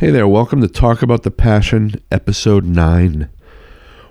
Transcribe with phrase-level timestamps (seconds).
[0.00, 3.28] Hey there, welcome to Talk About the Passion, episode 9.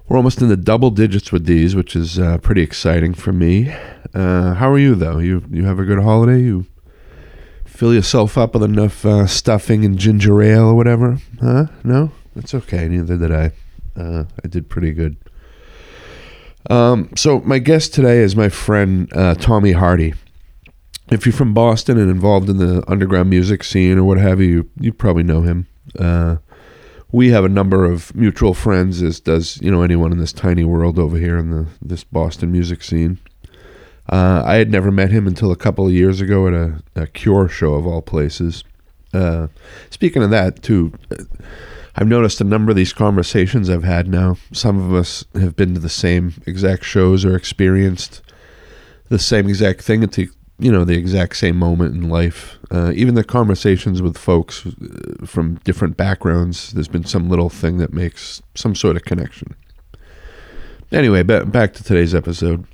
[0.07, 3.75] We're almost in the double digits with these, which is uh, pretty exciting for me.
[4.13, 5.17] Uh, how are you, though?
[5.17, 6.41] You you have a good holiday?
[6.43, 6.67] You
[7.65, 11.17] fill yourself up with enough uh, stuffing and ginger ale or whatever?
[11.41, 11.65] Huh?
[11.83, 12.11] No?
[12.35, 13.51] That's okay, neither did I.
[13.99, 15.17] Uh, I did pretty good.
[16.69, 20.13] Um, so, my guest today is my friend uh, Tommy Hardy
[21.11, 24.47] if you're from Boston and involved in the underground music scene or what have you,
[24.47, 25.65] you, you probably know him.
[25.97, 26.37] Uh,
[27.11, 30.63] we have a number of mutual friends, as does you know anyone in this tiny
[30.63, 33.19] world over here in the this Boston music scene.
[34.07, 37.07] Uh, I had never met him until a couple of years ago at a, a
[37.07, 38.63] Cure show of all places.
[39.13, 39.47] Uh,
[39.91, 40.93] speaking of that, too,
[41.95, 44.37] I've noticed a number of these conversations I've had now.
[44.51, 48.21] Some of us have been to the same exact shows or experienced
[49.09, 52.59] the same exact thing at the you know the exact same moment in life.
[52.69, 57.77] Uh, even the conversations with folks uh, from different backgrounds, there's been some little thing
[57.77, 59.55] that makes some sort of connection.
[60.91, 62.65] Anyway, ba- back to today's episode.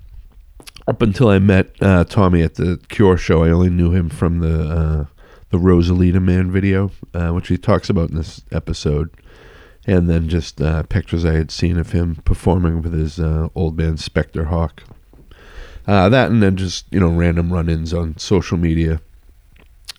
[0.88, 4.40] Up until I met uh, Tommy at the Cure show, I only knew him from
[4.40, 5.06] the uh,
[5.50, 9.10] the Rosalita Man video, uh, which he talks about in this episode,
[9.86, 14.00] and then just uh, pictures I had seen of him performing with his old band
[14.00, 14.84] Spectre Hawk.
[15.88, 19.02] Uh, that and then just you know random run-ins on social media.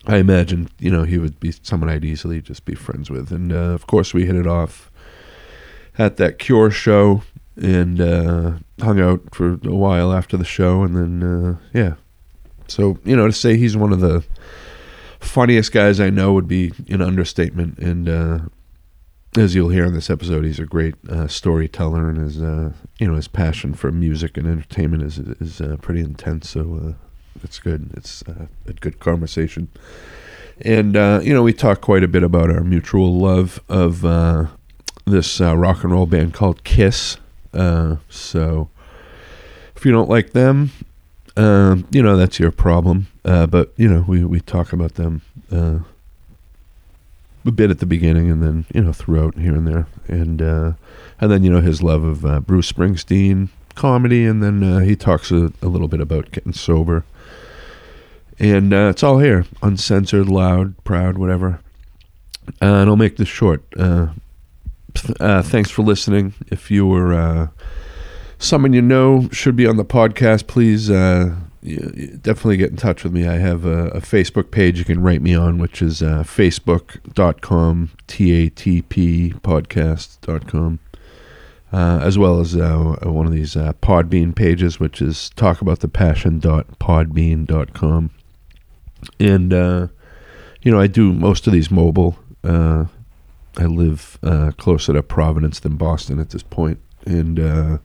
[0.05, 3.51] I imagine you know he would be someone I'd easily just be friends with, and
[3.51, 4.91] uh, of course we hit it off
[5.97, 7.23] at that Cure show
[7.55, 11.95] and uh, hung out for a while after the show, and then uh, yeah.
[12.67, 14.23] So you know to say he's one of the
[15.19, 18.39] funniest guys I know would be an understatement, and uh,
[19.35, 23.07] as you'll hear in this episode, he's a great uh, storyteller, and his uh, you
[23.07, 26.49] know his passion for music and entertainment is is uh, pretty intense.
[26.49, 26.93] So uh,
[27.43, 27.91] it's good.
[27.95, 29.69] It's uh, a good conversation,
[30.61, 34.01] and uh, you know we talk quite a bit about our mutual love of
[35.05, 37.17] this rock and roll band called Kiss.
[37.53, 38.69] so
[39.75, 40.71] if you don't like them,
[41.35, 43.07] um, you know that's your problem.
[43.23, 45.21] but you know we we talk about them
[47.47, 49.87] a bit at the beginning and then you know throughout here and there.
[50.07, 50.73] And uh,
[51.19, 54.25] and then you know his love of uh, Bruce Springsteen comedy.
[54.25, 57.05] And then uh, he talks a, a, little bit about getting sober.
[58.39, 59.45] And uh, it's all here.
[59.61, 61.59] Uncensored loud proud whatever.
[62.61, 63.63] Uh, and I'll make this short.
[63.77, 64.07] Uh,
[64.95, 66.33] thanks for listening.
[66.47, 67.51] If you were
[68.39, 70.91] someone you know should be on the podcast please
[71.75, 73.27] definitely get in touch with me.
[73.27, 77.91] I have a, a, Facebook page you can write me on, which is uh, facebook.com,
[78.07, 80.79] T-A-T-P podcast.com,
[81.73, 88.09] uh, as well as uh, one of these uh, Podbean pages, which is talkaboutthepassion.podbean.com.
[89.19, 89.87] And, uh,
[90.61, 92.17] you know, I do most of these mobile.
[92.43, 92.85] Uh,
[93.57, 96.79] I live uh, closer to Providence than Boston at this point.
[97.05, 97.79] And,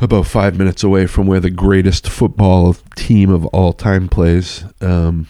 [0.00, 4.64] about five minutes away from where the greatest football team of all time plays.
[4.80, 5.28] Um,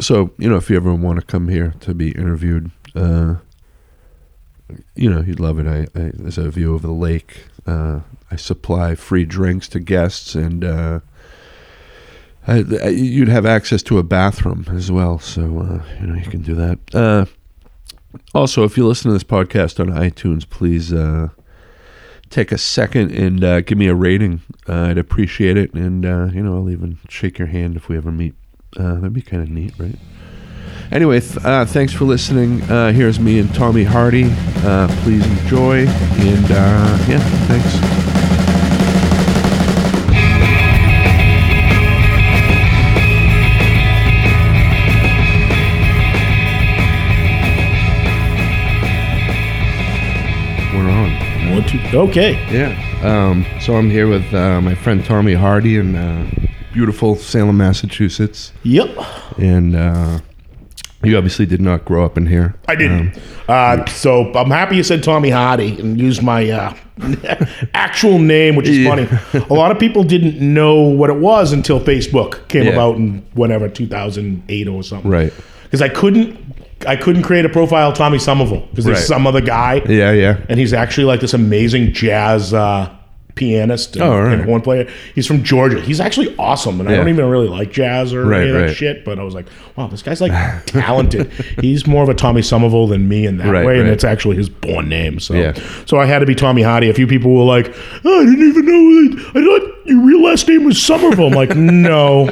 [0.00, 3.36] so you know, if you ever want to come here to be interviewed, uh,
[4.94, 5.66] you know, you'd love it.
[5.66, 7.46] I, I, there's a view of the lake.
[7.66, 8.00] Uh,
[8.30, 11.00] I supply free drinks to guests, and uh,
[12.46, 15.18] I, you'd have access to a bathroom as well.
[15.18, 16.78] So uh, you know, you can do that.
[16.94, 17.26] Uh,
[18.34, 21.28] also, if you listen to this podcast on iTunes, please uh,
[22.30, 24.42] take a second and uh, give me a rating.
[24.68, 25.72] Uh, I'd appreciate it.
[25.74, 28.34] And, uh, you know, I'll even shake your hand if we ever meet.
[28.76, 29.96] Uh, that'd be kind of neat, right?
[30.92, 32.60] Anyway, th- uh, thanks for listening.
[32.94, 34.30] Here's me and Tommy Hardy.
[35.02, 35.86] please enjoy.
[35.86, 37.95] And, yeah, thanks.
[51.56, 52.32] Okay.
[52.52, 52.74] Yeah.
[53.02, 56.30] Um, so I'm here with uh, my friend Tommy Hardy in uh,
[56.74, 58.52] beautiful Salem, Massachusetts.
[58.62, 58.90] Yep.
[59.38, 60.20] And uh,
[61.02, 62.54] you obviously did not grow up in here.
[62.68, 63.16] I didn't.
[63.16, 66.76] Um, uh, so I'm happy you said Tommy Hardy and used my uh,
[67.74, 68.90] actual name, which is yeah.
[68.90, 69.44] funny.
[69.48, 72.72] A lot of people didn't know what it was until Facebook came yeah.
[72.72, 75.10] about in whatever 2008 or something.
[75.10, 75.32] Right.
[75.66, 76.38] Because I couldn't
[76.86, 79.06] I couldn't create a profile Tommy Somerville because there's right.
[79.06, 79.82] some other guy.
[79.88, 80.44] Yeah, yeah.
[80.48, 82.94] And he's actually like this amazing jazz uh,
[83.34, 84.32] pianist and, oh, right.
[84.32, 84.90] and, horn player.
[85.14, 85.80] He's from Georgia.
[85.80, 86.96] He's actually awesome, and yeah.
[86.96, 88.76] I don't even really like jazz or right, any of that right.
[88.76, 89.04] shit.
[89.04, 89.46] But I was like,
[89.76, 90.32] wow, this guy's like
[90.66, 91.30] talented.
[91.60, 94.48] He's more of a Tommy Somerville than me in that way, and it's actually his
[94.48, 95.18] born name.
[95.20, 95.54] So, yeah.
[95.86, 96.90] so I had to be Tommy Hardy.
[96.90, 97.74] A few people were like,
[98.04, 99.30] oh, I didn't even know.
[99.34, 101.26] I thought your real last name was Somerville.
[101.26, 102.28] I'm like, no,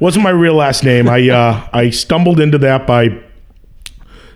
[0.00, 1.08] wasn't my real last name.
[1.08, 3.22] I uh, I stumbled into that by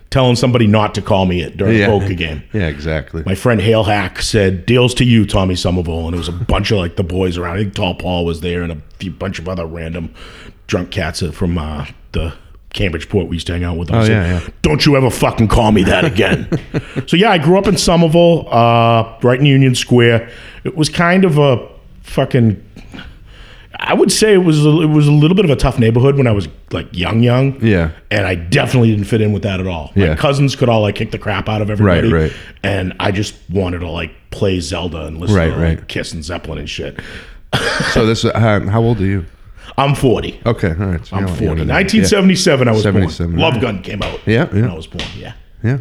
[0.09, 1.85] telling somebody not to call me it during yeah.
[1.85, 2.43] a poker game.
[2.53, 3.23] Yeah, exactly.
[3.25, 6.71] My friend Hale Hack said, "Deals to you, Tommy Somerville," and it was a bunch
[6.71, 7.57] of like the boys around.
[7.57, 10.13] I think Tall Paul was there, and a few bunch of other random
[10.67, 12.33] drunk cats from uh, the
[12.73, 13.91] Cambridgeport we used to hang out with.
[13.91, 14.49] Oh, yeah, yeah.
[14.61, 16.47] Don't you ever fucking call me that again.
[17.07, 20.29] so yeah, I grew up in Somerville, uh, right in Union Square.
[20.63, 21.72] It was kind of a
[22.13, 22.63] fucking.
[23.79, 26.15] I would say it was a, it was a little bit of a tough neighborhood
[26.15, 27.59] when I was like young, young.
[27.65, 27.91] Yeah.
[28.11, 29.91] And I definitely didn't fit in with that at all.
[29.95, 30.09] Yeah.
[30.09, 32.09] My cousins could all like kick the crap out of everybody.
[32.09, 32.33] Right, right.
[32.61, 35.87] And I just wanted to like play Zelda and listen Right, to like, right.
[35.89, 36.99] Kiss and Zeppelin and shit.
[37.91, 39.25] So this, uh, how old are you?
[39.77, 40.41] I'm 40.
[40.45, 41.05] Okay, all right.
[41.05, 41.45] So I'm you're 40.
[41.45, 43.41] younger than 1977, I was 77, born.
[43.41, 43.61] Love.
[43.61, 44.19] Gun came out.
[44.25, 44.71] Yeah, When yeah.
[44.71, 45.03] I was born.
[45.17, 45.33] Yeah.
[45.63, 45.79] Yeah.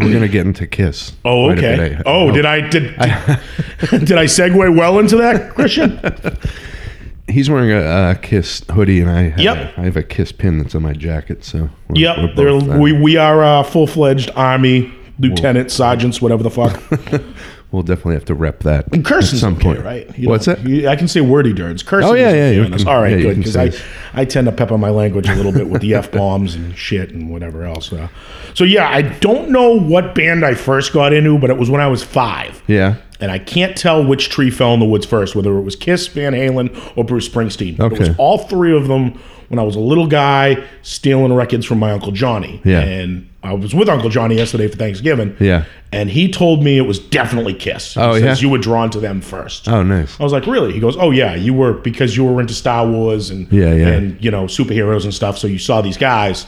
[0.00, 1.12] We're gonna get into Kiss.
[1.24, 2.02] Oh, quite okay.
[2.06, 2.98] Oh, did I did did,
[4.06, 5.98] did I segue well into that, Christian?
[7.28, 9.78] He's wearing a, a Kiss hoodie, and I have, Yep.
[9.78, 11.44] I have a Kiss pin that's on my jacket.
[11.44, 12.16] So we're, Yep.
[12.18, 16.82] we're both, uh, we we are uh, full fledged army lieutenant sergeants, whatever the fuck.
[17.72, 19.80] we'll definitely have to rep that Cursing's at some okay, point.
[19.84, 20.18] right?
[20.18, 20.68] You What's know, that?
[20.68, 21.82] you- I can say wordy dirds.
[21.82, 22.10] Cursing.
[22.10, 23.36] Oh, yeah, yeah, you can- All right, yeah, good.
[23.38, 23.70] Because I.
[24.12, 27.10] I tend to pepper my language a little bit with the f bombs and shit
[27.12, 27.92] and whatever else.
[27.92, 28.08] Uh,
[28.54, 31.80] so yeah, I don't know what band I first got into, but it was when
[31.80, 32.60] I was five.
[32.66, 32.96] Yeah.
[33.20, 36.08] And I can't tell which tree fell in the woods first, whether it was Kiss,
[36.08, 37.76] Van Halen, or Bruce Springsteen.
[37.76, 38.16] But It was Okay.
[38.18, 39.20] all three of them
[39.50, 42.62] when I was a little guy stealing records from my Uncle Johnny.
[42.64, 42.80] Yeah.
[42.82, 45.36] And I was with Uncle Johnny yesterday for Thanksgiving.
[45.40, 45.64] Yeah.
[45.90, 47.96] And he told me it was definitely Kiss.
[47.96, 48.36] Oh, yeah?
[48.36, 49.66] You were drawn to them first.
[49.68, 50.20] Oh, nice.
[50.20, 50.72] I was like, really?
[50.72, 53.88] He goes, oh yeah, you were because you were into Star Wars and Yeah, yeah.
[53.88, 55.36] and you know superheroes and stuff.
[55.36, 56.46] So you saw these guys,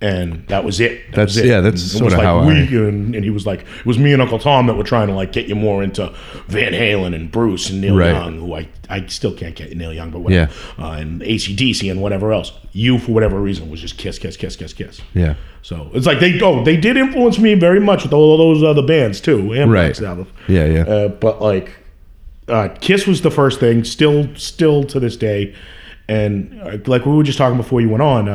[0.00, 1.06] and that was it.
[1.10, 1.46] That That's- was it.
[1.46, 3.60] yeah, that's And it sorta was like how we, I- and, and he was like,
[3.62, 6.12] it was me and Uncle Tom that were trying to like get you more into
[6.46, 8.12] Van Halen and Bruce and Neil Right.
[8.12, 10.52] Young, who I I still can't get Neil Young, but whatever.
[10.78, 10.84] Yeah.
[10.84, 12.52] Uh, and ACDC and whatever else.
[12.72, 15.00] You for whatever reason was just Kiss, Kiss, Kiss, Kiss, Kiss.
[15.14, 15.34] Yeah.
[15.62, 18.86] So it's like they oh they did influence me very much with all those other
[18.86, 19.52] bands too.
[19.52, 19.98] and Right.
[20.00, 20.24] Yeah,
[20.64, 20.82] yeah.
[20.82, 21.72] Uh, but like,
[22.46, 25.54] uh, Kiss was the first thing, still, still to this day,
[26.08, 28.28] and uh, like we were just talking before you went on.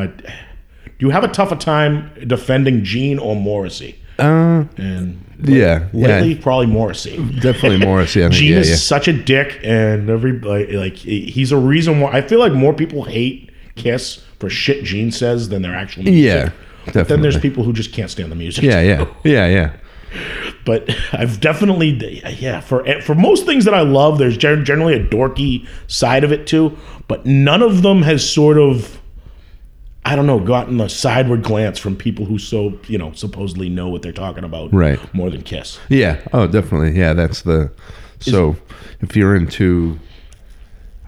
[1.04, 4.00] You have a tougher time defending Gene or Morrissey?
[4.18, 5.88] Uh, And yeah.
[5.92, 6.42] lately, Yeah.
[6.42, 7.18] probably Morrissey.
[7.42, 8.22] Definitely Morrissey.
[8.24, 8.40] I think.
[8.40, 8.76] Gene yeah, is yeah.
[8.78, 12.74] such a dick, and every like, like he's a reason why I feel like more
[12.74, 16.24] people hate Kiss for shit Gene says than their actual music.
[16.24, 16.52] Yeah.
[16.86, 17.04] Definitely.
[17.16, 18.64] Then there's people who just can't stand the music.
[18.64, 19.06] Yeah, yeah.
[19.26, 19.74] Yeah, yeah.
[20.64, 25.68] but I've definitely yeah for for most things that I love, there's generally a dorky
[25.88, 26.78] side of it too.
[27.10, 29.02] But none of them has sort of
[30.06, 33.88] I don't know gotten a sideward glance from people who so you know supposedly know
[33.90, 35.00] what they're talking about Right.
[35.14, 35.80] more than Kiss.
[35.90, 36.20] Yeah.
[36.34, 36.98] Oh, definitely.
[36.98, 37.72] Yeah, that's the.
[38.20, 38.56] So,
[39.02, 40.00] if you're into,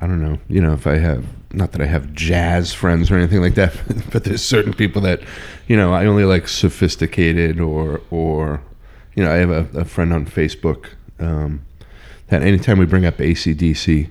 [0.01, 3.15] I don't know, you know, if I have, not that I have jazz friends or
[3.15, 3.73] anything like that,
[4.11, 5.21] but there's certain people that,
[5.67, 8.61] you know, I only like sophisticated or, or,
[9.15, 10.87] you know, I have a, a friend on Facebook
[11.19, 11.65] um,
[12.27, 14.09] that anytime we bring up ACDC,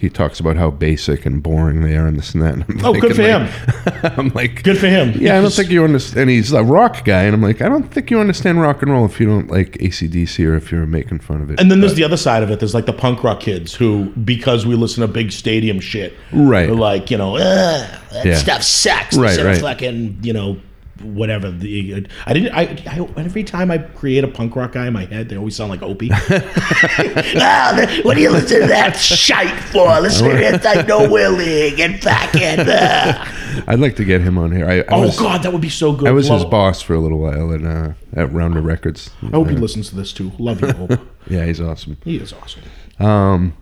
[0.00, 2.54] he talks about how basic and boring they are and this and that.
[2.54, 4.12] And I'm Oh, good for thinking, him.
[4.16, 5.12] I'm like, Good for him.
[5.20, 6.20] yeah, I don't think you understand.
[6.20, 8.92] And he's a rock guy, and I'm like, I don't think you understand rock and
[8.92, 11.58] roll if you don't like ACDC or if you're making fun of it.
[11.58, 12.60] And then there's the other side of it.
[12.60, 16.70] There's like the punk rock kids who, because we listen to big stadium shit, Right.
[16.70, 18.36] like, you know, that Yeah.
[18.36, 19.16] stuff sucks.
[19.16, 19.60] Right, right.
[19.60, 20.58] fucking, you know,
[21.02, 21.50] whatever.
[21.50, 22.52] The I didn't.
[22.52, 25.56] I, I every time I create a punk rock guy in my head, they always
[25.56, 26.10] sound like Opie.
[27.40, 30.00] ah, what do you listen to that shite for?
[30.00, 32.60] Listen to that I know Willie and fucking.
[32.60, 33.24] Uh.
[33.66, 34.68] I'd like to get him on here.
[34.68, 36.08] I, I Oh was, God, that would be so good.
[36.08, 39.10] I was his boss for a little while at uh, at Rounder Records.
[39.22, 40.32] I hope he listens to this too.
[40.38, 41.00] Love you, Hope.
[41.28, 41.96] Yeah, he's awesome.
[42.04, 42.62] he is awesome.
[42.98, 43.54] Um,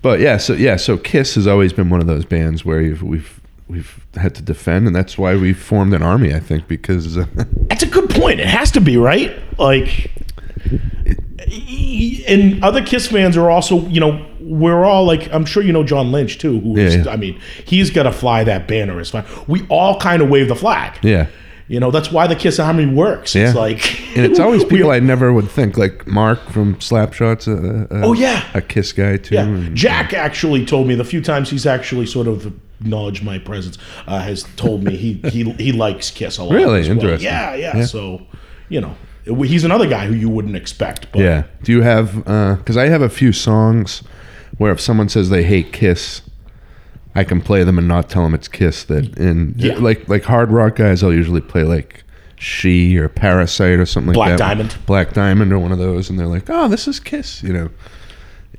[0.00, 3.40] but yeah, so yeah, so Kiss has always been one of those bands where we've
[3.68, 6.34] we've had to defend, and that's why we formed an army.
[6.34, 7.26] I think because uh,
[7.68, 8.40] That's a good point.
[8.40, 9.32] It has to be right.
[9.58, 10.10] Like,
[12.28, 15.84] and other Kiss fans are also, you know, we're all like, I'm sure you know
[15.84, 16.60] John Lynch too.
[16.60, 17.10] Who is, Yeah, yeah.
[17.10, 19.24] I mean, he's got to fly that banner as fine.
[19.46, 20.98] We all kind of wave the flag.
[21.02, 21.26] yeah,
[21.68, 23.34] You know, that's why the Kiss Army works.
[23.36, 23.60] It's Yeah.
[23.60, 27.48] like, and it's always people I never would think like Mark from Slapshot's.
[27.48, 28.44] Uh, uh, Oh, yeah.
[28.54, 29.34] a Kiss guy too.
[29.34, 33.38] Yeah, and- Jack actually told me the few times he's actually sort of acknowledged my
[33.38, 33.78] presence.
[34.06, 36.54] Uh, has told me he he he likes Kiss a lot.
[36.54, 36.82] Really?
[36.82, 36.90] well.
[36.90, 37.24] Interesting.
[37.30, 37.84] Yeah, yeah, Yeah.
[37.86, 38.22] So,
[38.68, 38.94] you know,
[39.44, 41.10] he's another guy who you wouldn't expect.
[41.12, 41.44] But Yeah.
[41.62, 42.16] Do you have?
[42.58, 44.02] Because I have a few songs
[44.58, 46.22] where if someone says they hate Kiss,
[47.14, 48.84] I can play them and not tell them it's Kiss.
[48.84, 49.76] That and Yeah.
[49.78, 52.04] like like hard rock guys, I'll usually play like
[52.36, 54.44] She or Parasite or something Black like that.
[54.44, 54.76] Black Diamond.
[54.86, 57.70] Black Diamond or one of those, and they're like, oh, this is Kiss, you know.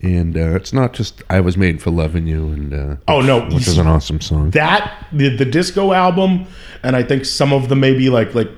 [0.04, 3.46] And uh, it's not just I was made for loving you, and uh, Oh, no.
[3.46, 4.50] which is an awesome song.
[4.52, 6.46] that the, the disco album
[6.84, 8.50] and i think some of the maybe like like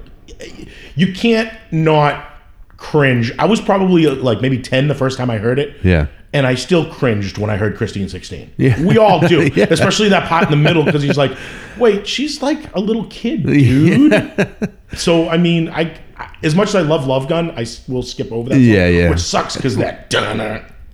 [0.95, 2.31] you can't not
[2.77, 3.31] cringe.
[3.39, 5.77] I was probably uh, like maybe 10 the first time I heard it.
[5.83, 6.07] Yeah.
[6.33, 8.51] And I still cringed when I heard Christine 16.
[8.57, 8.81] Yeah.
[8.85, 9.47] We all do.
[9.55, 9.67] yeah.
[9.69, 11.37] Especially that part in the middle because he's like,
[11.77, 14.11] wait, she's like a little kid, dude.
[14.11, 14.51] Yeah.
[14.95, 15.97] So, I mean, I
[16.43, 18.55] as much as I love Love Gun, I will skip over that.
[18.55, 19.09] Song, yeah, yeah.
[19.09, 20.09] Which sucks because that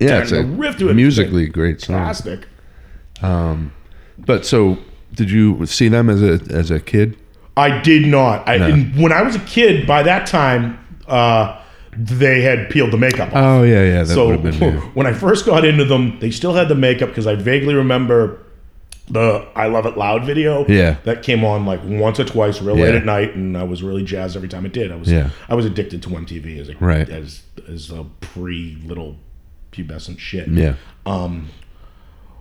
[0.02, 0.94] yeah, it's a riff to it.
[0.94, 1.98] Musically great song.
[1.98, 2.48] Fantastic.
[3.22, 3.72] Um,
[4.18, 4.78] but so
[5.14, 7.18] did you see them as a as a kid?
[7.58, 8.48] I did not.
[8.48, 8.76] I no.
[9.02, 9.86] when I was a kid.
[9.86, 11.62] By that time, uh,
[11.96, 13.36] they had peeled the makeup off.
[13.36, 14.04] Oh yeah, yeah.
[14.06, 14.54] so been,
[14.94, 18.40] when I first got into them, they still had the makeup because I vaguely remember
[19.10, 20.66] the "I Love It Loud" video.
[20.68, 22.86] Yeah, that came on like once or twice, real yeah.
[22.86, 24.92] late at night, and I was really jazzed every time it did.
[24.92, 25.32] I was yeah.
[25.50, 27.10] I was addicted to MTV as a right.
[27.10, 29.18] as as a pre little
[29.72, 30.48] pubescent shit.
[30.48, 30.76] Yeah.
[31.06, 31.50] Um,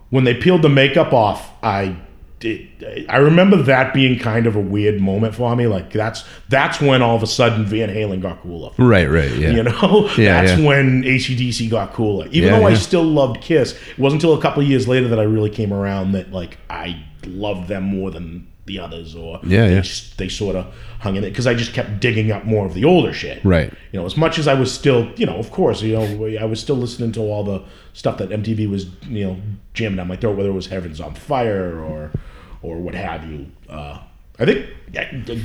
[0.09, 1.95] when they peeled the makeup off, I
[2.43, 5.67] it, I remember that being kind of a weird moment for me.
[5.67, 8.71] Like that's that's when all of a sudden Van Halen got cooler.
[8.77, 9.51] Right, right, yeah.
[9.51, 10.67] You know, yeah, that's yeah.
[10.67, 12.27] when ACDC got cooler.
[12.27, 15.19] Even yeah, though I still loved Kiss, it wasn't until a couple years later that
[15.19, 19.67] I really came around that like I loved them more than the others, or yeah,
[19.67, 19.83] they, yeah.
[20.17, 22.85] they sort of hung in it because I just kept digging up more of the
[22.85, 23.43] older shit.
[23.43, 23.73] Right.
[23.91, 26.45] You know, as much as I was still, you know, of course, you know, I
[26.45, 27.63] was still listening to all the
[27.93, 29.41] stuff that MTV was, you know,
[29.73, 32.11] jamming down my throat, whether it was Heaven's on Fire or
[32.61, 33.47] or what have you.
[33.67, 33.99] Uh,
[34.39, 34.67] I think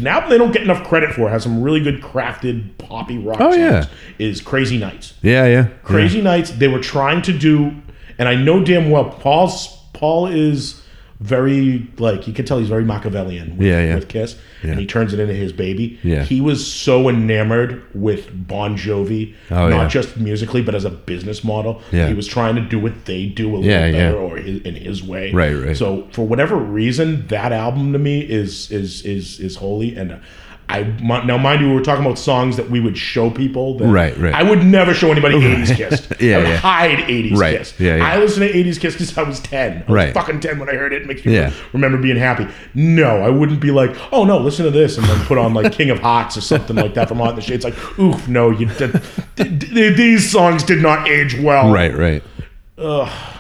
[0.01, 1.29] now they don't get enough credit for.
[1.29, 3.41] It has some really good crafted poppy rock.
[3.41, 3.87] Oh yeah,
[4.19, 5.15] is Crazy Nights.
[5.23, 6.25] Yeah, yeah, Crazy yeah.
[6.25, 6.51] Nights.
[6.53, 7.75] They were trying to do,
[8.19, 10.83] and I know damn well Paul's Paul is
[11.21, 13.95] very like you can tell he's very Machiavellian with, yeah, yeah.
[13.95, 14.71] with Kiss, yeah.
[14.71, 15.99] and he turns it into his baby.
[16.03, 16.25] Yeah.
[16.25, 21.43] He was so enamored with Bon Jovi, oh, not just musically but as a business
[21.43, 21.83] model.
[21.91, 22.09] Yeah.
[22.09, 25.03] He was trying to do what they do a little better or his, in his
[25.03, 25.33] way.
[25.33, 25.77] Right, right.
[25.77, 30.21] So for whatever reason, that album to me is is is is holy and.
[30.69, 33.79] I now, mind you, we were talking about songs that we would show people.
[33.79, 34.35] That right, right.
[34.35, 36.09] I would never show anybody '80s Kiss.
[36.21, 36.57] yeah, I would yeah.
[36.57, 37.59] hide '80s right.
[37.59, 37.79] Kiss.
[37.79, 38.07] Yeah, yeah.
[38.07, 39.73] I listened to '80s Kiss because I was 10.
[39.73, 40.15] I was right.
[40.15, 41.03] fucking 10 when I heard it.
[41.03, 41.53] It makes me yeah.
[41.73, 42.49] remember being happy.
[42.75, 45.73] No, I wouldn't be like, oh no, listen to this, and then put on like
[45.73, 47.55] King of Hearts or something like that from Hot in the Shade.
[47.57, 48.67] It's like, oof, no, you.
[48.67, 51.73] Did, these songs did not age well.
[51.73, 52.23] Right, right.
[52.79, 53.33] Ugh.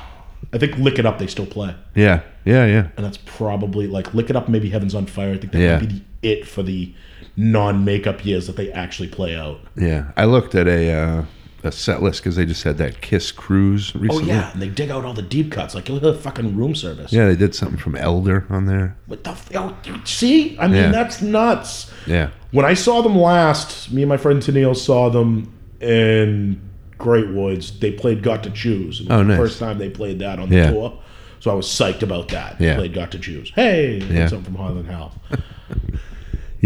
[0.53, 1.75] I think Lick It Up they still play.
[1.95, 2.89] Yeah, yeah, yeah.
[2.97, 5.33] And that's probably like Lick It Up, maybe Heaven's on Fire.
[5.33, 5.79] I think that yeah.
[5.79, 6.93] might be the it for the
[7.37, 9.61] non-makeup years that they actually play out.
[9.77, 11.25] Yeah, I looked at a uh,
[11.63, 14.25] a set list because they just had that Kiss cruise recently.
[14.33, 16.57] Oh yeah, and they dig out all the deep cuts like look at the fucking
[16.57, 17.13] room service.
[17.13, 18.97] Yeah, they did something from Elder on there.
[19.07, 20.57] What the f- oh, see?
[20.59, 20.91] I mean, Yeah.
[20.93, 21.91] that's nuts.
[22.07, 26.61] Yeah, When I saw them last, me and my friend Tennille saw them in
[26.99, 27.79] Great Woods.
[27.81, 29.37] They played "Got to Choose." It was Oh, the nice.
[29.39, 30.71] First time they played that on the Yeah.
[30.71, 30.99] tour,
[31.41, 32.59] so I was psyched about that.
[32.59, 32.77] They Yeah.
[32.77, 34.29] played "Got to Choose." Hey, Yeah.
[34.29, 35.13] something from Highland Hell.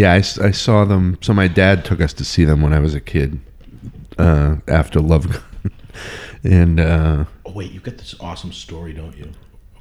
[0.01, 0.13] yeah.
[0.15, 1.19] I saw them.
[1.21, 3.41] So my dad took us to see them when I was a kid.
[4.19, 5.73] Uh, after Love Gun,
[6.45, 9.31] and uh, Oh wait, you got this awesome story, don't you?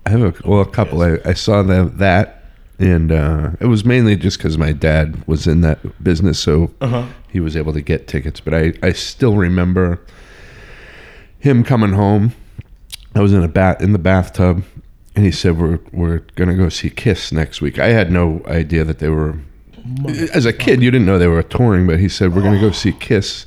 [0.06, 1.02] I have a well a couple.
[1.02, 2.44] I, I saw them that,
[2.80, 7.06] and uh, it was mainly just because my dad was in that business, so Uh-huh.
[7.30, 8.40] he was able to get tickets.
[8.40, 10.00] But I I still remember
[11.40, 12.32] him coming home.
[13.16, 14.64] I was in a bat in the bathtub,
[15.16, 18.86] and he said, "We're we're gonna go see Kiss next week." I had no idea
[18.86, 19.36] that they were.
[20.34, 22.72] As a kid, you didn't know they were touring, but he said, "We're gonna go
[22.72, 23.46] see Kiss."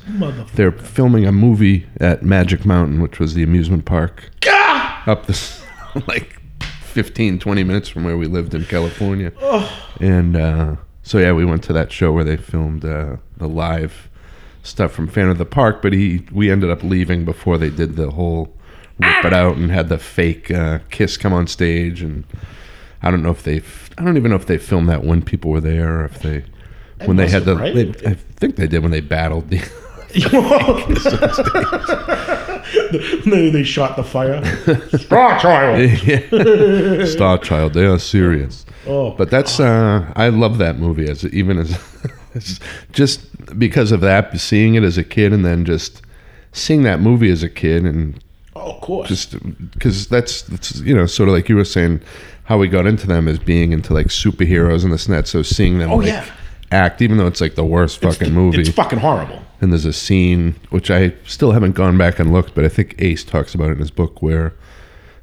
[0.55, 4.29] They're filming a movie at Magic Mountain, which was the amusement park.
[4.47, 4.83] Ah!
[5.07, 5.61] up this
[6.07, 9.31] like 15 20 minutes from where we lived in california.
[9.99, 14.09] And uh, so yeah we went to that show where they filmed uh, the live
[14.63, 17.95] stuff from Phantom of the Park but he we ended up leaving before they did
[17.95, 18.53] the whole
[18.99, 22.23] rip it out and had the fake uh, kiss come on stage and
[23.03, 23.61] i don't know if they
[23.97, 26.43] i don't even know if they filmed that when people were there or if they
[27.05, 27.75] when they had the right?
[27.75, 29.59] they, i think they did when they battled the
[33.25, 34.43] they, they shot the fire.
[34.99, 37.07] Star Child.
[37.09, 37.73] Star Child.
[37.73, 38.63] They are serious.
[38.85, 42.59] Oh, But that's uh, I love that movie as even as
[42.91, 46.01] just because of that, seeing it as a kid, and then just
[46.51, 48.22] seeing that movie as a kid, and
[48.63, 49.07] oh, of course.
[49.09, 49.35] just
[49.71, 52.01] because that's, that's you know sort of like you were saying
[52.45, 55.27] how we got into them as being into like superheroes and this and that.
[55.27, 56.25] So seeing them Oh, like, yeah.
[56.71, 59.41] act, even though it's like the worst fucking movie, It's fucking horrible.
[59.61, 62.95] and there's a scene which I still haven't gone back and looked, but I think
[62.99, 64.53] Ace talks about it in his book where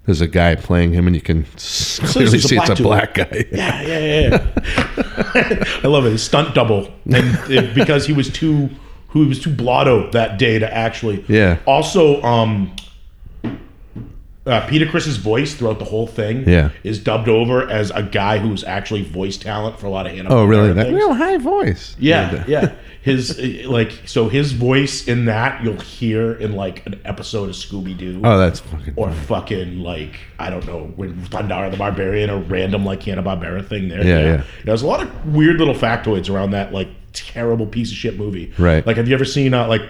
[0.07, 3.31] there's a guy playing him, and you can s- clearly see it's a black black
[3.31, 3.45] guy.
[3.53, 4.51] Yeah, yeah, yeah.
[5.35, 5.65] yeah.
[5.85, 6.13] I love it.
[6.13, 8.71] His stunt double, and it, because he was too,
[9.09, 11.23] who he was too blotto that day to actually.
[11.29, 11.59] Yeah.
[11.67, 12.75] Also, um,
[14.47, 16.71] uh, Peter Criss's voice throughout the whole thing Yeah.
[16.83, 20.31] is dubbed over as a guy who's actually voice talent for a lot of Hanna.
[20.31, 20.73] Oh, really?
[20.73, 20.97] That things.
[20.97, 21.95] real high voice.
[21.99, 22.73] Yeah, yeah.
[23.03, 27.55] His uh, like so his voice in that you'll hear in like an episode of
[27.55, 28.21] Scooby Doo.
[28.25, 28.95] Oh, that's fucking.
[28.97, 33.67] or fucking like I don't know when Thundarr the Barbarian, a random like Hanna Barbera
[33.67, 34.05] thing there.
[34.05, 34.43] Yeah, yeah.
[34.65, 38.53] There's a lot of weird little factoids around that like terrible piece of shit movie.
[38.59, 38.87] Right.
[38.87, 39.83] Like, have you ever seen uh, like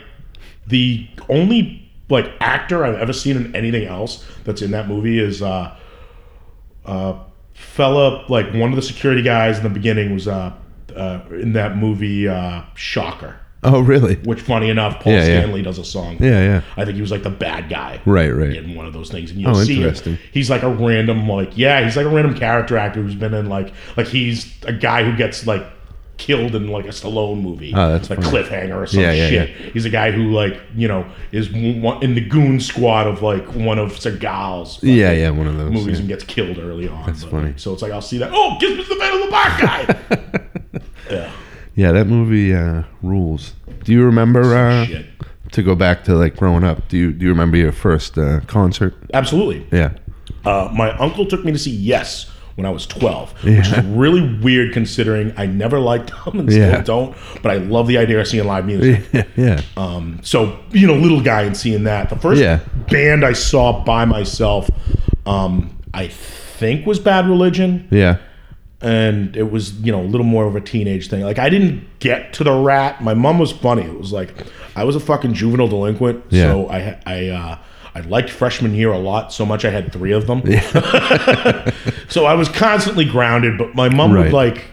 [0.68, 5.42] the only like actor I've ever seen in anything else that's in that movie is
[5.42, 5.76] uh
[6.86, 7.18] uh
[7.54, 10.52] fella like one of the security guys in the beginning was uh,
[10.96, 13.36] uh in that movie uh Shocker.
[13.62, 14.14] Oh, really?
[14.16, 15.24] Which, funny enough, Paul Yeah, yeah.
[15.42, 16.16] Stanley does a song.
[16.18, 16.60] Yeah, yeah.
[16.78, 18.56] I think he was like the bad guy Right, right.
[18.56, 19.30] in one of those things.
[19.32, 20.18] And you'll Oh, see him.
[20.32, 23.50] He's like a random, like, yeah, he's like a random character actor who's been in
[23.50, 25.62] like, like he's a guy who gets like
[26.20, 27.72] killed in like a Stallone movie.
[27.74, 28.44] Oh, that's like funny.
[28.44, 29.72] cliffhanger or some Yeah, yeah, shit.
[29.72, 33.44] He's a guy who like you know is one, in the goon squad of like
[33.54, 35.72] one of Seagal's Yeah, yeah, one of those.
[35.72, 36.00] movies yeah.
[36.00, 37.06] and gets killed early on.
[37.06, 37.54] That's funny.
[37.56, 38.30] So it's like I'll see that.
[38.32, 40.82] Oh, Gizmo's the man of the black guy.
[41.10, 41.32] yeah.
[41.74, 43.54] Yeah, that movie uh, rules.
[43.84, 45.06] Do you remember uh, Shit.
[45.52, 46.86] to go back to like growing up?
[46.88, 48.94] Do you do you remember your first uh, concert?
[49.14, 49.66] Absolutely.
[49.72, 49.94] Yeah.
[50.44, 54.20] Uh, my uncle took me to see Yes when I was 12, which is really
[54.38, 58.28] weird considering I never liked them and still don't, but I love the idea of
[58.28, 59.02] seeing live music.
[59.12, 59.60] Yeah, yeah.
[59.78, 62.10] Um, so, you know, little guy and seeing that.
[62.10, 62.60] The first Yeah.
[62.90, 64.68] band I saw by myself,
[65.26, 67.88] um, I think was Bad Religion.
[67.90, 68.18] yeah.
[68.82, 71.20] And it was, you know, a little more of a teenage thing.
[71.22, 73.02] Like, I didn't get to the rat.
[73.02, 73.82] My mom was funny.
[73.82, 74.32] It was like,
[74.74, 76.24] I was a fucking juvenile delinquent.
[76.30, 76.44] Yeah.
[76.44, 77.58] So I, I, uh,
[77.94, 80.42] I liked freshman year a lot, so much I had three of them.
[82.08, 84.24] so I was constantly grounded, but my mom Right.
[84.24, 84.64] would like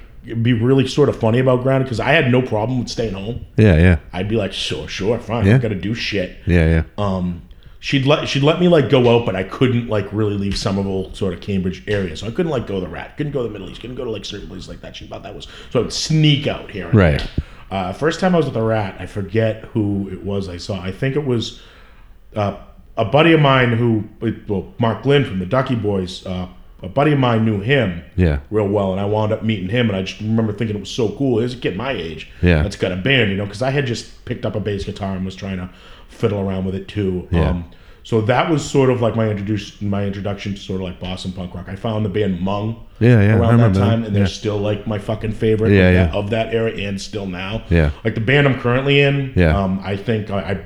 [0.41, 3.45] be really sort of funny about grounded because I had no problem with staying home.
[3.55, 3.99] Yeah, yeah.
[4.13, 5.45] I'd be like, sure, sure, fine.
[5.45, 5.55] Yeah.
[5.55, 6.37] I'm gonna do shit.
[6.45, 6.83] Yeah, yeah.
[6.97, 7.43] Um,
[7.79, 11.13] she'd let she'd let me like go out, but I couldn't like really leave Somerville,
[11.13, 12.15] sort of Cambridge area.
[12.17, 13.95] So I couldn't like go to the Rat, couldn't go to the Middle East, couldn't
[13.95, 14.95] go to like certain places like that.
[14.95, 16.89] She thought that was so I would sneak out here.
[16.91, 17.19] Right.
[17.19, 17.29] There.
[17.69, 20.79] Uh, first time I was at the Rat, I forget who it was I saw.
[20.81, 21.61] I think it was
[22.35, 22.57] uh,
[22.97, 24.03] a buddy of mine who,
[24.47, 26.25] well, Mark Lind from the Ducky Boys.
[26.25, 26.47] Uh,
[26.83, 28.39] a buddy of mine knew him Yeah.
[28.51, 29.87] real well, and I wound up meeting him.
[29.89, 31.39] And I just remember thinking it was so cool.
[31.39, 32.61] Here's a kid my age Yeah.
[32.61, 35.15] that's got a band, you know, because I had just picked up a bass guitar
[35.15, 35.69] and was trying to
[36.09, 37.27] fiddle around with it too.
[37.31, 37.49] Yeah.
[37.49, 37.65] Um,
[38.03, 41.31] so that was sort of like my introduction, my introduction to sort of like Boston
[41.33, 41.65] punk rock.
[41.67, 43.85] I found the band Mung Yeah, yeah, around that remember that.
[43.85, 44.27] time, and they're Yeah.
[44.29, 46.05] still like my fucking favorite Yeah, of, yeah.
[46.05, 47.63] That, of that era and still now.
[47.71, 47.89] Yeah.
[48.05, 49.33] like the band I'm currently in.
[49.35, 49.57] Yeah.
[49.61, 50.39] um, I think I.
[50.39, 50.57] I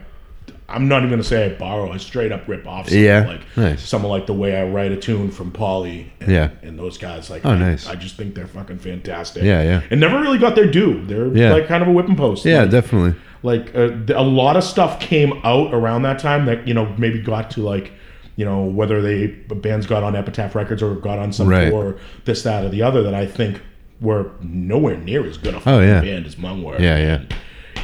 [0.73, 1.91] I'm not even gonna say I borrow.
[1.91, 2.85] I straight up rip off.
[2.87, 3.27] Something Yeah.
[3.27, 3.81] like Nice.
[3.87, 6.05] someone like the way I write a tune from Pauly.
[6.19, 6.49] And, Yeah.
[6.63, 7.45] and those guys like.
[7.45, 7.87] Oh, I, nice.
[7.87, 9.43] I just think they're fucking fantastic.
[9.43, 9.81] Yeah, yeah.
[9.91, 11.03] And never really got their due.
[11.05, 11.53] They're Yeah.
[11.53, 12.45] like kind of a whipping post.
[12.45, 13.15] Yeah, Like, definitely.
[13.43, 17.19] like uh, a lot of stuff came out around that time that you know maybe
[17.19, 17.91] got to like
[18.37, 21.69] you know whether they bands got on Epitaph Records or got on some Right.
[21.69, 23.61] tour this that or the other that I think
[23.99, 26.01] were nowhere near as good a Oh, yeah.
[26.01, 26.79] band as Mung were.
[26.81, 27.19] Yeah, yeah.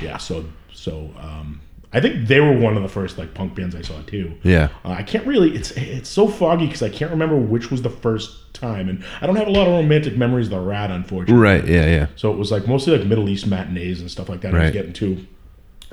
[0.01, 0.17] Yeah.
[0.17, 1.59] So so um,
[1.93, 4.37] I think they were one of the first like punk bands I saw too.
[4.43, 4.69] Yeah.
[4.83, 5.55] Uh, I can't really.
[5.55, 9.27] It's it's so foggy because I can't remember which was the first time, and I
[9.27, 11.41] don't have a lot of romantic memories of the Rat, unfortunately.
[11.41, 11.65] Right.
[11.65, 12.07] Yeah, yeah.
[12.15, 14.53] So it was like mostly like Middle East matinees and stuff like that.
[14.53, 15.25] I was getting to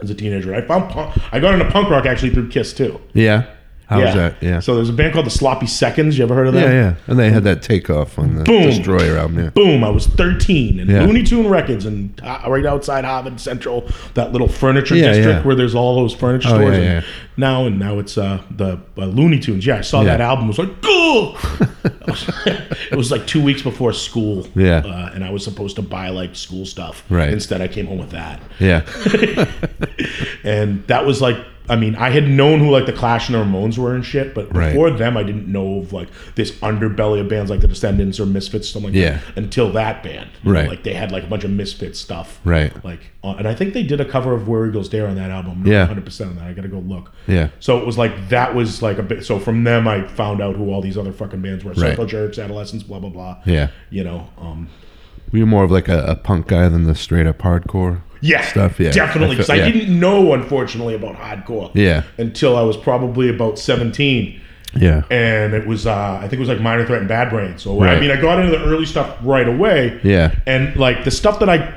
[0.02, 0.54] as a teenager.
[0.54, 3.00] I found punk, I got into punk rock actually through Kiss too.
[3.12, 3.54] Yeah.
[3.87, 4.42] How was that?
[4.42, 4.61] Yeah.
[4.61, 6.16] So there's a band called the Sloppy Seconds.
[6.16, 6.62] You ever heard of them?
[6.62, 6.94] yeah, yeah.
[7.07, 8.62] And they had that takeoff on the Boom.
[8.62, 9.38] Destroyer album.
[9.38, 9.51] Yeah.
[9.51, 9.85] Boom!
[9.85, 11.03] I was 13 and Yeah.
[11.05, 15.47] Looney Tune Records and uh, right outside Harvard Central, that little furniture Yeah, district yeah.
[15.47, 16.79] where there's all those furniture Oh, stores.
[16.79, 17.11] yeah, and yeah.
[17.37, 19.66] Now and now it's uh, the uh, Looney Tunes.
[19.66, 20.16] Yeah, I saw Yeah.
[20.16, 20.44] that album.
[20.47, 21.37] It was like, go!
[22.90, 24.47] it was like two weeks before school.
[24.55, 24.79] Yeah.
[24.79, 27.05] uh, and I was supposed to buy like school stuff.
[27.11, 27.31] Right.
[27.31, 28.40] Instead, I came home with that.
[28.59, 28.83] Yeah.
[30.44, 33.42] and that was like I mean, I had known who like the Clash and the
[33.42, 34.68] Ramones were and shit, but Right.
[34.68, 38.27] before them, I didn't know of like this underbelly of bands like the Descendents or
[38.27, 39.11] Misfits, something like Yeah.
[39.12, 39.22] that.
[39.37, 40.68] Until that band, You know, Right.
[40.68, 42.70] like they had like a bunch of Misfits stuff, Right.
[42.85, 45.31] Like, uh, and I think they did a cover of Where Eagles Dare on that
[45.31, 45.53] album.
[45.53, 45.81] I'm not Yeah.
[45.83, 46.46] 100 percent on that.
[46.48, 47.12] I gotta go look.
[47.27, 47.48] Yeah.
[47.61, 49.24] So it was like that was like a bit.
[49.24, 51.79] So from them, I found out who all these other fucking bands were: Right.
[51.92, 53.37] Circle Jerks, Adolescents, blah blah blah.
[53.46, 53.68] Yeah.
[53.88, 54.68] You know, um,
[55.33, 58.00] Were you more of like a, a punk guy than the straight up hardcore?
[58.25, 58.91] Yeah, Stuff, yeah.
[58.91, 59.37] definitely.
[59.37, 59.71] I Because I, yeah.
[59.71, 61.71] didn't know, unfortunately, about hardcore.
[61.75, 62.05] Yeah.
[62.17, 64.41] Until I was probably about 17.
[64.77, 65.03] Yeah.
[65.09, 67.59] and it was uh, I think it was like Minor Threat and Bad Brain.
[67.59, 70.01] So I mean, I got into the early stuff right away.
[70.03, 70.35] Yeah.
[70.47, 71.73] and like the stuff that I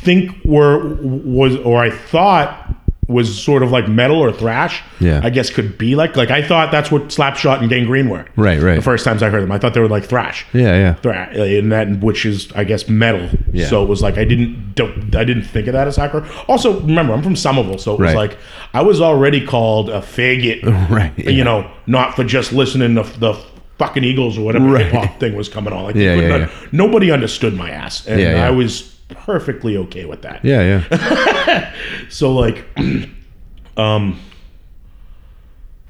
[0.00, 2.67] think were was or I thought
[3.08, 4.82] was sort of like metal or thrash.
[5.00, 5.20] Yeah.
[5.24, 8.26] I guess could be like like I thought that's what Slapshot and Gang Green were.
[8.36, 8.76] Right, right.
[8.76, 10.44] The first times I heard them, I thought they were like thrash.
[10.52, 10.94] Yeah, yeah.
[10.94, 13.28] Thrash, uh, and that which is I guess metal.
[13.50, 13.66] Yeah.
[13.66, 16.28] So it was like I didn't don't, I didn't think of that as hardcore.
[16.48, 18.30] Also, remember I'm from Somerville, so it was Right.
[18.30, 18.38] like
[18.74, 20.62] I was already called a faggot.
[20.90, 21.30] Right, yeah.
[21.30, 23.34] You know, not for just listening to the
[23.78, 24.84] fucking Eagles or whatever Right.
[24.86, 25.84] hip hop thing was coming on.
[25.84, 28.46] Like Yeah, you couldn't yeah, nobody understood my ass, and Yeah, yeah.
[28.46, 30.44] I was perfectly okay with that.
[30.44, 31.74] Yeah, yeah.
[32.10, 32.64] So like,
[33.76, 34.18] um,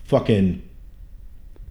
[0.04, 0.62] fucking,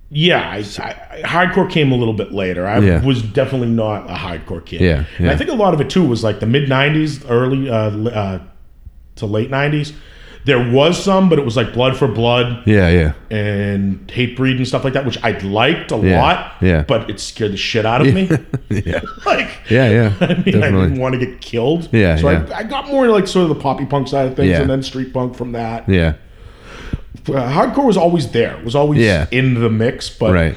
[0.09, 2.65] yeah, I, I, hardcore came a little bit later.
[2.65, 3.03] I Yeah.
[3.03, 4.81] was definitely not a hardcore kid.
[4.81, 5.31] Yeah, and yeah.
[5.31, 7.75] I think a lot of it too was like the mid '90s, early uh,
[8.09, 8.39] uh,
[9.15, 9.93] to late '90s.
[10.47, 13.13] There was some, but it was like Blood for Blood Yeah, yeah.
[13.37, 16.53] and Hatebreed and stuff like that, which I liked a Yeah, lot.
[16.61, 16.83] yeah.
[16.87, 18.29] but it scared the shit out of me.
[18.69, 19.01] Yeah.
[19.25, 20.13] like, Yeah, yeah.
[20.21, 21.89] I mean, I didn't want to get killed.
[21.91, 22.45] Yeah, so yeah.
[22.53, 24.61] I, I got more like sort of the poppy punk side of things, Yeah.
[24.61, 25.87] and then street punk from that.
[25.89, 26.13] Yeah.
[27.27, 28.57] Uh, hardcore was always there.
[28.63, 29.27] Was always Yeah.
[29.31, 30.55] in the mix, but Right.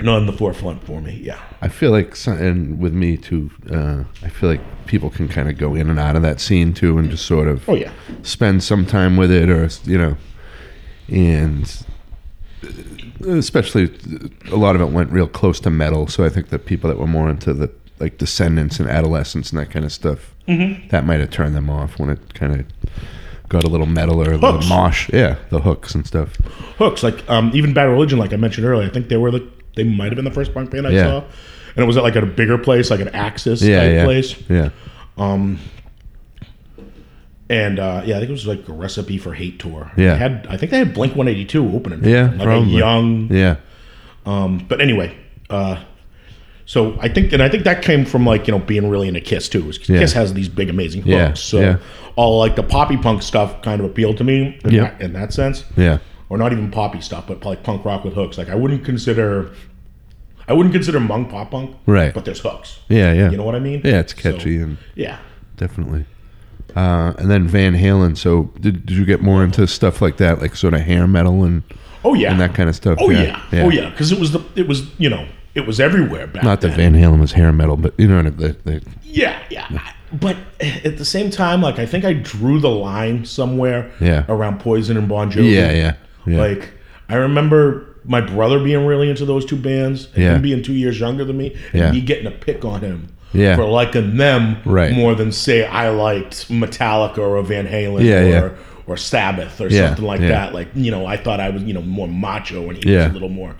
[0.00, 1.20] not in the forefront for me.
[1.24, 1.38] Yeah.
[1.60, 5.48] I feel like, some, and with me too, uh, I feel like people can kind
[5.48, 7.90] of go in and out of that scene too, and just sort of Oh yeah.
[8.22, 10.16] spend some time with it, or you know,
[11.08, 11.84] and
[13.26, 13.90] especially
[14.50, 16.06] a lot of it went real close to metal.
[16.06, 19.58] So I think that people that were more into the like Descendents and Adolescents and
[19.60, 22.66] that kind of stuff, that might have turned them off when it kind of
[23.48, 25.10] got a little metal or a little mosh.
[25.12, 26.36] Yeah, the hooks and stuff.
[26.78, 28.86] Hooks like um, even Bad Religion, like I mentioned earlier.
[28.86, 31.04] I think they were the they might have been the first punk band I Yeah.
[31.04, 31.16] saw,
[31.76, 34.04] and it was at like at a bigger place, like an Axis Yeah, type yeah,
[34.04, 34.34] place.
[34.50, 34.68] yeah,
[35.16, 35.58] Um.
[37.50, 39.90] And uh, yeah, I think it was like a recipe for hate tour.
[39.96, 40.12] Yeah.
[40.12, 42.04] They had I think they had Blink One Eighty Two opening.
[42.04, 42.74] Yeah, like probably.
[42.74, 43.56] a young yeah,
[44.26, 45.16] Um, but anyway,
[45.48, 45.82] uh,
[46.66, 49.20] so I think, and I think that came from like you know being really into
[49.22, 49.72] Kiss too.
[49.86, 49.98] Yeah.
[50.00, 51.76] Kiss has these big amazing hooks, Yeah, so yeah.
[52.16, 54.82] all like the poppy punk stuff kind of appealed to me in, Yeah.
[54.82, 58.12] that, in that sense, yeah, or not even poppy stuff, but like punk rock with
[58.12, 58.36] hooks.
[58.36, 59.52] Like I wouldn't consider,
[60.48, 62.12] I wouldn't consider Mung pop punk, Right.
[62.14, 62.80] But there's hooks.
[62.88, 63.30] yeah, yeah.
[63.30, 63.82] You know what I mean?
[63.84, 65.18] Yeah, it's So, catchy and yeah.
[65.56, 66.04] definitely.
[66.76, 68.16] Uh, and then Van Halen.
[68.16, 71.44] So did, did you get more into stuff like that, like sort of hair metal
[71.44, 71.62] and
[72.04, 72.30] Oh yeah.
[72.30, 72.98] and that kind of stuff?
[73.00, 73.42] Oh yeah.
[73.52, 73.90] Oh yeah.
[73.90, 76.44] Because it was the it was you know it was everywhere back then.
[76.44, 76.92] Not that then.
[76.92, 79.66] Van Halen was hair metal, but you know, the, the, Yeah, yeah.
[80.12, 84.24] But at the same time, like I think I drew the line somewhere Yeah.
[84.28, 85.52] around Poison and Bon Jovi.
[85.52, 85.94] yeah, yeah,
[86.26, 86.70] yeah, Like
[87.08, 90.34] I remember my brother being really into those two bands and Yeah.
[90.36, 91.92] him being two years younger than me and Yeah.
[91.92, 93.54] me getting a pick on him Yeah.
[93.54, 94.92] for liking them Right.
[94.92, 98.48] more than say I liked Metallica or Van Halen Yeah, or yeah.
[98.86, 100.54] or Sabbath or Yeah, something like that.
[100.54, 103.10] Like, you know, I thought I was, you know, more macho and he was a
[103.12, 103.54] little more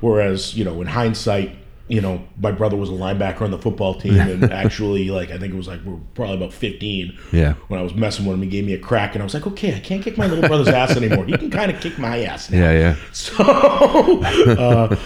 [0.00, 1.50] whereas, you know, in hindsight,
[1.90, 5.38] you know, my brother was a linebacker on the football team, and actually, like, I
[5.38, 7.18] think it was like we were probably about fifteen.
[7.32, 7.54] Yeah.
[7.68, 9.46] When I was messing with him, he gave me a crack, and I was like,
[9.48, 11.24] okay, I can't kick my little brother's ass anymore.
[11.24, 12.58] He can kind of kick my ass now.
[12.58, 12.96] yeah, yeah.
[13.12, 14.96] So, uh,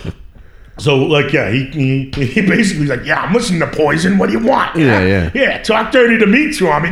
[0.79, 4.19] so like, yeah, he, he he basically was like, yeah, I'm listening to Poison.
[4.19, 4.77] What do you want?
[4.77, 5.31] Yeah, yeah.
[5.35, 5.63] yeah.
[5.63, 6.91] Talk dirty to me, Tommy.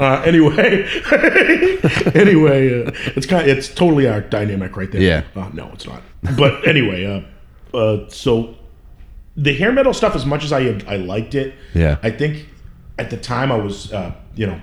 [0.00, 0.88] uh, anyway,
[2.14, 5.02] anyway, uh, it's kind, of, it's totally our dynamic right there.
[5.02, 5.22] Yeah.
[5.36, 6.02] Uh, no, it's not.
[6.36, 7.20] But anyway, uh,
[7.74, 8.54] uh, so
[9.36, 11.98] the hair metal stuff, as much as I I liked it, Yeah.
[12.02, 12.46] I think
[12.98, 14.60] at the time I was, uh, you know,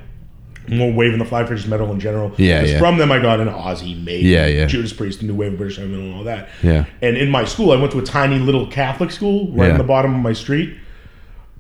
[0.68, 2.34] more waving the for just metal in general.
[2.38, 2.80] Yeah, yeah.
[2.80, 4.66] From them, I got an Ozzy, Maiden, Yeah, yeah.
[4.66, 6.50] Judas Priest, the New Wave of British Heavy Metal, and all that.
[6.64, 6.86] Yeah.
[7.04, 9.72] And in my school, I went to a tiny little Catholic school right Yeah.
[9.74, 10.76] in the bottom of my street.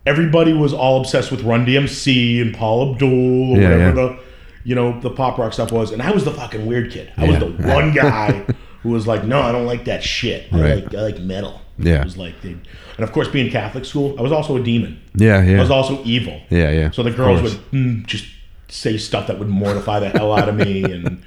[0.05, 3.09] Everybody was all obsessed with Run DMC and Paula Abdul
[3.53, 3.91] or Yeah, whatever yeah.
[3.91, 4.19] the,
[4.63, 5.91] you know, the pop rock stuff was.
[5.91, 7.11] And I was the fucking weird kid.
[7.17, 8.43] I was the one guy
[8.85, 10.45] who was like, no, I don't like that shit.
[10.53, 10.83] I Right.
[10.85, 11.59] like I like metal.
[11.79, 12.01] Yeah.
[12.01, 12.61] It was like, and
[12.99, 14.99] of course, being Catholic school, I was also a demon.
[15.15, 15.57] Yeah, yeah.
[15.57, 16.39] I was also evil.
[16.49, 16.91] Yeah, yeah.
[16.91, 18.25] So the girls would mm, just
[18.67, 21.21] say stuff that would mortify the hell out of me, and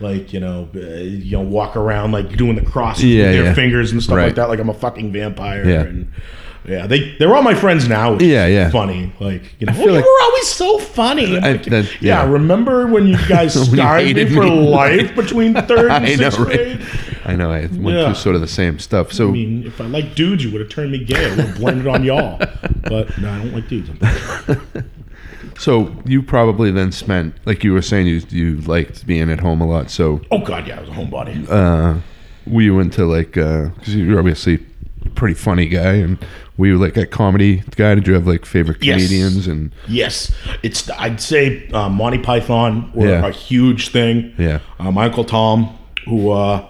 [0.00, 3.44] like you know, uh, you know, walk around like doing the cross Yeah, with their
[3.44, 3.54] yeah.
[3.54, 4.26] fingers and stuff Right.
[4.28, 5.68] like that, like I'm a fucking vampire.
[5.68, 5.82] Yeah.
[5.82, 6.10] And
[6.66, 8.18] yeah, they they're all my friends now.
[8.18, 8.70] Yeah, yeah.
[8.70, 11.36] Funny, like you know, feel oh, like- you were always so funny.
[11.36, 12.24] I'm like, that- yeah.
[12.24, 12.30] yeah.
[12.30, 14.68] remember when you guys you scarred me for me.
[14.68, 16.56] life between third and I know, sixth right?
[16.56, 16.86] grade?
[17.24, 17.50] I know.
[17.52, 18.04] I went Yeah.
[18.06, 19.12] through sort of the same stuff.
[19.12, 21.26] So I mean, if I liked dudes, you would have turned me gay.
[21.26, 22.38] I would have blamed it on y'all.
[22.82, 23.90] But no, I don't like dudes.
[25.58, 29.60] So you probably then spent, like you were saying, you you liked being at home
[29.60, 29.90] a lot.
[29.90, 31.46] So Oh God, yeah, I was a homebody.
[31.48, 32.00] uh,
[32.46, 34.58] were you into like, because you're obviously a
[35.14, 36.18] pretty funny guy, and
[36.56, 37.94] we were like a comedy guy?
[37.94, 38.96] Did you have like favorite Yes.
[38.96, 39.46] comedians?
[39.46, 40.90] And Yes, it's.
[40.90, 43.26] I'd say uh, Monty Python were Yeah.
[43.26, 44.32] a huge thing.
[44.38, 44.58] Yeah.
[44.80, 46.66] uh, my uncle Tom, who uh,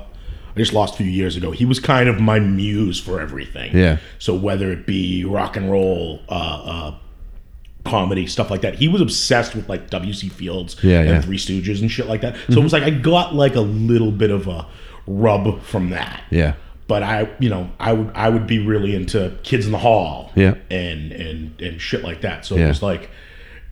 [0.55, 3.76] I just lost a few years ago, he was kind of my muse for everything.
[3.76, 3.96] Yeah.
[4.18, 6.94] So whether it be rock and roll, uh, uh,
[7.85, 8.76] comedy stuff like that.
[8.76, 10.28] He was obsessed with like W.C.
[10.28, 11.20] Fields Yeah, and yeah.
[11.20, 12.37] Three Stooges and shit like that.
[12.48, 14.66] So it was like I got like a little bit of a
[15.09, 16.22] rub from that.
[16.31, 16.55] Yeah.
[16.92, 20.31] But I, you know, I would I would be really into Kids in the Hall.
[20.35, 20.57] Yeah.
[20.70, 22.44] And and and shit like that.
[22.44, 22.66] So Yeah.
[22.66, 23.09] it was like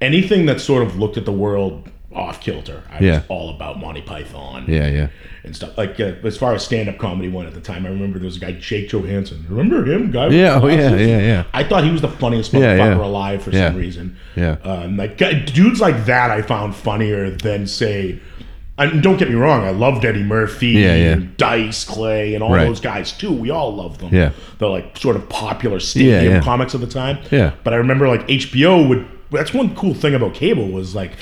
[0.00, 2.82] anything that sort of looked at the world off kilter.
[2.90, 3.12] I Yeah.
[3.16, 4.88] was all about Monty Python Yeah.
[4.88, 5.08] Yeah.
[5.44, 5.76] and stuff.
[5.76, 8.24] Like uh, as far as stand up comedy went at the time, I remember there
[8.26, 9.44] was a guy Jake Johannsen.
[9.50, 10.28] Remember him, guy?
[10.28, 10.58] Yeah.
[10.62, 10.96] Oh, yeah.
[10.96, 11.18] Yeah.
[11.20, 11.44] Yeah.
[11.52, 13.04] I thought he was the funniest motherfucker Yeah, yeah.
[13.04, 14.16] alive for some reason.
[14.34, 14.56] Yeah.
[14.64, 18.18] Um, like dudes like that, I found funnier than say.
[18.80, 21.12] And don't get me wrong, I loved Eddie Murphy, Yeah, yeah.
[21.12, 22.64] and Dice Clay, and all Right.
[22.66, 23.30] those guys too.
[23.32, 24.08] We all love them.
[24.12, 24.30] Yeah.
[24.58, 26.40] they're like sort of popular stadium Yeah, yeah.
[26.40, 27.18] comics of the time.
[27.30, 27.52] Yeah.
[27.64, 29.06] but I remember like HBO would.
[29.30, 31.12] That's one cool thing about cable was like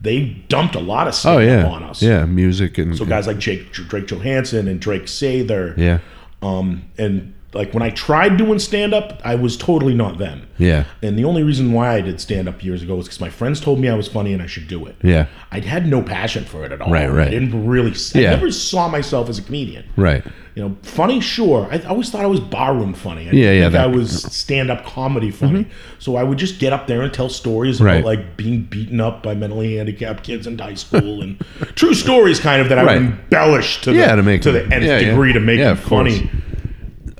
[0.00, 1.66] they dumped a lot of Oh stuff yeah.
[1.66, 2.00] on us.
[2.02, 2.24] Yeah.
[2.24, 5.76] Music and So guys like Jake, Drake Johannsen and Drake Sather.
[5.76, 5.98] Yeah.
[6.40, 10.46] Um, and like when I tried doing stand up, I was totally not them.
[10.58, 10.84] Yeah.
[11.02, 13.60] And the only reason why I did stand up years ago was because my friends
[13.60, 14.96] told me I was funny and I should do it.
[15.02, 15.26] Yeah.
[15.50, 16.90] I had no passion for it at all.
[16.90, 17.26] Right, right.
[17.26, 17.92] I didn't really.
[18.14, 18.30] I Yeah.
[18.30, 19.84] never saw myself as a comedian.
[19.96, 20.24] Right.
[20.54, 21.68] You know, funny, sure.
[21.70, 23.28] I always thought I was barroom funny.
[23.28, 25.64] I Yeah, yeah, think I that- was stand-up comedy funny.
[25.64, 25.70] Mm-hmm.
[26.00, 29.22] So I would just get up there and tell stories about like being beaten up
[29.22, 31.38] by mentally handicapped kids in high school and
[31.76, 33.00] true stories, kind of that I Right.
[33.00, 35.10] would embellish to Yeah, the to make to the nth yeah, yeah.
[35.10, 36.18] degree to make Yeah, them of course.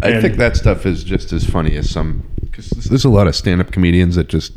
[0.03, 3.27] I And- think that stuff is just as funny as some because there's a lot
[3.27, 4.53] of stand-up comedians that just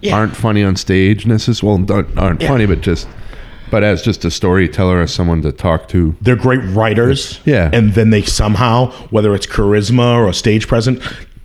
[0.00, 0.16] Yeah.
[0.16, 1.84] aren't funny on stage necessarily.
[1.84, 2.48] Well, aren't Yeah.
[2.48, 3.06] funny, but just
[3.70, 6.16] but as just a storyteller as someone to talk to.
[6.20, 7.38] They're great writers.
[7.44, 7.70] Yeah.
[7.72, 11.00] And then they somehow, whether it's charisma or a stage presence,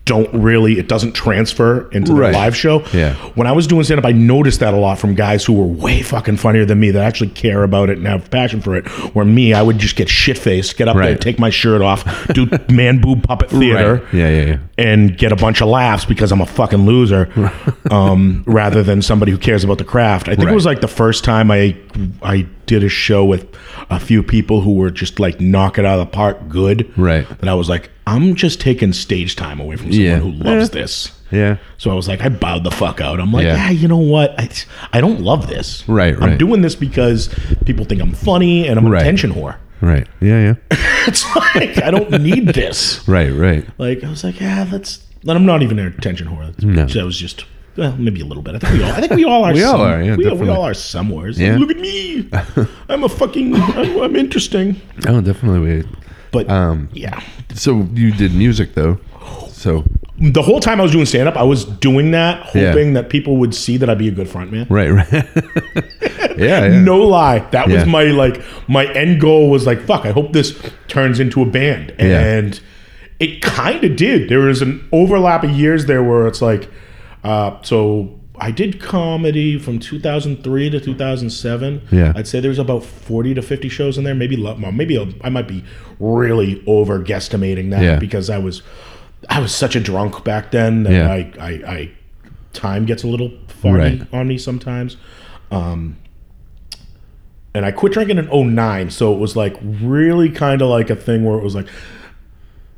[0.06, 2.34] don't really it doesn't transfer into the Right.
[2.34, 2.84] live show.
[2.94, 3.16] Yeah.
[3.34, 5.66] When I was doing stand up, I noticed that a lot from guys who were
[5.66, 8.88] way fucking funnier than me that actually care about it and have passion for it.
[9.16, 12.06] Where me, I would just get shit faced, get up there, take my shirt off,
[12.28, 14.08] do man boob puppet theater.
[14.14, 14.58] Yeah, yeah, yeah.
[14.78, 17.30] And get a bunch of laughs because I'm a fucking loser,
[17.92, 20.28] um, rather than somebody who cares about the craft.
[20.28, 20.52] I think Right.
[20.52, 21.76] it was like the first time I
[22.22, 23.48] I did a show with
[23.90, 26.92] a few people who were just like knock it out of the park good.
[26.98, 27.28] Right.
[27.40, 30.20] That I was like, I'm just taking stage time away from someone Yeah.
[30.20, 30.82] who loves Yeah.
[30.82, 31.12] this.
[31.32, 31.58] Yeah.
[31.78, 33.20] So I was like, I bowed the fuck out.
[33.20, 33.56] I'm like, Yeah.
[33.56, 34.40] yeah, you know what?
[34.40, 34.50] I,
[34.94, 35.84] I don't love this.
[35.88, 36.24] Right, right.
[36.24, 36.38] I'm right.
[36.40, 37.30] doing this because
[37.66, 39.02] people think I'm funny and I'm an Right.
[39.02, 39.56] attention whore.
[39.82, 40.08] Right.
[40.22, 40.78] Yeah, yeah.
[41.08, 43.08] It's like I don't need this.
[43.08, 43.66] Right, right.
[43.78, 45.00] Like I was like, yeah, that's.
[45.22, 46.64] And I'm not even an attention whore.
[46.64, 46.86] No.
[46.86, 47.46] That was just.
[47.78, 48.56] Well, maybe a little bit.
[48.56, 48.92] I think we all.
[48.94, 49.54] I think we all are.
[49.60, 50.50] We all are, yeah, we, we definitely.
[50.50, 51.38] all are somewheres.
[51.40, 51.58] Yeah.
[51.58, 52.30] Look at me.
[52.88, 53.54] I'm a fucking.
[53.56, 54.80] I'm, I'm interesting.
[55.08, 55.84] Oh, definitely.
[56.36, 57.20] But Um, yeah,
[57.54, 59.00] so you did music though.
[59.50, 59.84] So
[60.20, 62.70] the whole time I was doing stand up, I was doing that, Yeah.
[62.72, 64.68] hoping that people would see that I'd be a good front man.
[64.70, 65.12] right, right.
[66.38, 66.80] yeah, yeah.
[66.82, 67.86] No lie, that was Yeah.
[67.86, 70.06] my like my end goal was like fuck.
[70.06, 72.20] I hope this turns into a band, Yeah.
[72.20, 72.60] and
[73.20, 74.30] it kind of did.
[74.30, 76.68] There was an overlap of years there where it's like,
[77.24, 81.82] uh, so I did comedy from 2003 to 2007.
[81.92, 82.14] Yeah.
[82.16, 84.16] I'd say there's about 40 to 50 shows in there.
[84.16, 85.64] Maybe well, maybe I might be
[86.00, 88.00] really over guesstimating that Yeah.
[88.00, 88.62] because I was
[89.30, 91.12] I was such a drunk back then that Yeah.
[91.12, 91.92] I, I I
[92.54, 94.02] time gets a little foggy Right.
[94.14, 94.98] on me sometimes.
[95.52, 95.98] Um,
[97.54, 100.96] and I quit drinking in 09, so it was like really kind of like a
[100.96, 101.68] thing where it was like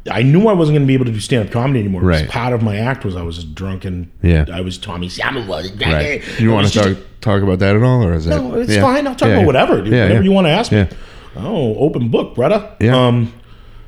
[0.10, 2.02] I knew I wasn't going to be able to do stand up comedy anymore.
[2.02, 2.30] because Right.
[2.30, 4.46] Part of my act was I was just drunk and Yeah.
[4.52, 5.48] I was Tommy Salmon.
[5.48, 6.24] Right.
[6.40, 8.42] You want to talk talk about that at all, or is that?
[8.42, 8.82] No, it's yeah.
[8.82, 9.08] fine.
[9.08, 9.46] I'll talk Yeah, about yeah.
[9.48, 9.94] whatever, dude.
[9.94, 10.30] Yeah, whatever yeah.
[10.30, 10.78] you want to ask me.
[10.80, 10.90] Yeah.
[11.36, 12.76] Oh, open book, brother.
[12.80, 13.08] Yeah.
[13.08, 13.34] Um,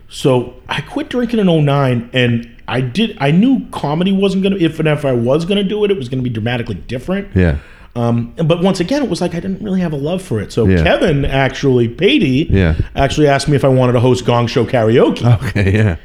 [0.10, 3.18] so I quit drinking in 09 and I did.
[3.20, 4.58] I knew comedy wasn't gonna.
[4.58, 7.36] If and if I was gonna do it, it was gonna be dramatically different.
[7.36, 7.58] Yeah.
[8.00, 10.52] Um, but once again, it was like I didn't really have a love for it.
[10.54, 10.84] So Yeah.
[10.84, 12.76] Kevin actually, Patey, Yeah.
[12.96, 15.74] actually asked me if I wanted to host Gong Show karaoke, Okay.
[15.74, 15.96] Yeah.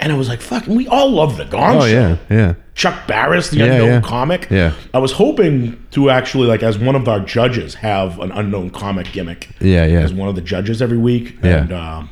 [0.00, 1.86] and I was like, "Fuck!" And we all love the Gong Oh Show.
[1.86, 2.16] yeah.
[2.30, 2.54] Yeah.
[2.74, 4.00] Chuck Barris, the Yeah, unknown yeah.
[4.00, 4.48] comic.
[4.50, 4.72] Yeah.
[4.92, 9.12] I was hoping to actually, like, as one of our judges, have an unknown comic
[9.12, 9.48] gimmick.
[9.60, 9.86] Yeah.
[9.86, 10.00] Yeah.
[10.00, 11.36] As one of the judges every week.
[11.42, 11.58] Yeah.
[11.58, 12.08] And, um,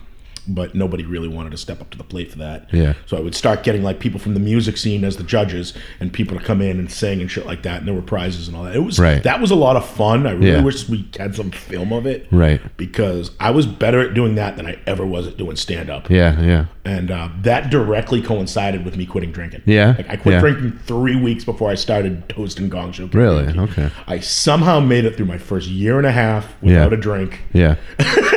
[0.55, 2.69] but nobody really wanted to step up to the plate for that.
[2.73, 2.95] Yeah.
[3.07, 6.13] So I would start getting like people from the music scene as the judges and
[6.13, 7.79] people to come in and sing and shit like that.
[7.79, 8.77] And there were prizes and all that.
[8.77, 9.23] It was Right.
[9.23, 10.27] that was a lot of fun.
[10.27, 10.63] I really Yeah.
[10.63, 12.27] wish we had some film of it.
[12.31, 12.61] Right.
[12.77, 16.11] Because I was better at doing that than I ever was at doing stand up.
[16.11, 16.41] Yeah.
[16.41, 16.65] Yeah.
[16.85, 19.63] And uh, that directly coincided with me quitting drinking.
[19.67, 19.95] Yeah?
[19.97, 20.41] Like I quit Yeah.
[20.41, 23.09] drinking three weeks before I started hosting Gong Show.
[23.13, 23.57] Really?
[23.59, 23.89] Okay.
[24.09, 26.99] I somehow made it through my first year and a half without Yeah.
[26.99, 27.77] a drink, Yeah.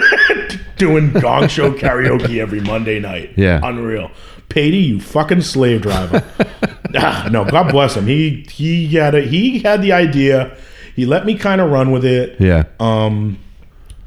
[0.77, 3.33] doing Gong Show karaoke every Monday night.
[3.35, 3.59] Yeah.
[3.63, 4.11] Unreal.
[4.49, 6.23] Patey, you fucking slave driver.
[6.95, 8.05] ah, no, God bless him.
[8.05, 10.55] He he had a, he had the idea.
[10.95, 12.39] He let me kind of run with it.
[12.39, 12.65] Yeah.
[12.79, 13.39] Um,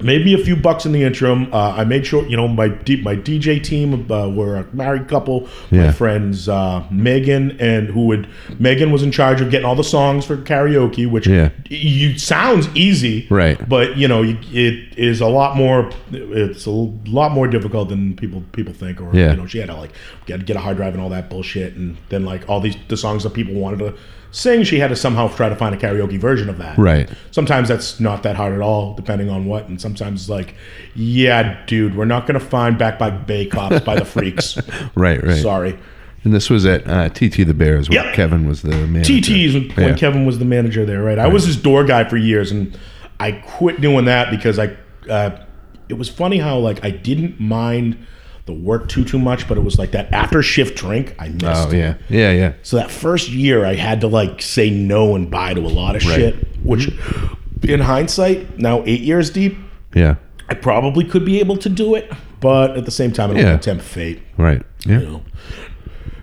[0.01, 1.53] maybe a few bucks in the interim.
[1.53, 5.09] Uh, I made sure, you know, my D, my DJ team uh, were a married
[5.09, 5.49] couple.
[5.71, 5.87] Yeah.
[5.87, 9.85] My friends uh, Megan and who would Megan was in charge of getting all the
[9.85, 11.51] songs for karaoke, which yeah.
[11.69, 13.69] you sounds easy, right?
[13.69, 15.91] But you know, you, it is a lot more.
[16.11, 19.01] It's a lot more difficult than people people think.
[19.01, 19.31] Or yeah.
[19.31, 19.93] you know, she had to like
[20.27, 22.97] get get a hard drive and all that bullshit, and then like all these the
[22.97, 23.97] songs that people wanted to
[24.31, 26.77] sing, she had to somehow try to find a karaoke version of that.
[26.79, 27.09] Right.
[27.31, 29.69] Sometimes that's not that hard at all, depending on what.
[29.69, 30.55] And sometimes it's like,
[30.95, 34.59] yeah, dude, we're not going to find Back by Bay Cops by the Freaks.
[34.95, 35.43] right, right.
[35.43, 35.79] Sorry.
[36.25, 38.15] And this was at uh, TT the Bears where yep.
[38.15, 39.21] Kevin was the manager.
[39.21, 39.97] TT's when yeah.
[39.97, 41.19] Kevin was the manager there, right?
[41.19, 41.33] I right.
[41.33, 42.77] was his door guy for years, and
[43.21, 44.77] I quit doing that because I.
[45.09, 45.45] Uh,
[45.89, 48.05] it was funny how like I didn't mind
[48.49, 51.33] the work too too much, but it was like that after shift drink I oh,
[51.33, 51.69] missed.
[51.69, 52.55] Oh yeah, yeah, yeah.
[52.63, 55.95] So that first year I had to like say no and bye to a lot
[55.95, 56.17] of right.
[56.17, 57.71] shit, which mm-hmm.
[57.71, 59.57] in hindsight, now eight years deep,
[59.95, 60.17] yeah,
[60.49, 63.43] I probably could be able to do it, but at the same time, I don't
[63.43, 63.51] yeah.
[63.51, 64.23] want to tempt fate.
[64.39, 64.63] Right.
[64.87, 65.01] Yeah.
[65.01, 65.25] You know?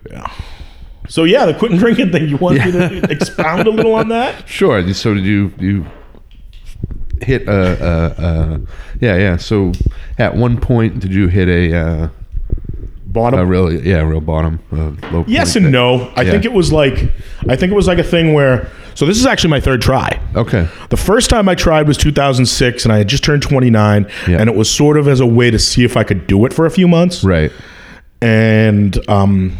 [0.09, 0.31] Yeah.
[1.07, 2.27] So yeah, the quitting drinking thing.
[2.27, 2.65] You want yeah.
[2.65, 4.47] me to expound a little on that?
[4.55, 4.93] Sure.
[4.93, 5.85] So did you you
[7.21, 8.61] hit a, a, a,
[8.99, 9.37] yeah yeah.
[9.37, 9.71] So
[10.17, 12.09] at one point did you hit a uh,
[13.15, 13.39] bottom?
[13.39, 16.11] a real yeah a real bottom uh, yes and that, no.
[16.15, 16.31] I yeah.
[16.31, 17.11] think it was like
[17.47, 20.21] i think it was like a thing where so this is actually my third try.
[20.35, 20.69] Okay.
[20.89, 24.37] The first time i tried was 2006 and i had just turned 29 yeah.
[24.39, 26.53] and it was sort of as a way to see if i could do it
[26.53, 27.23] for a few months.
[27.23, 27.51] Right.
[28.21, 29.57] And um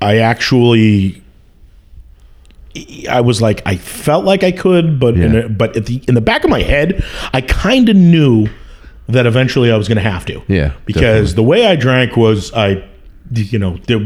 [0.00, 1.22] i actually
[3.08, 5.24] I was like, I felt like I could, but yeah.
[5.24, 8.48] in a, but at the in the back of my head, I kind of knew
[9.08, 10.42] that eventually I was going to have to.
[10.48, 11.34] Yeah, because definitely.
[11.34, 12.84] the way I drank was I,
[13.32, 13.98] you know, there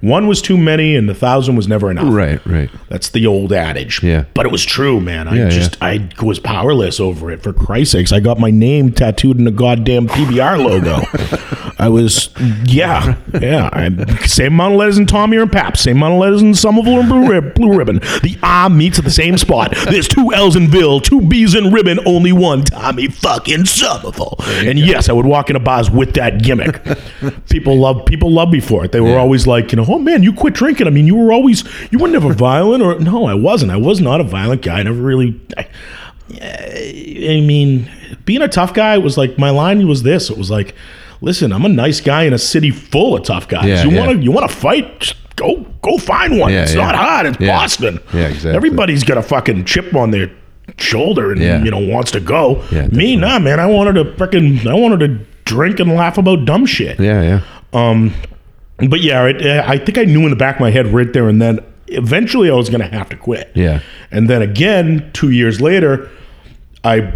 [0.00, 2.12] one was too many, and the thousand was never enough.
[2.12, 2.70] Right, right.
[2.88, 4.02] That's the old adage.
[4.02, 4.24] Yeah.
[4.34, 5.26] But it was true, man.
[5.26, 5.76] I yeah, just.
[5.82, 7.42] I was powerless over it.
[7.42, 11.74] For Christ's sakes, I got my name tattooed in the goddamn PBR logo.
[11.80, 12.30] I was,
[12.64, 13.70] yeah, yeah.
[13.72, 13.88] I,
[14.26, 15.84] same amount of letters in Tommy and Pabst.
[15.84, 17.98] Same amount of letters in Somerville and Blue, Rib, Blue Ribbon.
[17.98, 19.74] The R meets at the same spot.
[19.84, 24.36] There's two L's in Ville, two B's in Ribbon, only one Tommy fucking Somerville.
[24.40, 26.82] And yes, I would walk into bars with that gimmick.
[27.48, 28.92] people love, people love me for it.
[28.92, 30.86] They were always like, you know, oh man, you quit drinking.
[30.86, 33.72] I mean, you were always you were never violent, or no, I wasn't.
[33.72, 34.80] I was not a violent guy.
[34.80, 35.40] I never really.
[35.56, 35.68] I,
[36.40, 37.90] I mean,
[38.24, 40.30] being a tough guy was like my line was this.
[40.30, 40.74] It was like,
[41.20, 43.66] listen, I'm a nice guy in a city full of tough guys.
[43.66, 44.06] Yeah, you yeah.
[44.06, 45.00] want to you want to fight?
[45.00, 46.52] Just go go find one.
[46.52, 47.26] Yeah, it's not hard.
[47.26, 48.00] It's Boston.
[48.12, 48.52] Yeah, exactly.
[48.52, 50.30] Everybody's got a fucking chip on their
[50.76, 52.62] shoulder and you know wants to go.
[52.92, 53.60] Me, nah, man.
[53.60, 57.00] I wanted to freaking I wanted to drink and laugh about dumb shit.
[57.00, 57.42] Yeah, yeah.
[57.72, 58.12] Um,
[58.88, 61.28] but yeah, it, I think I knew in the back of my head right there
[61.28, 61.60] and then.
[61.90, 63.50] Eventually, I was going to have to quit.
[63.54, 63.80] Yeah.
[64.10, 66.10] And then again, two years later,
[66.84, 67.14] I,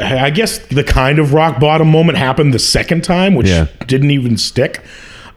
[0.00, 3.66] I guess the kind of rock bottom moment happened the second time, which yeah.
[3.88, 4.84] didn't even stick.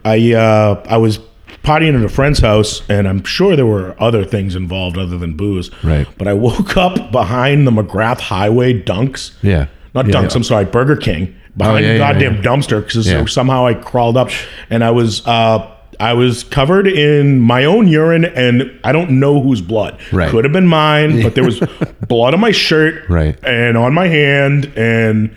[0.05, 1.17] I, uh, I was
[1.63, 5.35] partying at a friend's house, and I'm sure there were other things involved other than
[5.35, 5.71] booze.
[5.83, 6.07] Right.
[6.19, 9.33] But I woke up behind the McGrath Highway Dunks.
[9.41, 9.69] Yeah.
[9.95, 10.29] Not yeah, Dunks.
[10.29, 10.35] Yeah.
[10.35, 14.17] I'm sorry, Burger King behind oh, yeah, the goddamn yeah, dumpster because somehow I crawled
[14.17, 14.29] up
[14.69, 19.39] and I was uh, I was covered in my own urine and I don't know
[19.39, 19.99] whose blood.
[20.11, 20.29] Right.
[20.29, 21.59] Could have been mine, but there was
[22.07, 23.37] blood on my shirt right.
[23.43, 25.35] and on my hand and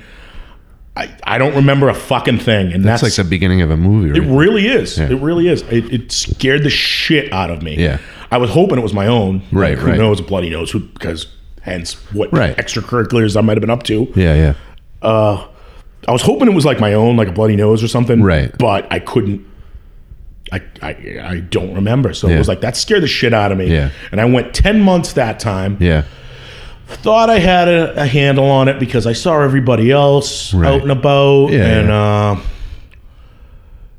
[0.97, 2.73] I, I don't remember a fucking thing.
[2.73, 4.13] And that's, that's like the beginning of a movie.
[4.19, 4.23] Right?
[4.23, 4.99] It really is.
[4.99, 5.63] It really is.
[5.63, 7.77] It, it, scared the shit out of me.
[7.77, 7.99] Yeah.
[8.31, 9.43] I was hoping it was my own.
[9.51, 9.77] Right.
[9.77, 9.99] Who right.
[9.99, 10.21] knows?
[10.21, 11.27] Bloody knows who because
[11.63, 12.57] hence what right.
[12.57, 14.11] extracurriculars I might have been up to.
[14.15, 14.35] Yeah.
[14.35, 14.55] Yeah.
[15.03, 15.49] Uh,
[16.07, 18.23] I was hoping it was like my own, like a bloody nose or something.
[18.23, 18.57] Right.
[18.59, 19.47] But I couldn't.
[20.53, 20.91] I, I,
[21.23, 22.13] I don't remember.
[22.13, 22.37] So yeah.
[22.37, 23.73] it was like that scared the shit out of me.
[23.73, 23.91] Yeah.
[24.13, 25.79] And I went ten months that time.
[25.81, 26.05] Yeah.
[26.87, 30.75] Thought I had a, a handle on it because I saw everybody else right.
[30.75, 31.51] out and about.
[31.51, 32.41] Yeah, and uh,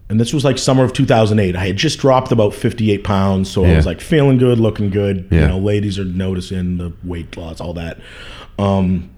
[0.07, 1.55] and this was like summer of 2008.
[1.55, 3.73] I had just dropped about 58 pounds, so yeah.
[3.73, 5.27] I was like feeling good, looking good.
[5.31, 5.41] Yeah.
[5.41, 7.99] You know, ladies are noticing the weight loss, all that.
[8.59, 9.09] Um,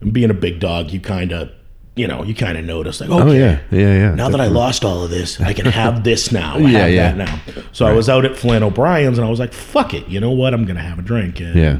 [0.00, 1.52] and being a big dog, you kind of
[1.94, 4.14] you know, you kind of notice like, oh, okay, oh yeah, yeah, yeah.
[4.14, 6.56] Now that I lost all of this, I can have this now.
[6.56, 7.12] I yeah, have yeah.
[7.12, 7.62] that now.
[7.72, 7.92] So right.
[7.92, 10.54] I was out at Flann O'Brien's and I was like, fuck it, you know what?
[10.54, 11.40] I'm gonna have a drink.
[11.40, 11.78] And yeah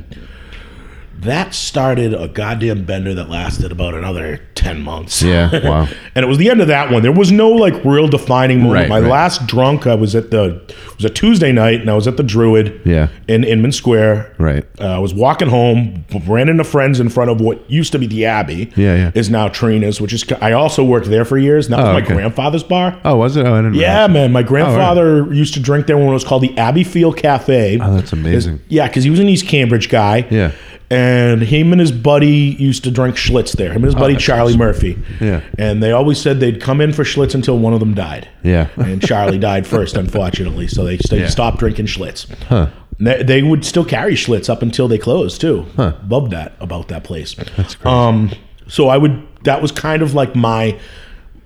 [1.23, 5.23] that started a goddamn bender that lasted about another 10 months.
[5.23, 5.89] Yeah, wow.
[6.15, 7.03] and it was the end of that one.
[7.03, 8.83] There was no like real defining moment.
[8.83, 9.11] Right, My right.
[9.11, 12.17] last drunk, I was at the, it was a Tuesday night and I was at
[12.17, 13.09] the Druid yeah.
[13.29, 14.35] in Inman Square.
[14.39, 14.65] Right.
[14.81, 18.09] Uh, I was walking home, ran into friends in front of what used to be
[18.09, 18.73] the Abbey.
[18.75, 19.13] Yeah, yeah.
[19.15, 21.69] Is now Trina's, which is, I also worked there for years.
[21.69, 22.15] That oh, was my okay.
[22.15, 23.01] grandfather's bar.
[23.05, 23.47] Oh, was it?
[23.47, 24.33] Oh, I didn't Yeah, man.
[24.33, 25.37] My grandfather oh, right.
[25.37, 27.79] used to drink there when it was called the Abbey Field Cafe.
[27.81, 28.61] Oh, that's amazing.
[28.69, 30.27] yeah, because he was an East Cambridge guy.
[30.31, 30.53] Yeah
[30.93, 33.71] and him and his buddy used to drink Schlitz there.
[33.71, 34.57] Him and his oh, buddy Charlie.
[34.59, 34.99] Murphy.
[35.21, 35.41] Yeah.
[35.59, 38.29] And they always said they'd come in for Schlitz until one of them died.
[38.43, 38.69] Yeah.
[38.77, 40.69] and Charlie died first, unfortunately.
[40.69, 41.29] So they, they yeah.
[41.29, 42.29] stopped drinking Schlitz.
[42.45, 42.69] Huh.
[43.01, 45.65] They, they, would still carry Schlitz up until they closed too.
[45.77, 45.97] Huh.
[46.09, 47.35] Love that about that place.
[47.57, 47.89] That's crazy.
[47.89, 48.31] Um,
[48.69, 49.27] so I would.
[49.45, 50.79] That was kind of like my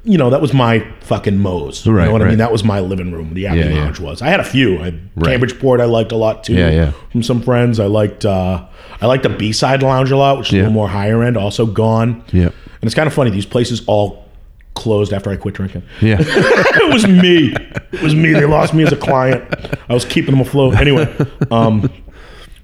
[0.06, 1.84] you know, that was my fucking Moe's.
[1.84, 2.26] You know what right.
[2.26, 2.38] I mean?
[2.38, 3.34] That was my living room.
[3.34, 4.06] The Abbey yeah, Lounge yeah.
[4.06, 4.22] was.
[4.22, 4.78] I had a few.
[4.78, 5.30] I, right.
[5.30, 6.54] Cambridgeport, I liked a lot too.
[6.54, 6.92] Yeah, yeah.
[7.10, 8.24] From some friends, I liked.
[8.24, 8.66] uh
[9.00, 10.60] I liked the B side lounge a lot, which is yeah.
[10.60, 11.36] a little more higher end.
[11.36, 12.24] Also gone.
[12.32, 12.46] Yeah.
[12.46, 13.30] And it's kind of funny.
[13.30, 14.26] These places all
[14.74, 15.82] closed after I quit drinking.
[16.00, 16.16] Yeah.
[16.20, 17.54] it was me.
[17.92, 18.32] It was me.
[18.32, 19.44] They lost me as a client.
[19.88, 20.76] I was keeping them afloat.
[20.76, 21.14] Anyway,
[21.50, 21.90] um,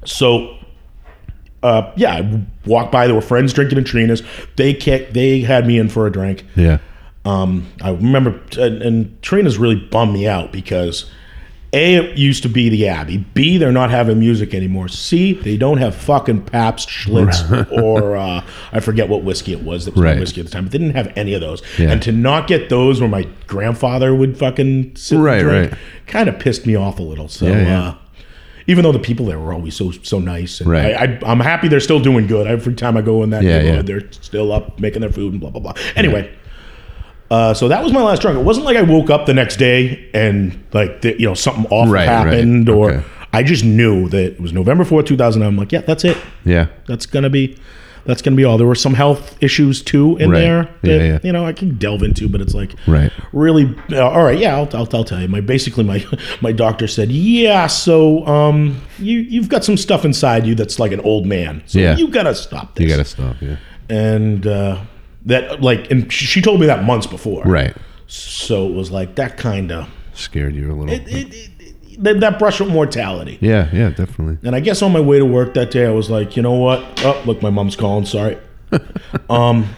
[0.04, 0.56] so
[1.62, 3.06] uh, yeah, I walked by.
[3.06, 4.22] There were friends drinking in Trina's.
[4.56, 5.14] They kicked.
[5.14, 6.44] They had me in for a drink.
[6.56, 6.78] Yeah.
[7.24, 11.10] Um, I remember, and, and Trina's really bummed me out because
[11.74, 13.18] a, it used to be the Abbey.
[13.18, 14.88] B, they're not having music anymore.
[14.88, 19.86] C, they don't have fucking Pabst Schlitz or uh, I forget what whiskey it was
[19.86, 20.18] that was right.
[20.18, 21.62] whiskey at the time, but they didn't have any of those.
[21.78, 21.92] Yeah.
[21.92, 25.80] And to not get those where my grandfather would fucking sit right, and drink right.
[26.06, 27.28] kind of pissed me off a little.
[27.28, 27.82] So, yeah, yeah.
[27.82, 27.94] Uh,
[28.66, 30.94] even though the people there were always so so nice, and right.
[30.94, 32.46] I, am happy they're still doing good.
[32.46, 35.40] Every time I go in that yeah, neighborhood, they're still up making their food and
[35.40, 35.74] blah blah blah.
[35.96, 36.32] Anyway.
[37.32, 38.38] Uh, so that was my last drunk.
[38.38, 41.64] It wasn't like I woke up the next day and like the, you know something
[41.70, 42.74] awful right, happened, right.
[42.74, 43.04] or okay.
[43.32, 45.42] I just knew that it was November fourth, two thousand.
[45.42, 46.18] I'm like, yeah, that's it.
[46.44, 47.58] Yeah, that's gonna be
[48.04, 48.58] that's gonna be all.
[48.58, 50.40] There were some health issues too in right.
[50.40, 51.18] there that yeah, yeah.
[51.22, 53.74] you know I can delve into, but it's like right, really.
[53.90, 55.28] Uh, all right, yeah, I'll, I'll, I'll tell you.
[55.28, 56.04] My basically my
[56.42, 60.92] my doctor said, yeah, so um, you you've got some stuff inside you that's like
[60.92, 61.62] an old man.
[61.64, 61.96] So yeah.
[61.96, 62.82] you gotta stop this.
[62.82, 63.36] You gotta stop.
[63.40, 63.56] Yeah,
[63.88, 64.46] and.
[64.46, 64.84] uh
[65.26, 67.44] that like and she told me that months before.
[67.44, 67.76] Right.
[68.06, 72.20] So it was like that kind of scared you a little it, it, it, that,
[72.20, 73.38] that brush with mortality.
[73.40, 74.38] Yeah yeah definitely.
[74.46, 76.52] And i guess on my way to work that day i was like you know
[76.52, 76.84] what?
[77.04, 78.38] Oh look my mom's calling sorry.
[79.30, 79.68] Um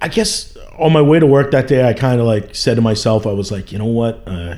[0.00, 2.82] i guess on my way to work that day i kind of like said to
[2.82, 4.22] myself i was like you know what?
[4.26, 4.56] Uh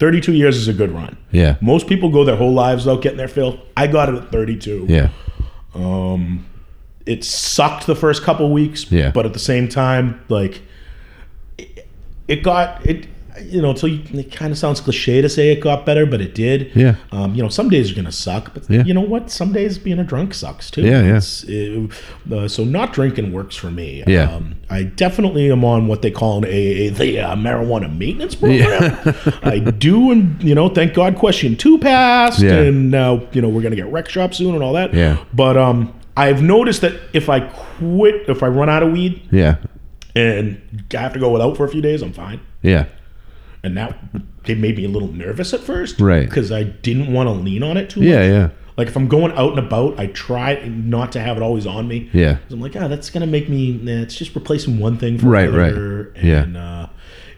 [0.00, 1.16] 32 years is a good run.
[1.30, 1.56] Yeah.
[1.60, 3.60] Most people go their whole lives without getting their fill.
[3.76, 5.10] I got it at 32 yeah.
[5.74, 6.46] Um
[7.06, 8.90] it sucked the first couple weeks.
[8.90, 9.10] Yeah.
[9.10, 10.62] But at the same time, like
[11.58, 11.88] it,
[12.28, 13.08] it got it.
[13.42, 16.20] You know, so you, it kind of sounds cliche to say it got better, but
[16.20, 16.70] it did.
[16.72, 16.94] Yeah.
[17.10, 18.84] Um, you know, some days are gonna suck, but yeah.
[18.84, 19.28] you know what?
[19.28, 20.82] Some days being a drunk sucks too.
[20.82, 21.20] Yeah, yeah.
[21.48, 21.92] It,
[22.32, 24.04] uh, so not drinking works for me.
[24.06, 24.32] Yeah.
[24.32, 29.00] Um, I definitely am on what they call an AA, the uh, marijuana maintenance program.
[29.04, 29.38] Yeah.
[29.42, 32.60] I do, and you know, thank God, question two passed, yeah.
[32.60, 34.94] and now you know we're gonna get rec shop soon and all that.
[34.94, 35.24] Yeah.
[35.32, 39.56] But um, I've noticed that if I quit, if I run out of weed, yeah,
[40.14, 40.60] and
[40.94, 42.40] I have to go without for a few days, I'm fine.
[42.62, 42.86] Yeah,
[43.62, 43.98] and that
[44.46, 46.28] it made me a little nervous at first, right?
[46.28, 48.26] Because I didn't want to lean on it too yeah, much.
[48.26, 48.48] Yeah, yeah.
[48.76, 51.88] Like if I'm going out and about, I try not to have it always on
[51.88, 52.10] me.
[52.12, 53.72] Yeah, I'm like, ah, oh, that's gonna make me.
[53.72, 56.12] Nah, it's just replacing one thing for right, another.
[56.14, 56.60] Right, And, yeah.
[56.60, 56.88] Uh,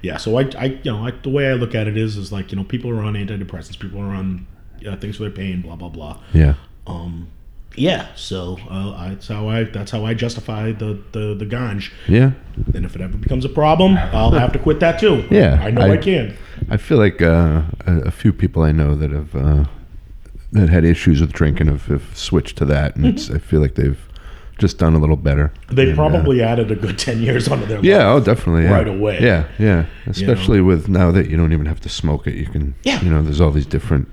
[0.02, 2.30] yeah, so I, I, you know, I, the way I look at it is, is
[2.30, 4.46] like, you know, people are on antidepressants, people are on
[4.86, 6.20] uh, things for their pain, blah blah blah.
[6.32, 6.54] Yeah.
[6.86, 7.28] Um,
[7.76, 11.92] yeah, so uh, that's how I that's how I justify the the the ganj.
[12.08, 12.32] Yeah.
[12.74, 15.26] And if it ever becomes a problem, I'll have to quit that too.
[15.30, 16.36] Yeah, I know I, I can.
[16.70, 19.64] I feel like uh, a, a, few people I know that have uh,
[20.52, 23.16] that had issues with drinking have, have switched to that, and mm-hmm.
[23.16, 24.00] it's I feel like they've
[24.58, 25.52] just done a little better.
[25.70, 27.84] They and, probably uh, added a good ten years onto their life.
[27.84, 28.72] yeah, oh, definitely, yeah.
[28.72, 29.20] right away.
[29.20, 29.86] Yeah, yeah.
[30.06, 30.68] Especially you know?
[30.68, 32.74] with now that you don't even have to smoke it, you can.
[32.84, 33.02] Yeah.
[33.02, 34.08] You know, there's all these different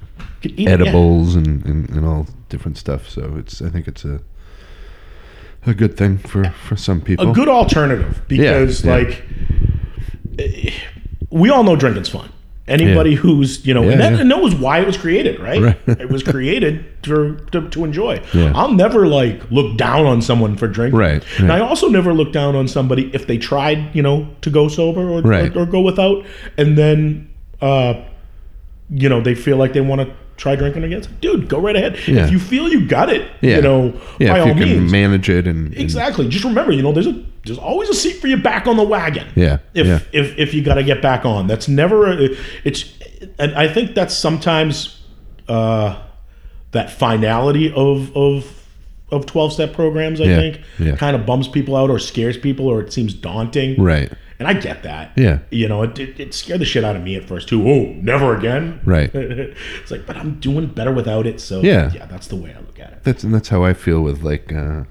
[0.58, 1.42] edibles yeah.
[1.42, 3.10] and, and, and all different stuff.
[3.10, 4.22] So it's I think it's a
[5.66, 7.32] a good thing for for some people.
[7.32, 9.24] A good alternative because yeah, like
[11.30, 12.30] we all know drinking's fun.
[12.66, 13.18] Anybody yeah.
[13.18, 15.62] who's you know and that knows why it was created, right?
[15.62, 16.00] right.
[16.00, 18.24] it was created to, to, to enjoy.
[18.34, 20.98] I'll never like look down on someone for drinking.
[20.98, 21.26] Right.
[21.40, 24.70] And I also never look down on somebody if they tried, you know, to go
[24.70, 25.54] sober or, right.
[25.58, 26.26] or, or, go without,
[26.58, 27.30] and then
[27.62, 28.02] uh,
[28.90, 31.02] you know they feel like they want to try drinking again.
[31.02, 31.98] Like, Dude, go right ahead.
[32.06, 32.26] Yeah.
[32.26, 33.56] If you feel you got it, yeah.
[33.56, 34.72] you know, yeah, by all you means.
[34.72, 36.28] can manage it and, exactly.
[36.28, 38.84] Just remember, you know, there's a there's always a seat for you back on the
[38.84, 39.28] wagon.
[39.36, 39.60] Yeah.
[39.74, 40.00] If yeah.
[40.12, 42.36] if if you got to get back on, that's never a,
[42.66, 42.94] it's
[43.40, 45.02] and I think that's sometimes
[45.48, 46.02] uh,
[46.72, 48.60] that finality of of
[49.12, 50.96] of 12 step programs i yeah, think yeah.
[50.96, 54.12] kind of bums people out or scares people or it seems daunting right
[54.44, 55.12] and I get that.
[55.16, 55.40] Yeah.
[55.52, 57.68] You know, it, it, it, scared the shit out of me at first too.
[57.68, 58.82] Oh, never again.
[58.84, 59.10] Right.
[59.16, 61.40] it's like, but I'm doing better without it.
[61.40, 63.04] So yeah, yeah, that's the way I look at it.
[63.04, 64.84] That's and that's how I feel with like, uh,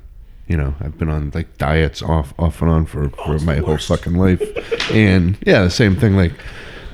[0.49, 3.57] you know, I've been on like diets off off and on for, for oh, my
[3.57, 4.41] whole fucking life,
[4.91, 6.17] and yeah, the same thing.
[6.17, 6.33] Like,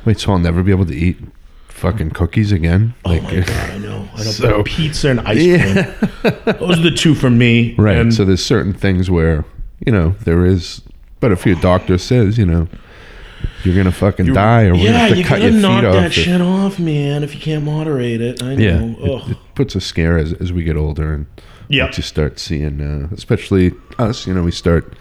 [0.05, 1.19] wait, so I'll never be able to eat
[1.69, 2.95] fucking cookies again.
[3.05, 4.09] Oh my god, I know.
[4.15, 4.25] I know.
[4.25, 6.59] So, pizza and ice cream.
[6.59, 7.77] Those are the two for me.
[7.77, 7.97] Right.
[7.97, 9.45] And so there's certain things where
[9.87, 10.83] you know there is,
[11.21, 12.69] but if your doctor says you know
[13.65, 15.95] you're gonna fucking you're, die, or we're gonna have to cut your feet knock off.
[15.95, 17.23] that shit off, man.
[17.23, 18.97] If you can't moderate it, I know.
[18.99, 21.27] Yeah, it, it, puts a scare as as we get older, and
[21.69, 24.27] yeah, you start seeing, uh, especially us.
[24.27, 24.95] You know, we start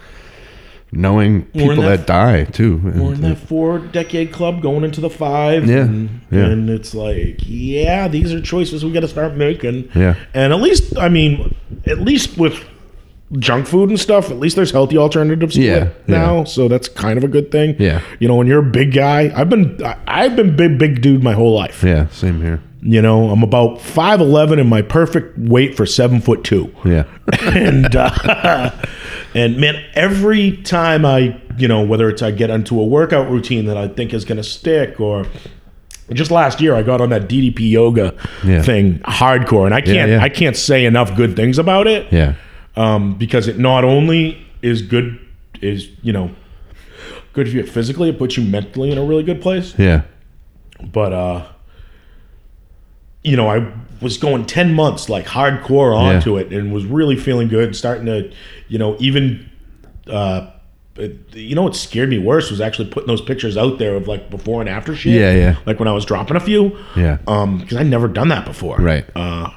[0.90, 2.78] knowing people that, that, die too.
[2.78, 5.66] We're in that four decade club going into the five.
[5.66, 6.46] Yeah, and, yeah.
[6.46, 9.90] and it's like, yeah, these are choices we got to start making.
[9.94, 11.54] Yeah, and at least, I mean,
[11.86, 12.64] at least with
[13.32, 16.38] junk food and stuff, at least there's healthy alternatives yeah, now.
[16.38, 16.44] Yeah.
[16.44, 17.76] So that's kind of a good thing.
[17.78, 18.00] Yeah.
[18.18, 21.34] You know, when you're a big guy, I've been I've been big big dude my
[21.34, 21.82] whole life.
[21.82, 22.62] Yeah, same here.
[22.80, 26.74] You know, I'm about five eleven and my perfect weight for seven foot two.
[26.84, 27.04] Yeah.
[27.42, 28.70] and uh,
[29.34, 33.66] and man, every time I you know whether it's I get into a workout routine
[33.66, 35.26] that I think is going to stick or
[36.12, 38.62] just last year I got on that DDP yoga yeah.
[38.62, 40.22] thing hardcore and I can't yeah, yeah.
[40.22, 42.10] I can't say enough good things about it.
[42.10, 42.36] Yeah
[42.78, 45.18] um, because it not only is good,
[45.60, 46.30] is you know,
[47.32, 49.74] good for you physically, it puts you mentally in a really good place.
[49.76, 50.02] Yeah.
[50.80, 51.48] But uh,
[53.24, 56.42] you know, I was going ten months like hardcore onto yeah.
[56.42, 58.32] it, and was really feeling good, starting to,
[58.68, 59.50] you know, even.
[60.06, 60.52] Uh,
[61.32, 64.30] you know what scared me worse was actually putting those pictures out there of like
[64.30, 65.12] before and after shit.
[65.12, 65.56] Yeah, yeah.
[65.64, 66.76] Like when I was dropping a few.
[66.96, 67.18] Yeah.
[67.28, 68.78] Um, because I'd never done that before.
[68.78, 69.08] Right.
[69.14, 69.50] Uh,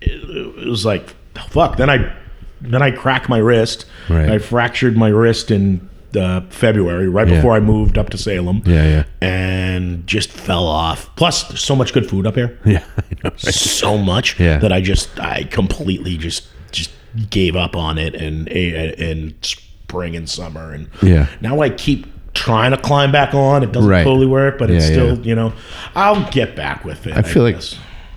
[0.00, 0.10] it,
[0.58, 1.76] it was like fuck.
[1.76, 2.19] Then I
[2.60, 3.86] then I cracked my wrist.
[4.08, 4.28] Right.
[4.28, 7.36] I fractured my wrist in uh, February, right yeah.
[7.36, 8.62] before I moved up to Salem.
[8.64, 9.04] Yeah, yeah.
[9.20, 11.14] And just fell off.
[11.16, 12.58] Plus, there's so much good food up here.
[12.64, 12.84] Yeah,
[13.24, 13.40] know, right?
[13.40, 14.58] so much yeah.
[14.58, 16.90] that I just I completely just just
[17.28, 21.26] gave up on it and in spring and summer and yeah.
[21.40, 23.62] Now I keep trying to climb back on.
[23.62, 24.04] It doesn't right.
[24.04, 25.52] totally work, but it's yeah, still you know
[25.94, 27.14] I'll get back with it.
[27.16, 27.62] I feel I like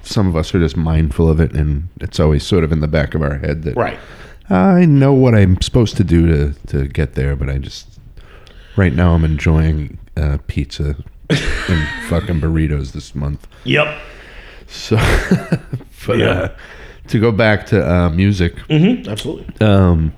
[0.03, 2.87] some of us are just mindful of it, and it's always sort of in the
[2.87, 3.99] back of our head that right.
[4.49, 7.99] I know what I'm supposed to do to to get there, but I just
[8.75, 10.95] right now I'm enjoying uh, pizza
[11.29, 13.47] and fucking burritos this month.
[13.63, 13.97] Yep.
[14.67, 14.95] So,
[16.07, 16.25] but yeah.
[16.25, 16.55] uh,
[17.07, 19.65] to go back to uh, music, mm-hmm, absolutely.
[19.65, 20.13] Um,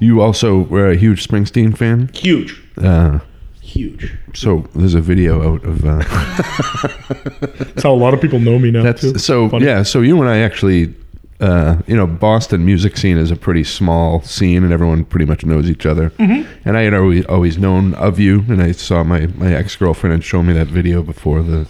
[0.00, 2.10] you also were a huge Springsteen fan.
[2.12, 2.60] Huge.
[2.76, 3.20] Uh,
[3.60, 4.12] huge.
[4.34, 5.84] So there's a video out of.
[5.84, 5.98] Uh,
[7.64, 8.82] that's how a lot of people know me now.
[8.82, 9.18] That's too.
[9.18, 9.66] so Funny.
[9.66, 9.82] yeah.
[9.82, 10.94] So you and I actually,
[11.44, 15.44] uh, you know, Boston music scene is a pretty small scene, and everyone pretty much
[15.44, 16.08] knows each other.
[16.10, 16.50] Mm-hmm.
[16.66, 20.12] And I had always always known of you, and I saw my my ex girlfriend
[20.12, 21.68] had shown me that video before the.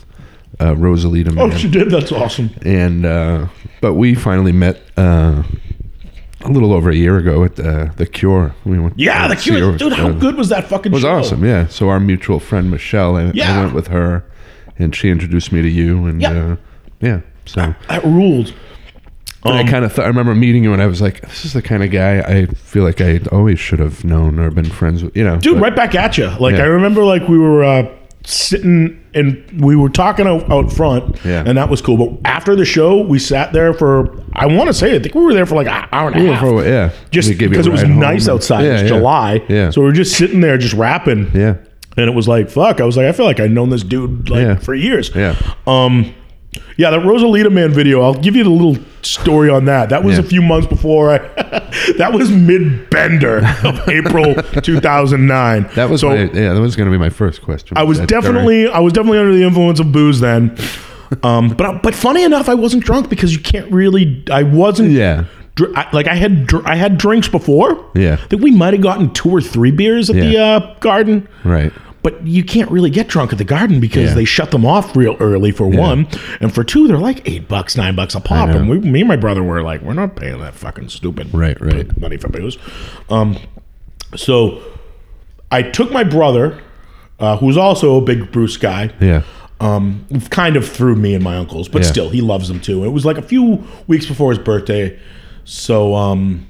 [0.61, 1.35] Uh, Rosalita.
[1.35, 1.51] Man.
[1.51, 1.91] Oh, she did.
[1.91, 2.49] That's awesome.
[2.65, 3.49] And uh,
[3.81, 5.43] but we finally met uh,
[6.43, 8.55] a little over a year ago at uh, the Cure.
[8.65, 8.97] We went.
[8.97, 9.95] Yeah, the Cure, dude.
[9.95, 10.93] How good was that fucking?
[10.93, 10.95] Show?
[10.97, 11.35] It was show?
[11.35, 11.45] awesome.
[11.45, 11.67] Yeah.
[11.67, 13.53] So our mutual friend Michelle, I, yeah.
[13.59, 14.25] I went with her,
[14.79, 16.57] and she introduced me to you, and yeah, uh,
[17.01, 18.55] yeah so that, that ruled.
[19.45, 20.07] Um, I kind of thought.
[20.07, 22.47] I remember meeting you, and I was like, "This is the kind of guy I
[22.47, 25.55] feel like I always should have known or been friends with." You know, dude.
[25.55, 26.29] But, right back at you.
[26.41, 26.63] Like yeah.
[26.63, 31.45] I remember, like we were uh, sitting and we were talking out, out front, yeah.
[31.47, 31.97] and that was cool.
[31.97, 35.23] But after the show, we sat there for I want to say I think we
[35.23, 36.41] were there for like an hour and a half.
[36.41, 38.65] For, yeah, just because it was nice outside.
[38.65, 38.91] Yeah, it was.
[38.91, 39.71] July, yeah.
[39.71, 41.31] So we are just sitting there, just rapping.
[41.35, 41.59] Yeah,
[41.97, 42.81] and it was like fuck.
[42.81, 45.15] I was like, I feel like I've known this dude like for years.
[45.15, 45.37] Yeah.
[45.67, 46.15] Um.
[46.77, 48.03] Yeah, the Rosalita Man video.
[48.03, 49.91] I'll give you the little story on that.
[49.91, 50.25] That was yeah.
[50.25, 51.19] a few months before I.
[51.99, 55.71] that was mid bender of April 2009.
[55.75, 56.55] That was so, my, yeah.
[56.55, 57.77] That was going to be my first question.
[57.77, 58.69] I was definitely?
[58.69, 60.57] I was definitely under the influence of booze then.
[61.23, 64.25] Um, but but funny enough, I wasn't drunk because you can't really.
[64.31, 64.91] I wasn't.
[64.91, 65.27] Yeah.
[65.55, 67.89] Dr- I, like I had dr- I had drinks before.
[67.95, 68.15] Yeah.
[68.15, 70.25] I think we might have gotten two or three beers at yeah.
[70.25, 71.29] the uh, garden.
[71.45, 71.73] Right
[72.05, 74.15] but you can't really get drunk at the garden because yeah.
[74.15, 75.81] they shut them off real early for yeah.
[75.81, 76.07] one,
[76.39, 78.51] and for two they're like eight bucks, nine bucks a pop.
[78.51, 81.59] And we, me and my brother were like, we're not paying that fucking stupid right,
[81.63, 81.99] right.
[81.99, 82.59] money for booze.
[83.09, 83.39] Um,
[84.15, 84.63] so
[85.51, 86.61] I took my brother,
[87.19, 88.93] uh, who's also a big Bruce guy.
[89.01, 89.23] Yeah.
[89.61, 91.89] Um, kind of through me and my uncles, but yeah.
[91.89, 92.85] still, he loves them too.
[92.85, 95.01] It was like a few weeks before his birthday,
[95.45, 96.47] so um,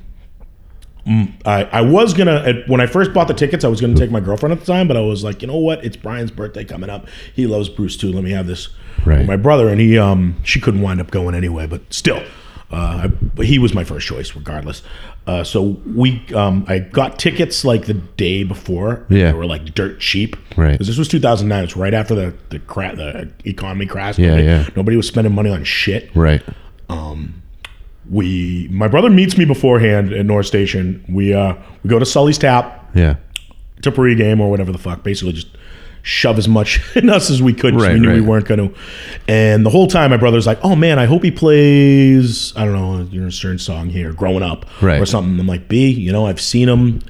[1.06, 4.20] I, I was gonna when I first bought the tickets, I was gonna take my
[4.20, 5.84] girlfriend at the time, but I was like, you know what?
[5.84, 7.06] It's Brian's birthday coming up.
[7.34, 8.10] He loves Bruce too.
[8.10, 8.68] Let me have this
[9.04, 9.26] right.
[9.26, 12.24] my brother, and he um she couldn't wind up going anyway, but still,
[12.70, 14.82] uh, I, but he was my first choice regardless.
[15.26, 15.62] Uh, so
[15.94, 19.04] we um I got tickets like the day before.
[19.10, 20.36] Yeah, they were like dirt cheap.
[20.56, 21.64] Right, because this was 2009.
[21.64, 24.18] It's right after the the cra- the economy crashed.
[24.18, 24.68] Yeah, nobody, yeah.
[24.74, 26.10] Nobody was spending money on shit.
[26.14, 26.42] Right.
[26.88, 27.42] Um
[28.10, 31.04] we my brother meets me beforehand at North Station.
[31.08, 32.90] We uh we go to Sully's Tap.
[32.94, 33.16] Yeah.
[33.82, 35.02] To pregame or whatever the fuck.
[35.02, 35.48] Basically just
[36.04, 37.74] shove as much in us as we could.
[37.74, 38.14] Right, we knew right.
[38.14, 38.78] we weren't going to.
[39.26, 42.56] And the whole time, my brother's like, "Oh man, I hope he plays.
[42.56, 45.00] I don't know, you know, a certain song here, growing up, right.
[45.00, 47.00] or something." I'm like, "B, you know, I've seen him."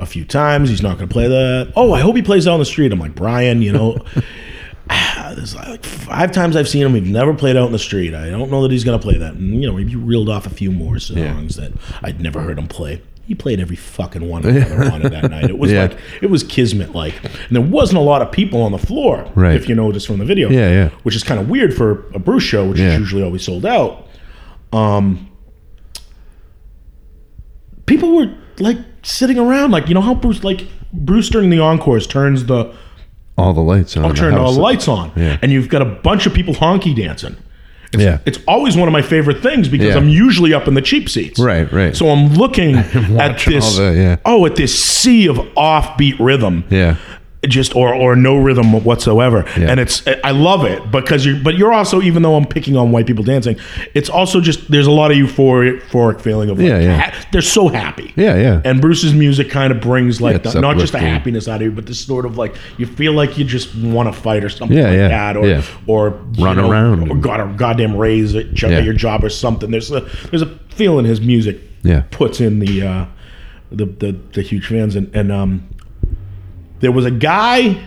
[0.00, 1.72] A few times, he's not going to play that.
[1.76, 2.90] Oh, I hope he plays out on the street.
[2.90, 4.04] I'm like Brian, you know,
[5.34, 6.92] there's like five times I've seen him.
[6.92, 8.14] We've never played out in the street.
[8.14, 9.34] I don't know that he's going to play that.
[9.34, 11.68] And, you know, he reeled off a few more songs yeah.
[11.68, 11.72] that
[12.02, 15.48] I'd never heard him play he played every fucking one of them that night.
[15.48, 15.82] It was yeah.
[15.82, 19.30] like it was kismet like, and there wasn't a lot of people on the floor.
[19.34, 19.56] Right.
[19.56, 20.50] If you notice from the video.
[20.50, 20.88] Yeah, yeah.
[21.02, 22.92] Which is kind of weird for a Bruce show, which yeah.
[22.92, 24.08] is usually always sold out.
[24.72, 25.30] Um,
[27.86, 32.06] people were like sitting around, like you know how Bruce, like Bruce during the encores
[32.06, 32.74] turns the
[33.36, 34.04] all the lights on.
[34.04, 35.38] I'll turn all the lights on, yeah.
[35.42, 37.36] and you've got a bunch of people honky dancing.
[37.92, 38.18] It's, yeah.
[38.26, 39.96] it's always one of my favorite things because yeah.
[39.96, 41.38] I'm usually up in the cheap seats.
[41.38, 41.96] Right, right.
[41.96, 44.16] So I'm looking at this, the, yeah.
[44.24, 46.64] oh, at this sea of offbeat rhythm.
[46.70, 46.96] Yeah
[47.48, 49.44] just or or no rhythm whatsoever.
[49.56, 49.70] Yeah.
[49.70, 52.90] and it's i love it because you're but you're also even though i'm picking on
[52.90, 53.56] white people dancing
[53.94, 57.10] it's also just there's a lot of euphoric, euphoric feeling of like, yeah, yeah.
[57.10, 58.12] Ha- they're so happy.
[58.16, 58.62] Yeah yeah.
[58.64, 61.62] And bruce's music kind of brings like yeah, the, not just the happiness out of
[61.62, 64.48] you but this sort of like you feel like you just want to fight or
[64.48, 65.62] something yeah, like yeah, that or yeah.
[65.86, 67.10] or run know, around.
[67.10, 69.70] or got a goddamn raise at, at your job or something.
[69.70, 72.04] There's a there's a feeling his music yeah.
[72.10, 73.06] puts in the uh
[73.70, 74.96] the the, the huge fans.
[74.96, 75.68] And and um
[76.84, 77.82] there was a guy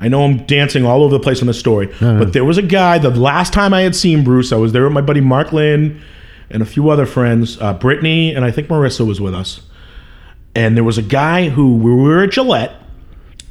[0.00, 1.88] I know I'm dancing all over the place on the story,
[2.20, 2.98] but there was a guy.
[2.98, 6.00] The last time I had seen Bruce, I was there with my buddy Mark Lind
[6.50, 7.60] and a few other friends.
[7.60, 9.60] Uh, Brittany and I think Marissa was with us.
[10.54, 12.77] And there was a guy who we were at Gillette.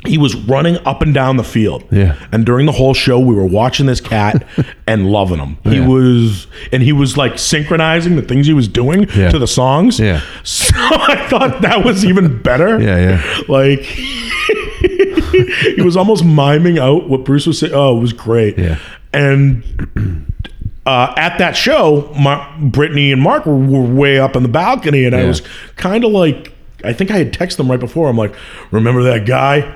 [0.07, 1.83] He was running up and down the field.
[1.91, 2.17] Yeah.
[2.31, 4.45] And during the whole show, we were watching this cat
[4.87, 5.57] and loving him.
[5.63, 5.87] He yeah.
[5.87, 9.29] was, and he was like synchronizing the things he was doing yeah.
[9.29, 9.99] to the songs.
[9.99, 10.21] Yeah.
[10.43, 12.79] So I thought that was even better.
[12.79, 13.43] Yeah, yeah.
[13.47, 17.73] Like, he was almost miming out what Bruce was saying.
[17.73, 18.57] Oh, it was great.
[18.57, 18.79] Yeah.
[19.13, 19.63] And
[20.87, 25.03] uh, at that show, my, Brittany and Mark were, were, way up in the balcony,
[25.03, 25.21] and yeah.
[25.21, 25.41] I was
[25.75, 26.53] kind of like,
[26.83, 28.07] I think I had texted them right before.
[28.07, 28.33] I'm like,
[28.71, 29.75] remember that guy?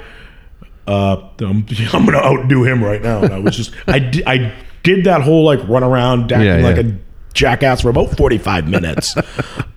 [0.88, 3.24] Uh, I'm, I'm going to outdo him right now.
[3.24, 4.54] And I was just, I, di- I
[4.84, 6.64] did that whole like run around, acting yeah, yeah.
[6.64, 6.98] like a
[7.34, 9.16] jackass for about 45 minutes.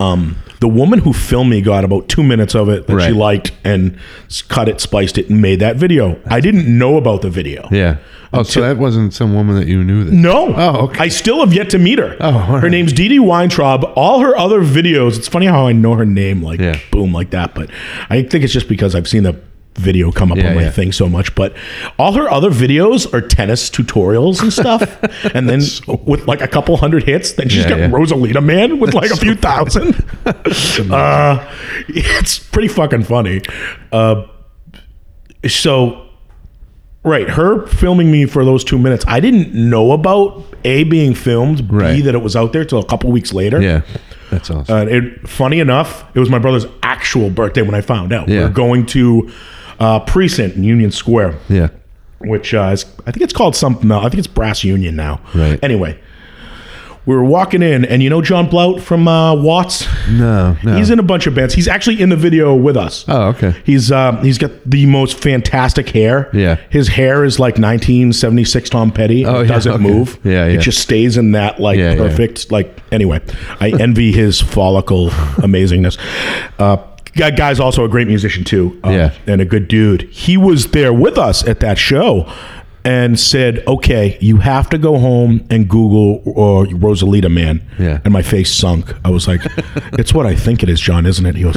[0.00, 3.08] um, the woman who filmed me got about two minutes of it that right.
[3.08, 3.98] she liked and
[4.48, 6.20] cut it, spliced it, and made that video.
[6.26, 7.68] I didn't know about the video.
[7.70, 7.98] Yeah.
[8.32, 10.04] Oh, so that wasn't some woman that you knew.
[10.04, 10.12] That.
[10.12, 10.54] No.
[10.56, 11.04] Oh, okay.
[11.04, 12.16] I still have yet to meet her.
[12.18, 13.92] Oh, her name's Dee Dee Weintraub.
[13.94, 15.16] All her other videos.
[15.16, 16.80] It's funny how I know her name, like yeah.
[16.90, 17.54] boom, like that.
[17.54, 17.70] But
[18.10, 19.40] I think it's just because I've seen the
[19.74, 20.70] video come up yeah, on my yeah.
[20.70, 21.34] thing so much.
[21.34, 21.54] But
[21.98, 24.82] all her other videos are tennis tutorials and stuff.
[25.34, 27.90] and then so with like a couple hundred hits, then she's yeah, got.
[27.90, 29.94] Rosalita Man with like a few thousand.
[30.92, 31.54] uh,
[31.88, 33.42] it's pretty fucking funny.
[33.92, 34.26] Uh,
[35.46, 36.00] so.
[37.06, 39.04] Right, her filming me for those two minutes.
[39.06, 42.02] I didn't know about a being filmed, b right.
[42.02, 43.60] that it was out there till a couple weeks later.
[43.60, 43.82] Yeah,
[44.30, 44.74] that's awesome.
[44.74, 48.26] Uh, it, funny enough, it was my brother's actual birthday when I found out.
[48.26, 48.38] Yeah.
[48.38, 49.30] We are going to
[49.80, 51.38] uh, precinct in Union Square.
[51.48, 51.68] Yeah.
[52.18, 53.90] Which uh, is, I think it's called something.
[53.90, 55.20] I think it's Brass Union now.
[55.34, 55.62] Right.
[55.62, 55.98] Anyway,
[57.06, 59.86] we were walking in, and you know John Blout from uh, Watts.
[60.08, 60.76] No, no.
[60.76, 61.52] He's in a bunch of bands.
[61.52, 63.04] He's actually in the video with us.
[63.08, 63.54] Oh, okay.
[63.64, 66.30] He's uh, he's got the most fantastic hair.
[66.32, 66.56] Yeah.
[66.70, 69.26] His hair is like 1976 Tom Petty.
[69.26, 69.82] Oh, it yeah, doesn't okay.
[69.82, 70.18] move.
[70.24, 70.58] Yeah, yeah.
[70.58, 72.50] It just stays in that like Yeah, perfect.
[72.50, 73.20] Like anyway,
[73.60, 75.98] I envy his follicle amazingness.
[76.58, 76.78] Uh,
[77.14, 78.78] guy's also a great musician too.
[78.84, 79.10] uh, Yeah.
[79.26, 80.02] and a good dude.
[80.10, 82.30] He was there with us at that show.
[82.86, 88.00] And said, "Okay, you have to go home and Google uh, Rosalita Man." Yeah.
[88.04, 88.92] And my face sunk.
[89.06, 89.40] I was like,
[89.94, 91.56] "It's what I think it is, John, isn't it?" He goes,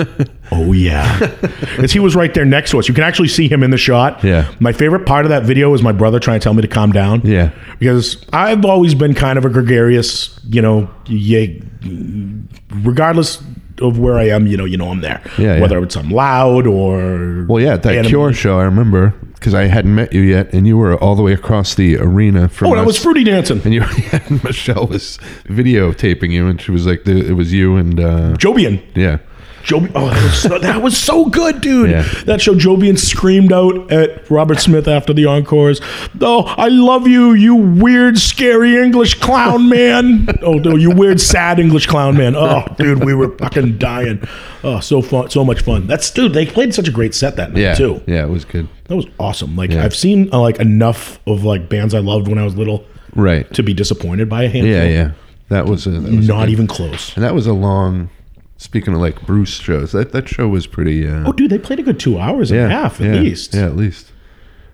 [0.53, 2.87] "Oh yeah," because he was right there next to us.
[2.87, 4.23] You can actually see him in the shot.
[4.23, 4.49] Yeah.
[4.61, 6.93] My favorite part of that video is my brother trying to tell me to calm
[6.93, 7.19] down.
[7.25, 7.49] Yeah.
[7.77, 11.47] Because I've always been kind of a gregarious, you know, yeah,
[12.73, 13.43] regardless
[13.81, 15.21] of where I am, you know, you know I'm there.
[15.37, 15.61] Yeah, yeah.
[15.61, 19.53] Whether it's I'm loud or Well, yeah, at that Anim- Cure show, I remember because
[19.53, 22.71] I hadn't met you yet, and you were all the way across the arena from
[22.71, 22.87] Oh, that us.
[22.87, 23.61] was fruity dancing.
[23.63, 27.75] and you, yeah, and Michelle was videotaping you, and she was like, "It was you
[27.77, 28.81] and uh, Jobian.
[28.95, 29.17] yeah,
[29.67, 31.89] Joby, oh, that was, so, that was so good, dude.
[31.89, 32.03] Yeah.
[32.25, 35.81] That show, Jobian screamed out at Robert Smith after the encores.
[36.21, 40.29] Oh, I love you, you weird, scary English clown man.
[40.41, 42.33] oh, no, you weird, sad English clown man.
[42.37, 44.25] Oh, dude, we were fucking dying.
[44.63, 45.85] Oh, so fun, so much fun.
[45.85, 46.31] That's dude.
[46.33, 48.01] They played such a great set that night yeah, too.
[48.07, 49.57] yeah, it was good, That was awesome.
[49.57, 49.83] Like Yeah.
[49.83, 53.53] I've seen uh, like enough of like bands I loved when I was little right?
[53.53, 54.71] to be disappointed by a handful.
[54.71, 55.11] Yeah, yeah,
[55.49, 57.13] that was a that was a Not good- even close.
[57.15, 58.09] and that was a long.
[58.57, 61.07] Speaking of like Bruce shows, that that show was pretty.
[61.07, 63.21] Uh, Oh, dude, they played a good two hours and yeah, a half at yeah,
[63.21, 63.53] least.
[63.53, 64.11] Yeah, at least.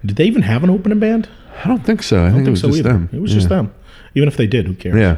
[0.06, 1.30] Did they even have an opening band?
[1.64, 2.24] I don't think so.
[2.24, 2.90] I, I think, think, it was so just either.
[2.94, 3.10] them.
[3.12, 3.38] It was yeah.
[3.38, 3.74] just them.
[4.16, 4.96] Even if they did, who cares?
[4.96, 5.18] Yeah.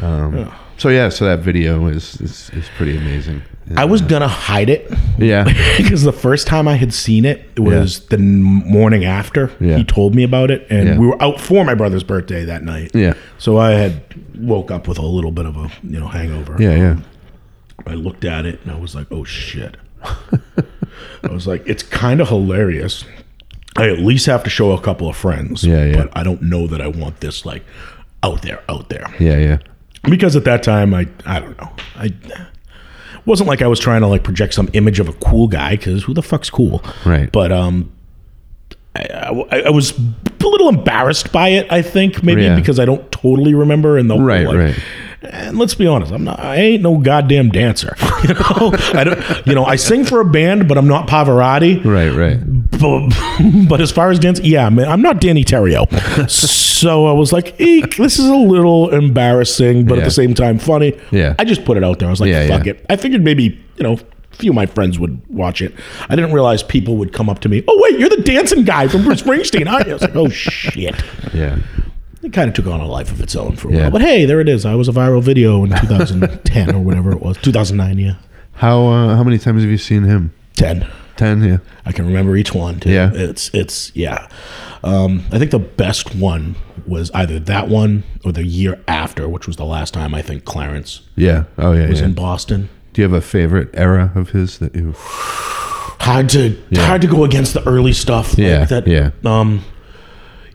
[0.00, 0.58] Um, yeah.
[0.78, 3.42] So yeah, so that video is is, is pretty amazing.
[3.76, 4.90] I was gonna hide it.
[5.18, 5.44] Yeah.
[5.76, 8.16] because the first time I had seen it, it was yeah.
[8.16, 9.76] the morning after yeah.
[9.76, 10.98] he told me about it, and yeah.
[10.98, 12.92] we were out for my brother's birthday that night.
[12.94, 13.14] Yeah.
[13.38, 14.02] So I had
[14.36, 16.56] woke up with a little bit of a you know hangover.
[16.58, 16.96] Yeah, yeah.
[17.86, 19.76] I looked at it and I was like, oh shit.
[20.02, 23.04] I was like, it's kind of hilarious.
[23.76, 25.64] I at least have to show a couple of friends.
[25.64, 25.96] Yeah, yeah.
[25.96, 27.64] But I don't know that I want this like
[28.22, 29.06] out there, out there.
[29.18, 29.58] Yeah, yeah.
[30.02, 31.70] Because at that time, I I don't know.
[31.96, 32.12] I
[33.26, 36.04] wasn't like I was trying to like project some image of a cool guy because
[36.04, 36.82] who the fuck's cool?
[37.04, 37.30] Right.
[37.30, 37.92] But um,
[38.96, 39.02] I,
[39.50, 41.70] I, I, was a little embarrassed by it.
[41.70, 42.56] I think maybe yeah.
[42.56, 44.78] because I don't totally remember in the right, like, right.
[45.22, 46.40] And let's be honest, I'm not.
[46.40, 47.96] I ain't no goddamn dancer.
[48.20, 49.46] You know, I don't.
[49.46, 51.82] You know, I sing for a band, but I'm not Pavarotti.
[51.82, 52.38] Right, right.
[52.70, 55.88] But, but as far as dance, yeah, man, I'm not Deney Terrio.
[56.28, 60.02] so I was like, Eek, this is a little embarrassing, but yeah.
[60.02, 61.00] at the same time funny.
[61.10, 61.34] Yeah.
[61.38, 62.08] I just put it out there.
[62.08, 62.74] I was like, yeah, fuck yeah.
[62.74, 62.84] it.
[62.90, 65.74] I figured maybe you know a few of my friends would watch it.
[66.10, 67.64] I didn't realize people would come up to me.
[67.66, 69.66] Oh wait, you're the dancing guy from Bruce Springsteen.
[69.66, 70.94] I was like, oh shit.
[71.32, 71.58] Yeah
[72.22, 73.82] it kind of took on a life of its own for a yeah.
[73.82, 73.90] while.
[73.92, 74.66] But hey, there it is.
[74.66, 77.36] I was a viral video in 2010 or whatever it was.
[77.38, 78.14] 2009, yeah.
[78.54, 80.34] How uh, how many times have you seen him?
[80.54, 80.86] Ten.
[81.16, 81.58] Ten, yeah.
[81.86, 82.80] I can remember each one.
[82.80, 82.90] Too.
[82.90, 83.10] Yeah.
[83.12, 84.28] It's it's yeah.
[84.82, 86.56] Um, I think the best one
[86.86, 90.44] was either that one or the year after, which was the last time I think
[90.44, 91.02] Clarence.
[91.16, 91.44] Yeah.
[91.56, 91.88] Oh yeah.
[91.88, 92.06] Was yeah.
[92.06, 92.68] in Boston.
[92.92, 94.94] Do you have a favorite era of his that you?
[94.98, 96.86] Hard to yeah.
[96.86, 98.30] hard to go against the early stuff.
[98.30, 98.64] Like yeah.
[98.64, 98.86] That.
[98.86, 99.10] Yeah.
[99.24, 99.64] Um,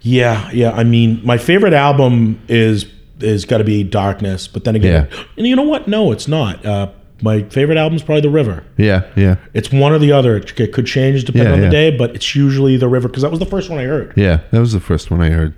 [0.05, 0.71] yeah, yeah.
[0.71, 2.85] I mean, my favorite album is
[3.19, 5.23] is got to be Darkness, but then again, yeah.
[5.37, 5.87] and you know what?
[5.87, 6.63] No, it's not.
[6.63, 6.91] Uh,
[7.21, 8.63] my favorite album is probably The River.
[8.77, 9.37] Yeah, yeah.
[9.55, 10.37] It's one or the other.
[10.37, 13.31] It could change depending yeah, on the day, but it's usually The River because that
[13.31, 14.13] was the first one I heard.
[14.15, 15.55] Yeah, that was the first one I heard.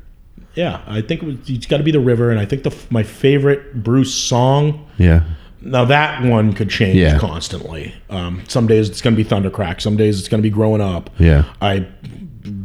[0.56, 2.76] Yeah, I think it was, it's got to be The River, and I think the
[2.90, 4.88] my favorite Bruce song.
[4.98, 5.24] Yeah.
[5.60, 7.18] Now that one could change yeah.
[7.20, 7.94] constantly.
[8.10, 9.82] Um, some days it's going to be Thundercrack.
[9.82, 11.10] Some days it's going to be Growing Up.
[11.20, 11.52] Yeah.
[11.62, 11.88] I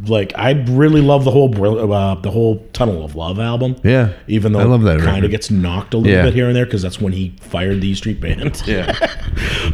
[0.07, 1.51] like I really love the whole
[1.93, 3.77] uh, the whole Tunnel of Love album.
[3.83, 6.23] Yeah, even though I love that kind of gets knocked a little yeah.
[6.23, 8.63] bit here and there because that's when he fired the Street Band.
[8.67, 8.97] Yeah,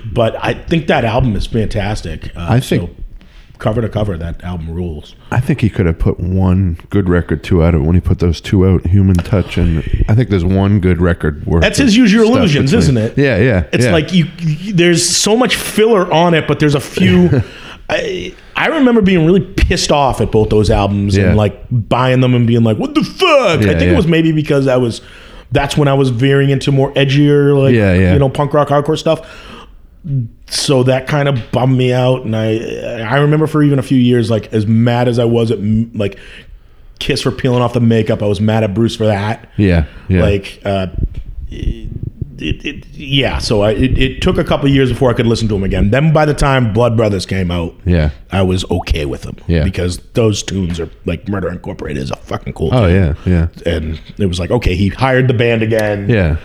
[0.12, 2.36] but I think that album is fantastic.
[2.36, 2.90] Uh, I think.
[2.90, 3.04] So
[3.58, 5.14] cover to cover, that album rules.
[5.30, 8.20] I think he could have put one good record two out of when he put
[8.20, 9.78] those two out, Human Touch, and
[10.08, 11.62] I think there's one good record worth.
[11.62, 12.78] That's his Use Your Illusions, between.
[12.78, 13.18] isn't it?
[13.18, 13.68] Yeah, yeah.
[13.72, 13.92] It's yeah.
[13.92, 17.42] like you, you, There's so much filler on it, but there's a few.
[17.90, 21.28] I, I remember being really pissed off at both those albums yeah.
[21.28, 23.92] and like buying them and being like, "What the fuck?" Yeah, I think yeah.
[23.92, 25.00] it was maybe because I was.
[25.50, 29.26] That's when I was veering into more edgier, like you know, punk rock, hardcore stuff.
[30.46, 33.98] So that kind of bummed me out, and I I remember for even a few
[33.98, 35.58] years, like as mad as I was at
[35.94, 36.18] like
[36.98, 39.48] Kiss for peeling off the makeup, I was mad at Bruce for that.
[39.56, 40.22] Yeah, yeah.
[40.22, 40.60] Like.
[40.64, 40.88] Uh,
[42.40, 45.48] it, it, yeah, so I, it, it, took a couple years before I could listen
[45.48, 45.90] to him again.
[45.90, 49.36] Then by the time Blood Brothers came out, yeah, I was okay with them.
[49.46, 52.70] Yeah, because those tunes are like Murder Incorporated is a fucking cool.
[52.72, 53.16] Oh tune.
[53.26, 53.72] yeah, yeah.
[53.72, 56.08] And it was like okay, he hired the band again.
[56.08, 56.36] Yeah.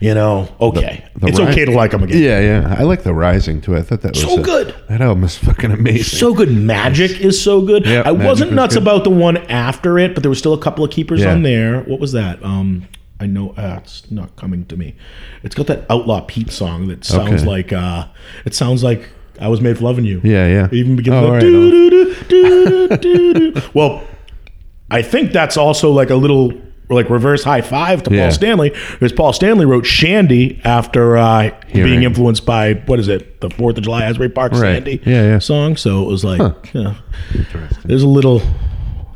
[0.00, 2.20] You know, okay, the, the it's ri- okay to like him again.
[2.20, 2.76] Yeah, yeah.
[2.76, 3.76] I like the Rising too.
[3.76, 4.74] I thought that was so a, good.
[4.88, 6.18] That album is fucking amazing.
[6.18, 6.50] So good.
[6.50, 7.86] Magic is so good.
[7.86, 10.84] Yep, I wasn't nuts about the one after it, but there was still a couple
[10.84, 11.30] of keepers yeah.
[11.30, 11.82] on there.
[11.82, 12.42] What was that?
[12.42, 12.88] Um,
[13.22, 14.96] I know uh, it's not coming to me.
[15.44, 17.46] It's got that Outlaw Pete song that sounds okay.
[17.46, 18.08] like uh,
[18.44, 19.10] it sounds like
[19.40, 20.20] I was made for loving you.
[20.24, 20.64] Yeah, yeah.
[20.66, 21.30] It even begins oh,
[23.54, 24.02] right, well,
[24.90, 26.52] I think that's also like a little
[26.90, 28.24] like reverse high five to yeah.
[28.24, 33.40] Paul Stanley because Paul Stanley wrote Shandi after uh, being influenced by what is it
[33.40, 34.60] the Fourth of July Asbury Park right.
[34.60, 35.38] Sandy yeah, yeah.
[35.38, 35.76] song.
[35.76, 36.54] So it was like, huh.
[36.72, 36.96] you know,
[37.84, 38.42] there's a little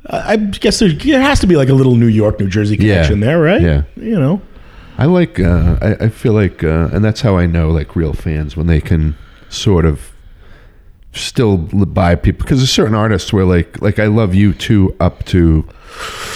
[0.08, 3.20] I guess there, there has to be like a little New York, New Jersey connection
[3.20, 3.60] there, right?
[3.60, 3.82] Yeah.
[3.96, 4.40] You know,
[4.98, 5.40] I like.
[5.40, 8.66] Uh, I, I feel like, uh, and that's how I know like real fans when
[8.66, 9.16] they can
[9.48, 10.12] sort of
[11.12, 15.66] still buy people because there's certain artists where like like I love U2 up to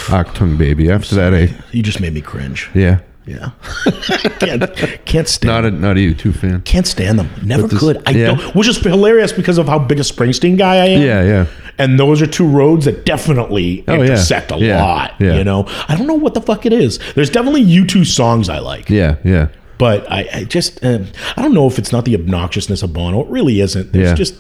[0.07, 0.91] Achtung Baby.
[0.91, 2.71] After that, I you just made me cringe.
[2.75, 3.01] Yeah.
[3.31, 3.51] Yeah,
[4.41, 5.49] can't can't stand.
[5.53, 6.63] Not a not a U2 fan.
[6.63, 7.31] Can't stand them.
[7.45, 8.03] Never this, could.
[8.07, 8.27] I yeah.
[8.35, 8.55] don't.
[8.57, 11.03] Which is hilarious because of how big a Springsteen guy I am.
[11.03, 11.47] Yeah, yeah.
[11.79, 14.57] And those are two roads that definitely oh, intersect yeah.
[14.57, 14.85] a yeah.
[14.85, 15.15] lot.
[15.21, 15.37] Yeah.
[15.37, 16.99] You know, I don't know what the fuck it is.
[17.15, 18.91] There's definitely U2 songs I like.
[18.91, 19.49] Yeah, yeah.
[19.79, 21.05] But I, I just uh,
[21.37, 23.23] I don't know if it's not the obnoxiousness of Bono.
[23.23, 23.95] It really isn't.
[23.95, 24.15] It's yeah.
[24.15, 24.35] just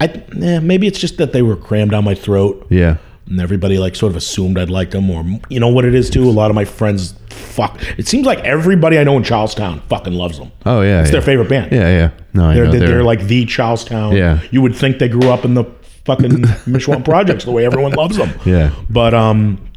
[0.00, 0.06] I
[0.42, 2.66] eh, maybe it's just that they were crammed down my throat.
[2.68, 5.94] Yeah and everybody like sort of assumed I'd like them, or you know what it
[5.94, 6.24] is too.
[6.24, 7.80] A lot of my friends fuck.
[7.98, 10.52] It seems like everybody I know in Charlestown fucking loves them.
[10.66, 11.12] Oh yeah, it's yeah.
[11.12, 11.72] their favorite band.
[11.72, 12.10] Yeah, yeah.
[12.34, 14.16] No, they're, they're, they're like the Charlestown.
[14.16, 15.64] Yeah, you would think they grew up in the
[16.04, 16.30] fucking
[16.66, 18.30] Mishawum projects the way everyone loves them.
[18.44, 18.74] Yeah.
[18.90, 19.70] But um,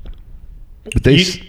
[0.94, 1.40] but they s-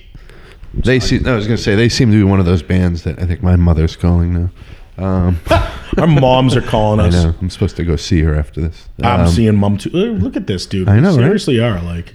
[0.75, 1.27] they seem.
[1.27, 3.43] I was gonna say they seem to be one of those bands that I think
[3.43, 4.51] my mother's calling now.
[4.99, 5.39] Um,
[5.99, 7.15] our moms are calling I us.
[7.15, 7.35] know.
[7.41, 8.89] I'm supposed to go see her after this.
[9.03, 9.91] I'm Um, seeing mom too.
[9.95, 10.89] Uh, Look at this, dude.
[10.89, 11.17] I know, right?
[11.17, 12.13] Seriously, are like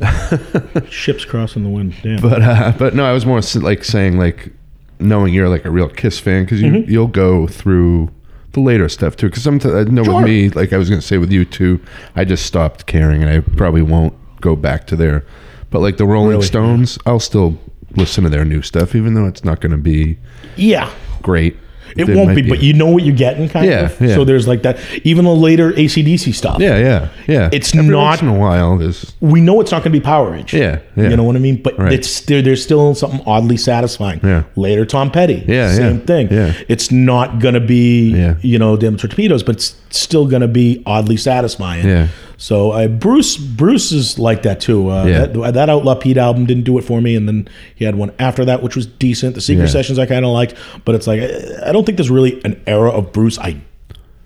[0.90, 1.96] ships crossing the wind.
[2.04, 2.22] Damn.
[2.22, 4.52] but uh, but no, I was more s- like saying like
[5.00, 6.92] knowing you're like a real Kiss fan because you Mm-hmm.
[6.92, 8.10] you'll go through
[8.54, 9.28] the later stuff too.
[9.30, 10.16] Because sometimes I know Sure.
[10.18, 11.80] with me, like I was gonna say with you too,
[12.16, 15.26] I just stopped caring and I probably won't go back to their.
[15.72, 16.46] But like the Rolling Really?
[16.46, 17.58] Stones, I'll still
[17.96, 20.18] listen to their new stuff, even though it's not gonna be
[20.56, 20.92] yeah.
[21.22, 21.58] great.
[21.96, 24.02] It won't might be, but you know what you're getting, kind Yeah, of.
[24.02, 24.16] yeah.
[24.16, 24.78] So there's like that.
[25.04, 26.60] Even the later ACDC stuff.
[26.60, 27.50] yeah, yeah, yeah.
[27.52, 28.78] It's Every not- once in a while.
[28.78, 30.52] There's We know it's not going to be Powerage.
[30.54, 31.10] Yeah, yeah.
[31.10, 31.62] You know what I mean?
[31.62, 31.94] But Right.
[31.94, 32.42] it's there.
[32.42, 34.20] There's still something oddly satisfying.
[34.24, 34.44] Yeah.
[34.56, 35.44] Later, Tom Petty.
[35.48, 36.28] Yeah, Same yeah, thing.
[36.32, 36.54] yeah.
[36.68, 38.36] It's not going to be Yeah.
[38.42, 41.88] you know Damn Torpedoes, but it's still going to be oddly satisfying.
[41.88, 42.08] Yeah.
[42.44, 44.90] So uh, Bruce Bruce is like that too.
[44.92, 45.26] Uh, Yeah.
[45.28, 48.12] that, that Outlaw Pete album didn't do it for me, and then he had one
[48.20, 49.36] after that which was decent.
[49.36, 49.68] The Seeger Yeah.
[49.68, 52.62] Sessions I kind of liked, but it's like I I don't think there's really an
[52.68, 53.62] era of Bruce I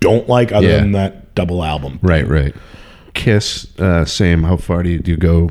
[0.00, 0.80] don't like other Yeah.
[0.80, 2.00] than that double album.
[2.02, 2.54] right, right.
[3.14, 4.42] Kiss, uh, same.
[4.42, 5.50] How far do you, do you go?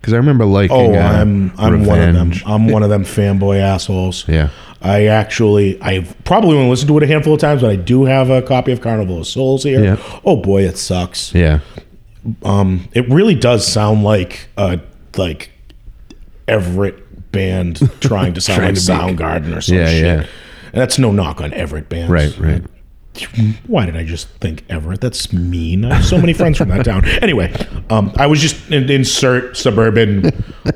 [0.00, 0.76] Because I remember liking.
[0.76, 2.32] Oh, uh, I'm I'm one of them.
[2.46, 4.24] I'm one of them fanboy assholes.
[4.28, 4.48] Yeah.
[4.82, 8.04] I actually I've probably only listened to it a handful of times, but I do
[8.06, 9.82] have a copy of Carnival of Souls here.
[9.84, 9.96] Yeah.
[10.24, 11.32] Oh boy, it sucks.
[11.32, 11.60] Yeah.
[12.42, 14.78] Um, it really does sound like uh
[15.16, 15.50] like
[16.46, 20.02] Everett band trying to sound Trying like to Soundgarden or some Yeah, shit.
[20.02, 20.26] yeah.
[20.72, 22.10] And that's no knock on Everett bands.
[22.10, 22.62] Right, right.
[23.66, 25.00] Why did I just think Everett?
[25.00, 25.84] That's mean.
[25.84, 27.04] I have so many friends from that town.
[27.22, 27.52] Anyway,
[27.90, 30.30] um, I was just in, insert suburban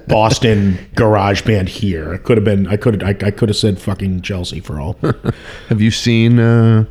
[0.08, 2.14] Boston garage band here.
[2.14, 2.66] I could have been.
[2.66, 3.02] I could.
[3.04, 4.98] I, I could have said fucking Chelsea for all.
[5.68, 6.86] Have you seen uh,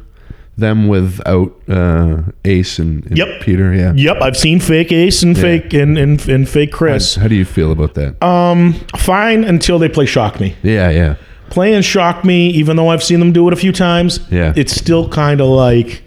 [0.61, 3.41] them without uh, Ace and, and Yep.
[3.41, 3.73] Peter?
[3.73, 3.91] Yeah.
[3.95, 7.15] yep, I've seen fake Ace and fake and, and and fake Criss.
[7.15, 8.23] How do you feel about that?
[8.23, 10.55] Um, Fine until they play Shock Me.
[10.63, 11.15] yeah, yeah.
[11.49, 14.21] Playing Shock Me, even though I've seen them do it a few times.
[14.31, 14.53] Yeah.
[14.55, 16.01] it's still kind of like.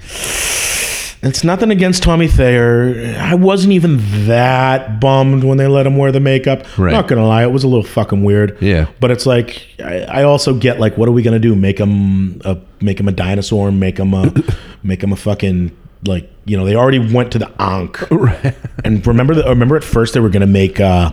[1.24, 3.16] It's nothing against Tommy Thayer.
[3.18, 6.64] I wasn't even that bummed when they let him wear the makeup.
[6.78, 6.92] Right.
[6.92, 8.60] Not gonna lie, it was a little fucking weird.
[8.60, 8.88] Yeah.
[9.00, 11.56] But it's like I, I also get like, what are we gonna do?
[11.56, 13.72] Make him a make him a dinosaur?
[13.72, 14.32] Make him a
[14.82, 15.76] make him a fucking
[16.06, 17.98] like you know they already went to the Ankh.
[18.10, 18.54] Right.
[18.84, 21.10] And remember the remember at first they were gonna make uh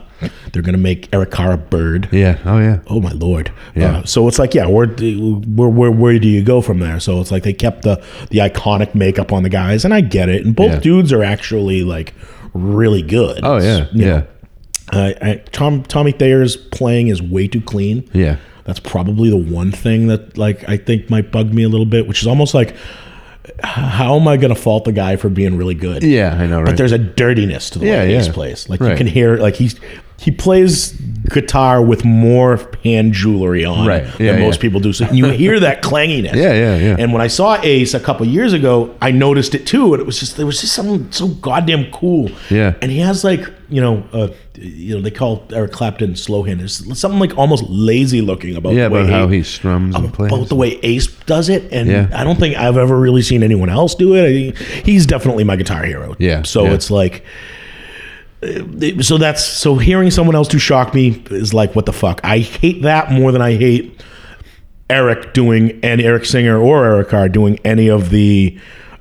[0.51, 1.31] they're gonna make Eric
[1.69, 2.09] bird.
[2.11, 2.37] Yeah.
[2.45, 2.79] Oh, yeah.
[2.87, 3.51] Oh my lord!
[3.75, 3.97] Yeah.
[3.99, 6.99] Uh, so it's like, yeah, where, do- where where where do you go from there?
[6.99, 10.29] So it's like they kept the the iconic makeup on the guys, and I get
[10.29, 10.45] it.
[10.45, 10.79] And both Yeah.
[10.79, 12.13] dudes are actually like
[12.53, 13.39] really good.
[13.43, 13.87] Oh, yeah.
[13.93, 14.23] You Yeah.
[14.91, 18.07] uh, I, Tom Tommy Thayer's playing is way too clean.
[18.13, 18.35] Yeah.
[18.65, 22.07] That's probably the one thing that like I think might bug me a little bit,
[22.07, 22.75] which is almost like,
[23.63, 26.03] how am I going to fault the guy for being really good?
[26.03, 26.65] Yeah, I know, right?
[26.67, 28.31] But there's a dirtiness to the Yeah, way yeah.
[28.31, 28.69] plays.
[28.69, 29.79] Like you can hear, like he's
[30.21, 30.91] he plays
[31.29, 34.03] guitar with more hand jewelry on Right.
[34.17, 34.91] than Yeah, most people do.
[34.93, 36.35] So you hear that clanginess.
[36.35, 36.95] Yeah, yeah, yeah.
[36.99, 40.05] And when I saw Ace a couple years ago, I noticed it too, and it
[40.05, 42.29] was just there was just something so goddamn cool.
[42.49, 42.73] Yeah.
[42.81, 46.59] And he has like you know, uh, you know, they call Eric Clapton slow hand.
[46.59, 50.13] There's something like almost lazy looking about yeah, the way about how he- strums and
[50.13, 50.31] plays.
[50.31, 52.09] about the way Ace does it, and Yeah.
[52.13, 54.25] I don't think I've ever really seen anyone else do it.
[54.27, 56.15] I, he's definitely my guitar hero.
[56.19, 56.73] Yeah, So yeah.
[56.73, 57.23] it's like,
[59.01, 62.21] so that's so hearing someone else do shock me is like, what the fuck?
[62.23, 64.01] I hate that more than I hate
[64.89, 68.57] Eric doing and Eric Singer or Eric Carr doing any of the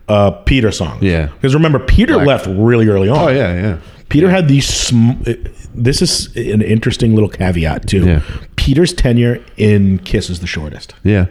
[0.09, 1.03] uh, Peter songs.
[1.03, 1.27] Yeah.
[1.29, 3.19] because remember Peter left really early on.
[3.19, 3.79] oh, yeah, yeah.
[4.09, 4.67] Peter had these.
[4.67, 5.23] Sm-
[5.73, 8.05] this is an interesting little caveat too.
[8.05, 8.23] Yeah.
[8.57, 10.95] Peter's tenure in Kiss is the shortest.
[11.05, 11.27] Yeah.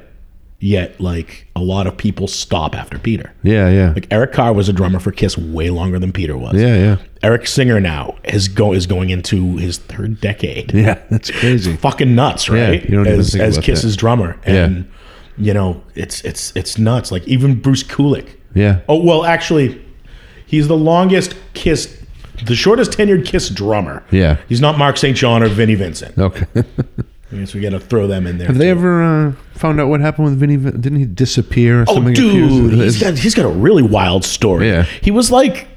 [0.62, 3.32] Yet, like a lot of people stop after Peter.
[3.43, 3.93] Yeah, yeah.
[3.93, 6.55] Like Eric Carr was a drummer for Kiss way longer than Peter was.
[6.60, 6.97] Yeah, yeah.
[7.24, 10.74] Eric Singer now is go is going into his third decade.
[10.74, 11.78] Yeah, that's crazy.
[11.78, 12.84] Fucking nuts, right?
[12.84, 14.66] you don't even as as Kiss's drummer, Yeah.
[14.66, 14.91] and
[15.38, 17.10] you know it's it's it's nuts.
[17.10, 18.28] Like even Bruce Kulick.
[18.53, 18.82] Yeah.
[18.89, 19.82] Oh well, actually,
[20.45, 21.97] he's the longest Kiss,
[22.45, 24.03] the shortest tenured Kiss drummer.
[24.12, 24.38] Yeah.
[24.49, 25.16] He's not Mark St.
[25.16, 26.18] John or Vinnie Vincent.
[26.18, 26.45] Okay.
[27.32, 28.47] I guess we got to throw them in there.
[28.47, 28.71] Have they too.
[28.71, 30.55] ever uh, found out what happened with Vinnie?
[30.55, 32.13] Vin- Didn't he disappear or Oh, something?
[32.13, 34.67] dude, he's got he's got a really wild story.
[34.69, 34.84] Yeah.
[35.01, 35.67] he was like,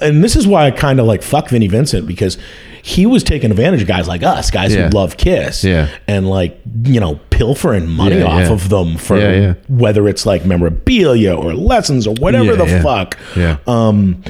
[0.00, 2.38] and this is why I kind of like fuck Vinnie Vincent because
[2.84, 4.84] he was taking advantage of guys like us, guys Yeah.
[4.84, 5.88] who love Kiss, Yeah.
[6.06, 8.52] and like you know pilfering money Yeah, off yeah.
[8.52, 13.18] of them for whether it's like memorabilia or lessons or whatever the fuck.
[13.36, 13.58] Yeah.
[13.66, 14.22] Um,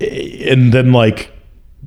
[0.00, 1.32] and then like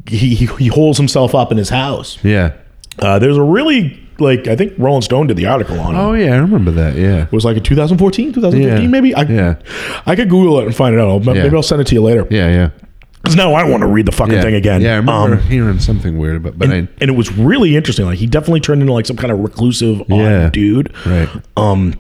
[0.08, 2.18] he he he holds himself up in his house.
[2.24, 2.54] yeah.
[3.00, 6.00] Uh, there's a really like I think Rolling Stone did the article on it.
[6.00, 6.34] Oh, yeah.
[6.34, 6.96] I remember that.
[6.96, 7.24] Yeah.
[7.24, 8.88] It was like in 2014, 2015, Yeah.
[8.88, 9.14] maybe.
[9.16, 9.56] I, Yeah.
[10.06, 11.26] I could Google it and find it out.
[11.26, 11.56] Maybe Yeah.
[11.56, 12.28] I'll send it to you later.
[12.30, 12.70] Yeah, yeah.
[13.22, 14.42] because now I want to read the fucking yeah.
[14.42, 14.82] thing again.
[14.82, 17.76] Yeah, I remember um, hearing something weird about, but and, I, and, it was really
[17.76, 18.06] interesting.
[18.06, 20.94] Like he definitely turned into like some kind of reclusive, yeah, dude.
[21.06, 21.30] Right.
[21.58, 21.94] Um,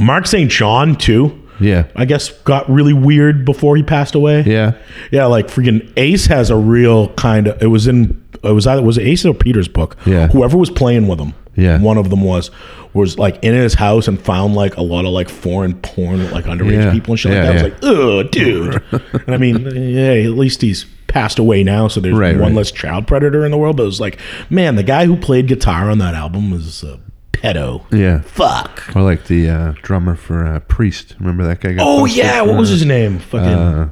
[0.00, 0.50] Mark St.
[0.50, 1.38] John too.
[1.60, 1.86] Yeah.
[1.94, 4.42] I guess got really weird before he passed away.
[4.42, 4.72] Yeah.
[5.10, 7.62] Yeah, like freaking Ace has a real kind of.
[7.62, 8.22] It was in.
[8.42, 9.96] It was either was it Ace or Peter's book.
[10.04, 10.28] Yeah.
[10.28, 11.34] Whoever was playing with him.
[11.54, 11.80] Yeah.
[11.80, 12.50] One of them was
[12.94, 16.32] was like in his house and found like a lot of like foreign porn with
[16.32, 16.92] like underage yeah.
[16.92, 17.60] people and shit yeah, like that.
[17.60, 18.82] I was like, oh, dude.
[19.26, 22.54] and I mean, yeah, at least he's passed away now, so there's right, one right.
[22.54, 23.76] less child predator in the world.
[23.76, 24.18] But it was like,
[24.50, 27.00] man, the guy who played guitar on that album was a
[27.32, 27.84] pedo.
[27.92, 28.20] Yeah.
[28.22, 28.94] Fuck.
[28.96, 31.14] Or like the uh, drummer for uh, Priest.
[31.18, 31.76] Remember that guy?
[31.78, 33.18] oh yeah, what was his name?
[33.18, 33.48] Fucking.
[33.48, 33.88] Uh,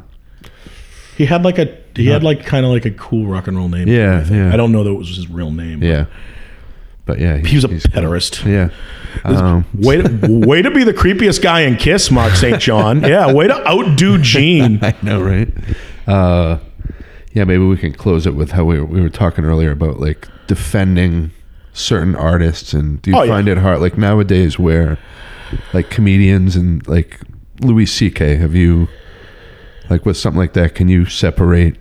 [1.16, 3.68] he had like a he had like kind of like a cool rock and roll
[3.68, 3.88] name.
[3.88, 4.52] Yeah, I yeah.
[4.52, 5.82] I don't know that it was his real name.
[5.82, 6.06] Yeah.
[7.11, 8.44] But yeah, he was a pederast.
[8.48, 8.70] Yeah.
[9.24, 10.08] Um, way to
[10.46, 12.61] way to be the creepiest guy in Kiss, Mark St.
[12.61, 13.00] John.
[13.04, 14.78] Yeah, way to outdo Gene.
[14.82, 15.48] I know, right?
[16.06, 16.58] Uh,
[17.32, 19.98] yeah, maybe we can close it with how we were, we were talking earlier about
[19.98, 21.32] like defending
[21.72, 23.32] certain artists, and do you Oh, yeah.
[23.32, 23.80] find it hard?
[23.80, 24.96] Like nowadays, where
[25.72, 27.18] like comedians and like
[27.61, 28.36] Louis C.K.
[28.36, 28.86] Have you
[29.88, 30.76] like with something like that?
[30.76, 31.74] Can you separate?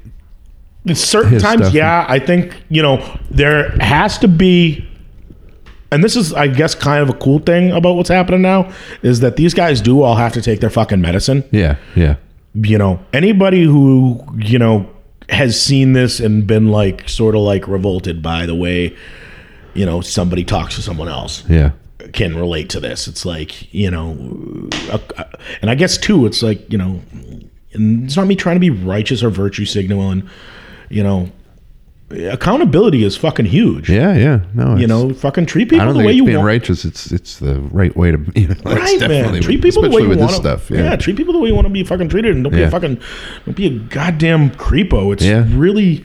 [0.95, 2.97] Certain times, yeah, I think you know
[3.29, 4.88] there has to be,
[5.91, 8.71] and this is, I guess, kind of a cool thing about what's happening now
[9.01, 11.43] is that these guys do all have to take their fucking medicine.
[11.51, 12.15] Yeah, yeah,
[12.53, 14.89] You know, anybody who you know
[15.29, 18.95] has seen this and been like sort of like revolted by the way,
[19.73, 21.43] you know, somebody talks to someone else.
[21.49, 21.71] yeah,
[22.13, 23.07] can relate to this.
[23.07, 25.23] It's like you know, uh, uh,
[25.61, 27.01] and I guess too, it's like you know,
[27.73, 30.27] and it's not me trying to be righteous or virtue signaling.
[30.89, 31.31] You know,
[32.11, 33.89] accountability is fucking huge.
[33.89, 34.39] yeah, yeah.
[34.53, 36.47] No, You know, fucking treat people the way you being want.
[36.47, 36.85] righteous.
[36.85, 38.17] It's it's the right way to.
[38.35, 39.09] You know, Right, man.
[39.09, 40.71] definitely Treat people the way you want this stuff.
[40.71, 42.71] Yeah, treat people the way you want to be fucking treated, and don't be a
[42.71, 42.99] fucking,
[43.45, 45.13] don't be a goddamn creepo.
[45.13, 45.45] It's Yeah.
[45.49, 46.03] really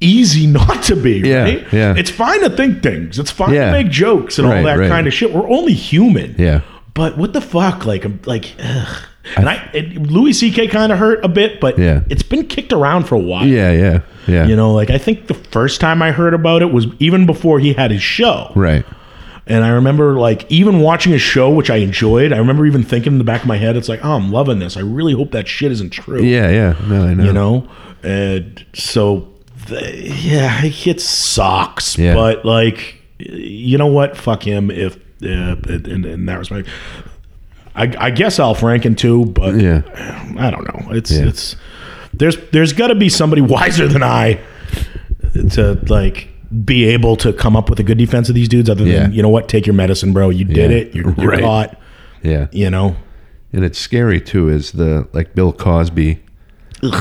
[0.00, 1.20] easy not to be.
[1.20, 1.72] Yeah, right?
[1.72, 1.94] yeah.
[1.96, 3.18] It's fine to think things.
[3.18, 3.66] It's fine Yeah.
[3.66, 4.88] to make jokes and all that right.
[4.88, 5.32] kind of shit.
[5.32, 6.34] We're only human.
[6.38, 6.62] yeah,
[6.94, 7.86] But what the fuck?
[7.86, 9.02] Like, I'm like, ugh.
[9.36, 10.68] And I, it, Louis C.K.
[10.68, 12.02] kind of hurt a bit, but Yeah.
[12.10, 13.46] it's been kicked around for a while.
[13.46, 14.46] yeah, yeah, yeah.
[14.46, 17.58] You know, like I think the first time I heard about it was even before
[17.60, 18.50] he had his show.
[18.54, 18.84] right.
[19.44, 22.32] And I remember like even watching his show, which I enjoyed.
[22.32, 24.60] I remember even thinking in the back of my head, it's like, oh, I'm loving
[24.60, 24.76] this.
[24.76, 26.22] I really hope that shit isn't true.
[26.22, 26.76] Yeah, yeah.
[26.88, 27.24] No, I know.
[27.24, 27.68] You know?
[28.04, 29.28] And so,
[29.66, 31.98] the, yeah, it sucks.
[31.98, 32.14] Yeah.
[32.14, 34.16] But like, you know what?
[34.16, 36.68] Fuck him if, uh, in, in that respect.
[37.74, 39.82] I, I guess Al Franken too, but Yeah.
[40.38, 40.92] I don't know.
[40.92, 41.26] It's Yeah.
[41.28, 41.56] it's
[42.12, 44.40] there's there's got to be somebody wiser than I
[45.52, 46.28] to like
[46.64, 48.68] be able to come up with a good defense of these dudes.
[48.68, 49.08] Other than Yeah.
[49.08, 50.28] you know what, take your medicine, bro.
[50.30, 50.76] You did Yeah.
[50.76, 50.94] it.
[50.94, 51.40] You're, you're Right.
[51.40, 51.78] caught.
[52.22, 52.48] Yeah.
[52.52, 52.96] You know.
[53.54, 56.20] And it's scary too, is the like Bill Cosby.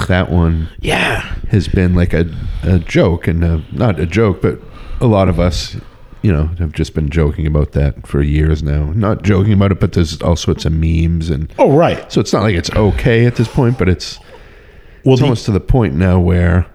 [0.08, 1.22] That one Yeah.
[1.50, 2.28] has been like a,
[2.64, 4.60] a joke, and uh not a joke, but
[5.02, 5.76] a lot of us,
[6.22, 8.92] you know, have just been joking about that for years now.
[8.94, 12.12] Not joking about it, but there's all sorts of memes, and Oh right.
[12.12, 14.20] so it's not like it's okay at this point, but it's
[15.04, 16.68] Well, it's the- almost to the point now where.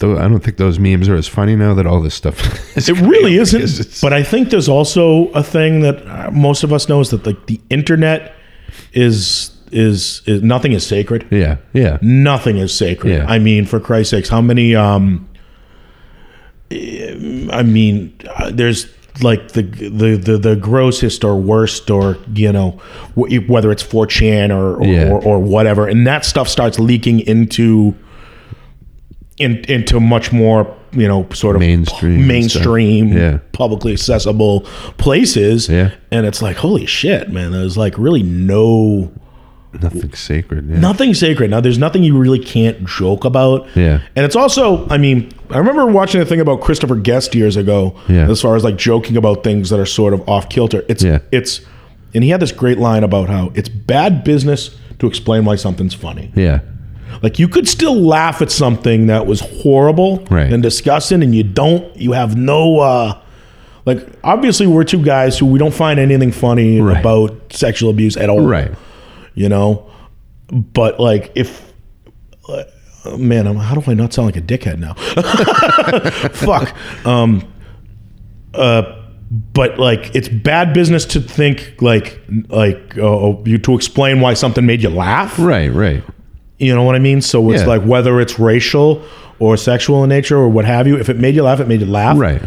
[0.00, 2.36] Though I don't think those memes are as funny now that all this stuff.
[2.76, 4.00] Is it really isn't.
[4.02, 7.24] But I think there's also a thing that uh, most of us know is that
[7.24, 8.34] like the internet
[8.92, 11.26] is is, is nothing is sacred.
[11.30, 13.12] yeah, yeah, nothing is sacred.
[13.12, 13.26] Yeah.
[13.26, 14.74] I mean, for Christ's sakes, how many?
[14.74, 15.27] Um,
[16.70, 18.12] I mean,
[18.50, 18.86] there's
[19.22, 22.72] like the the the, the grossest or worst or you know
[23.14, 25.08] wh- whether it's 4chan or or, Yeah.
[25.10, 27.94] or or whatever, and that stuff starts leaking into
[29.38, 33.12] in, into much more you know sort of Mainstream mainstream.
[33.12, 33.38] Yeah.
[33.52, 34.60] publicly accessible
[34.98, 35.90] places Yeah.
[36.10, 39.12] and it's like holy shit man there's like really no
[39.82, 40.68] nothing sacred.
[40.68, 40.78] Yeah.
[40.80, 41.50] nothing sacred.
[41.50, 43.66] Now, there's nothing you really can't joke about.
[43.76, 44.00] Yeah.
[44.16, 47.94] And it's also, I mean, I remember watching a thing about Christopher Guest years ago,
[48.08, 48.28] Yeah.
[48.30, 50.84] as far as like joking about things that are sort of off kilter.
[50.88, 51.18] It's, Yeah.
[51.32, 51.60] it's,
[52.14, 55.94] and he had this great line about how it's bad business to explain why something's
[55.94, 56.32] funny.
[56.34, 56.60] Yeah,
[57.22, 60.52] Like you could still laugh at something that was horrible Right.
[60.52, 63.14] and disgusting, and you don't, you have no, uh,
[63.86, 66.98] like obviously we're two guys who we don't find anything funny Right.
[67.00, 68.70] about sexual abuse at all right.
[69.38, 69.88] You know
[70.50, 71.72] but like if
[72.48, 72.64] uh,
[73.16, 74.94] man I'm, how do i not sound like a dickhead now
[76.30, 76.74] fuck
[77.06, 77.46] um
[78.54, 78.82] uh
[79.52, 84.64] but like it's bad business to think like like uh, you to explain why something
[84.66, 86.02] made you laugh Right, right.
[86.58, 87.68] you know what i mean so it's Yeah.
[87.68, 89.04] like whether it's racial
[89.38, 91.80] or sexual in nature or what have you if it made you laugh it made
[91.80, 92.42] you laugh Right.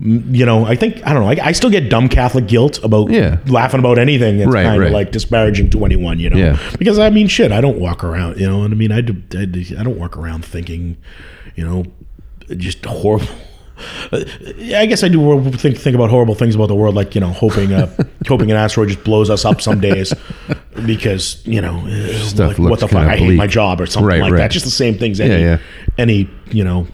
[0.00, 1.42] You know, I think I don't know.
[1.42, 3.38] I, I, still get dumb Catholic guilt about yeah.
[3.46, 6.38] laughing about anything that's right, kind of like disparaging to anyone, you know.
[6.38, 6.58] Yeah.
[6.78, 8.62] Because I mean, shit, I don't walk around, you know.
[8.62, 10.96] And I mean, I do, I, do, I don't walk around thinking,
[11.54, 11.84] you know,
[12.56, 13.28] just horrible.
[14.12, 17.32] I guess I do think think about horrible things about the world, like you know,
[17.32, 17.94] hoping uh,
[18.26, 20.14] hoping an asteroid just blows us up some days,
[20.86, 21.74] because you know,
[22.36, 24.38] like, what the fuck, I hate my job or something right, like right.
[24.38, 24.50] that.
[24.50, 25.58] Just the same things any yeah, yeah.
[25.98, 26.86] any you know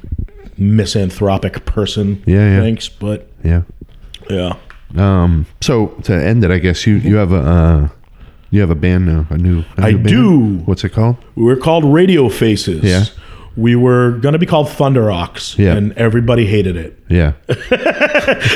[0.59, 2.61] misanthropic person yeah, yeah.
[2.61, 2.89] thinks.
[2.89, 3.63] But yeah,
[4.31, 4.55] yeah.
[4.97, 5.47] Um.
[5.61, 7.37] So to end it, I guess you you have a.
[7.37, 7.89] Uh,
[8.51, 9.65] you have a band now, a new.
[9.77, 10.59] A I new do.
[10.65, 11.17] What's it called?
[11.35, 12.85] We're called Radio Faces.
[12.85, 13.05] Yeah.
[13.57, 15.75] We were to be called Thunder Ox, yeah.
[15.75, 16.99] and everybody hated it.
[17.09, 17.33] Yeah.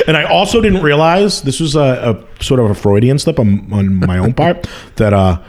[0.07, 1.79] and I also didn't realize this was a,
[2.39, 5.41] a sort of a Freudian slip on, on my own part that uh,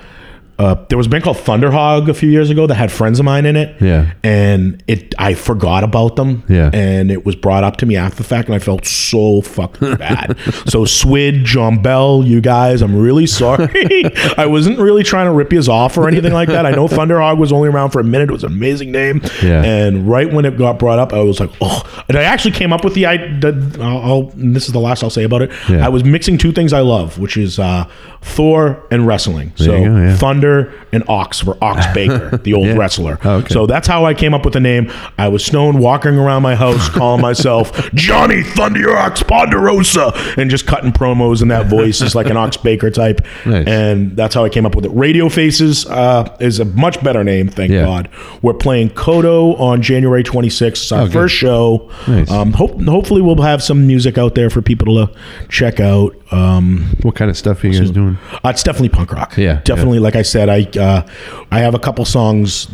[0.63, 3.25] uh, there was a band called Thunderhog a few years ago that had friends of
[3.25, 3.81] mine in it.
[3.81, 4.13] Yeah.
[4.23, 6.45] And it I forgot about them.
[6.49, 6.71] Yeah.
[6.73, 9.97] And it was brought up to me after the fact and I felt so fucking
[9.97, 10.39] bad.
[10.67, 13.69] so Swid, John Bell, you guys, I'm really sorry.
[14.37, 16.67] I wasn't really trying to rip you off or anything like that.
[16.67, 18.31] I know Thunderhog was only around for a minute.
[18.31, 19.21] It was an amazing name.
[19.43, 19.63] Yeah.
[19.63, 22.05] And right when it got brought up, I was like, oh.
[22.09, 23.53] And I actually came up with the idea.
[23.81, 25.51] I'll, this is the last I'll say about it.
[25.69, 25.85] Yeah.
[25.85, 27.89] I was mixing two things I love, which is uh,
[28.23, 29.53] Thor and wrestling.
[29.57, 30.17] So go, yeah.
[30.17, 30.52] Thunder
[30.93, 32.77] and Ox for Ox Baker, the old yeah.
[32.77, 33.19] wrestler.
[33.25, 33.53] Oh, okay.
[33.53, 34.91] So that's how I came up with the name.
[35.19, 40.67] I was stoned walking around my house calling myself Johnny Thunder Ox Ponderosa and just
[40.67, 43.21] cutting promos in that voice just like an Ox Baker type.
[43.47, 43.67] Nice.
[43.67, 44.91] And that's how I came up with it.
[44.91, 47.85] Radio Faces uh, is a much better name, thank yeah.
[47.85, 48.09] God.
[48.43, 50.69] We're playing Kodo on January 26th.
[50.69, 51.91] It's our oh, first show.
[52.07, 52.31] Nice.
[52.31, 55.15] Um, hope, hopefully we'll have some music out there for people to
[55.49, 56.17] check out.
[56.33, 58.19] Um, what kind of stuff are you guys doing?
[58.33, 59.37] Uh, it's definitely punk rock.
[59.37, 59.99] Yeah, definitely.
[59.99, 60.05] Yeah.
[60.05, 61.07] Like I said, I uh,
[61.51, 62.69] I have a couple songs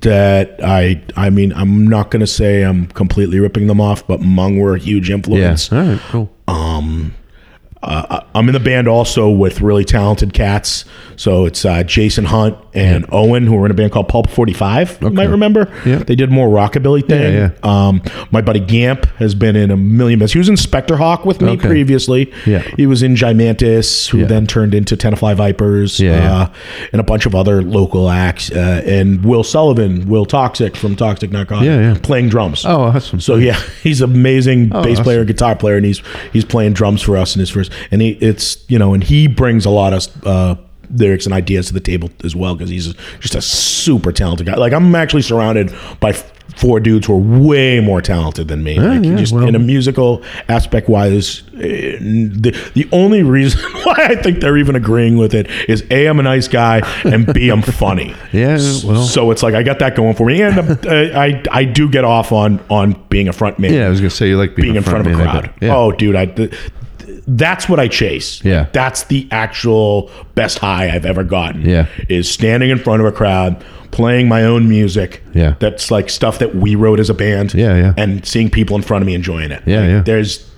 [0.00, 4.58] that I I mean I'm not gonna say I'm completely ripping them off, but Mung
[4.58, 5.70] were a huge influence.
[5.70, 5.78] Yeah.
[5.78, 6.00] All right.
[6.10, 6.30] Cool.
[6.48, 7.14] Um,
[7.86, 10.84] uh, I'm in the band also with really talented cats.
[11.16, 13.06] So it's uh, Jason Hunt and.
[13.12, 14.96] Owen, who are in a band called Pulp 45.
[14.96, 15.06] Okay.
[15.06, 15.72] You might remember.
[15.84, 15.98] Yeah.
[15.98, 17.34] They did more rockabilly thing.
[17.34, 17.88] Yeah, yeah.
[17.88, 20.32] Um, my buddy Gamp has been in a million bands.
[20.32, 21.66] He was in Spectre Hawk with me okay.
[21.66, 22.32] previously.
[22.44, 22.60] Yeah.
[22.76, 24.26] He was in Gimantis, who yeah.
[24.26, 26.00] then turned into Tenafly Vipers.
[26.00, 26.52] Yeah, uh,
[26.92, 28.50] and a bunch of other local acts.
[28.50, 31.98] Uh, and Will Sullivan, Will Toxic from Toxic Narcotic, yeah, yeah.
[32.02, 32.64] playing drums.
[32.64, 33.20] Oh, awesome.
[33.20, 35.04] So yeah, he's amazing oh, bass awesome.
[35.04, 37.72] player, guitar player, and he's he's playing drums for us in his first.
[37.90, 40.56] And he it's you know, and he brings a lot of uh,
[40.90, 44.54] lyrics and ideas to the table as well because he's just a super talented guy.
[44.54, 46.12] Like I'm actually surrounded by
[46.56, 48.74] four dudes who are way more talented than me.
[48.74, 53.60] Yeah, like yeah, just well, in a musical aspect wise, eh, the the only reason
[53.84, 57.32] why I think they're even agreeing with it is a I'm a nice guy and
[57.32, 58.14] b I'm funny.
[58.32, 61.64] yeah, well, so it's like I got that going for me, and uh, I I
[61.64, 63.72] do get off on on being a front man.
[63.72, 65.54] Yeah, I was gonna say you like being, being in front, front of a crowd.
[65.60, 65.76] Yeah.
[65.76, 66.26] Oh, dude, I.
[66.26, 66.56] The,
[67.26, 68.42] that's what I chase.
[68.44, 68.68] Yeah.
[68.72, 71.62] That's the actual best high I've ever gotten.
[71.62, 71.86] Yeah.
[72.08, 75.22] Is standing in front of a crowd, playing my own music.
[75.34, 75.56] Yeah.
[75.58, 77.54] That's like stuff that we wrote as a band.
[77.54, 77.94] Yeah, yeah.
[77.96, 79.62] And seeing people in front of me enjoying it.
[79.66, 80.00] Yeah, like, yeah.
[80.02, 80.48] There's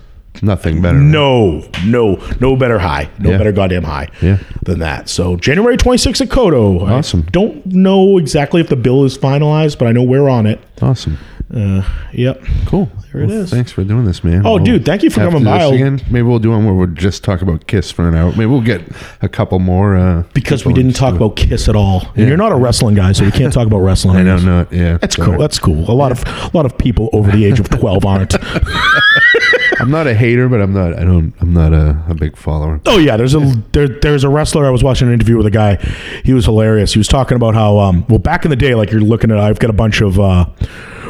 [0.41, 0.97] nothing better.
[0.97, 3.09] No, no, no better high.
[3.17, 3.37] No yeah.
[3.37, 4.37] better goddamn high yeah.
[4.63, 5.09] than that.
[5.09, 6.87] So January 26th at Kodo.
[6.87, 7.23] Awesome.
[7.27, 10.59] I don't know exactly if the bill is finalized, but I know we're on it.
[10.81, 11.17] Awesome.
[11.53, 12.43] Uh, yep.
[12.67, 12.89] Cool.
[13.11, 13.49] There well, it is.
[13.49, 14.45] Thanks for doing this, man.
[14.45, 15.63] Oh, we'll dude, thank you for coming by.
[15.63, 15.99] Again.
[16.11, 18.29] Maybe we'll do one where we'll just talk about Kiss for an hour.
[18.31, 18.83] Maybe we'll get
[19.23, 19.97] a couple more.
[19.97, 22.01] Uh, because we didn't talk about Kiss at all.
[22.01, 22.11] Yeah.
[22.17, 24.17] And you're not a wrestling guy, so we can't talk about wrestling.
[24.17, 24.67] I don't know.
[24.69, 25.39] Yeah, that's cool.
[25.39, 25.89] That's cool.
[25.89, 28.35] A lot of a lot of people over the age of twelve aren't.
[29.79, 30.93] I'm not a hater, but I'm not.
[30.93, 31.33] I don't.
[31.39, 32.79] I'm not a, a big follower.
[32.85, 33.39] Oh yeah, there's a
[33.71, 34.67] there, there's a wrestler.
[34.67, 35.77] I was watching an interview with a guy.
[36.23, 36.93] He was hilarious.
[36.93, 39.39] He was talking about how um well back in the day, like you're looking at.
[39.39, 40.19] I've got a bunch of.
[40.19, 40.45] uh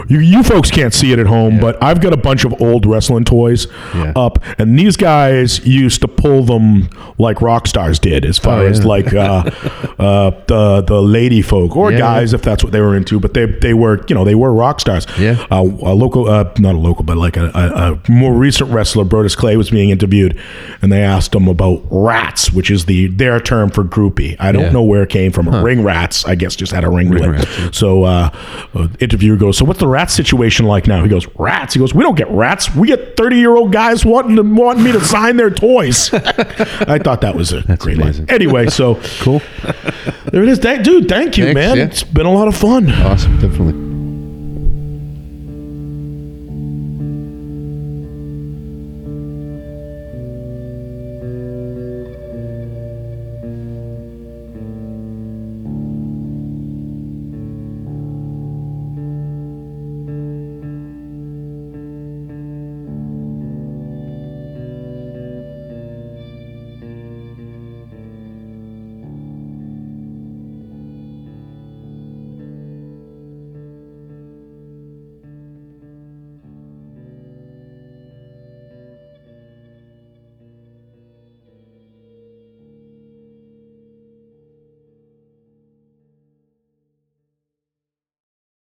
[0.10, 1.62] you, you folks can't see it at home, yeah.
[1.62, 4.12] but I've got a bunch of old wrestling toys yeah.
[4.16, 6.90] up, and these guys used to pull them
[7.20, 8.70] like rock stars did, as far oh, yeah.
[8.70, 9.44] as like uh,
[10.00, 13.20] uh, the the lady folk or guys, if that's what they were into.
[13.20, 15.06] But they they were you know they were rock stars.
[15.20, 18.72] Yeah, uh, a local, uh, not a local, but like a, a, a, more recent
[18.72, 20.40] wrestler, Brodus Clay, was being interviewed,
[20.82, 24.36] and they asked him about rats, which is the their term for groupie.
[24.40, 25.46] I don't know where it came from.
[25.46, 25.62] Huh.
[25.62, 28.32] Ring rats, I guess, just had a ring, ring rats, So uh,
[29.00, 31.04] interviewer goes, so what's the rat situation like now?
[31.04, 31.74] He goes, rats.
[31.74, 32.74] He goes, we don't get rats.
[32.76, 36.14] We get 30 year old guys wanting to wanting me to sign their toys.
[36.14, 38.28] I thought that was a That's great amazing.
[38.28, 38.36] line.
[38.36, 39.42] Anyway, so cool.
[40.32, 40.60] there it is.
[40.60, 41.78] Thank, dude, thank you, Thanks, man.
[41.78, 41.84] Yeah.
[41.86, 42.90] It's been a lot of fun.
[42.92, 43.40] Awesome.
[43.40, 43.89] Definitely.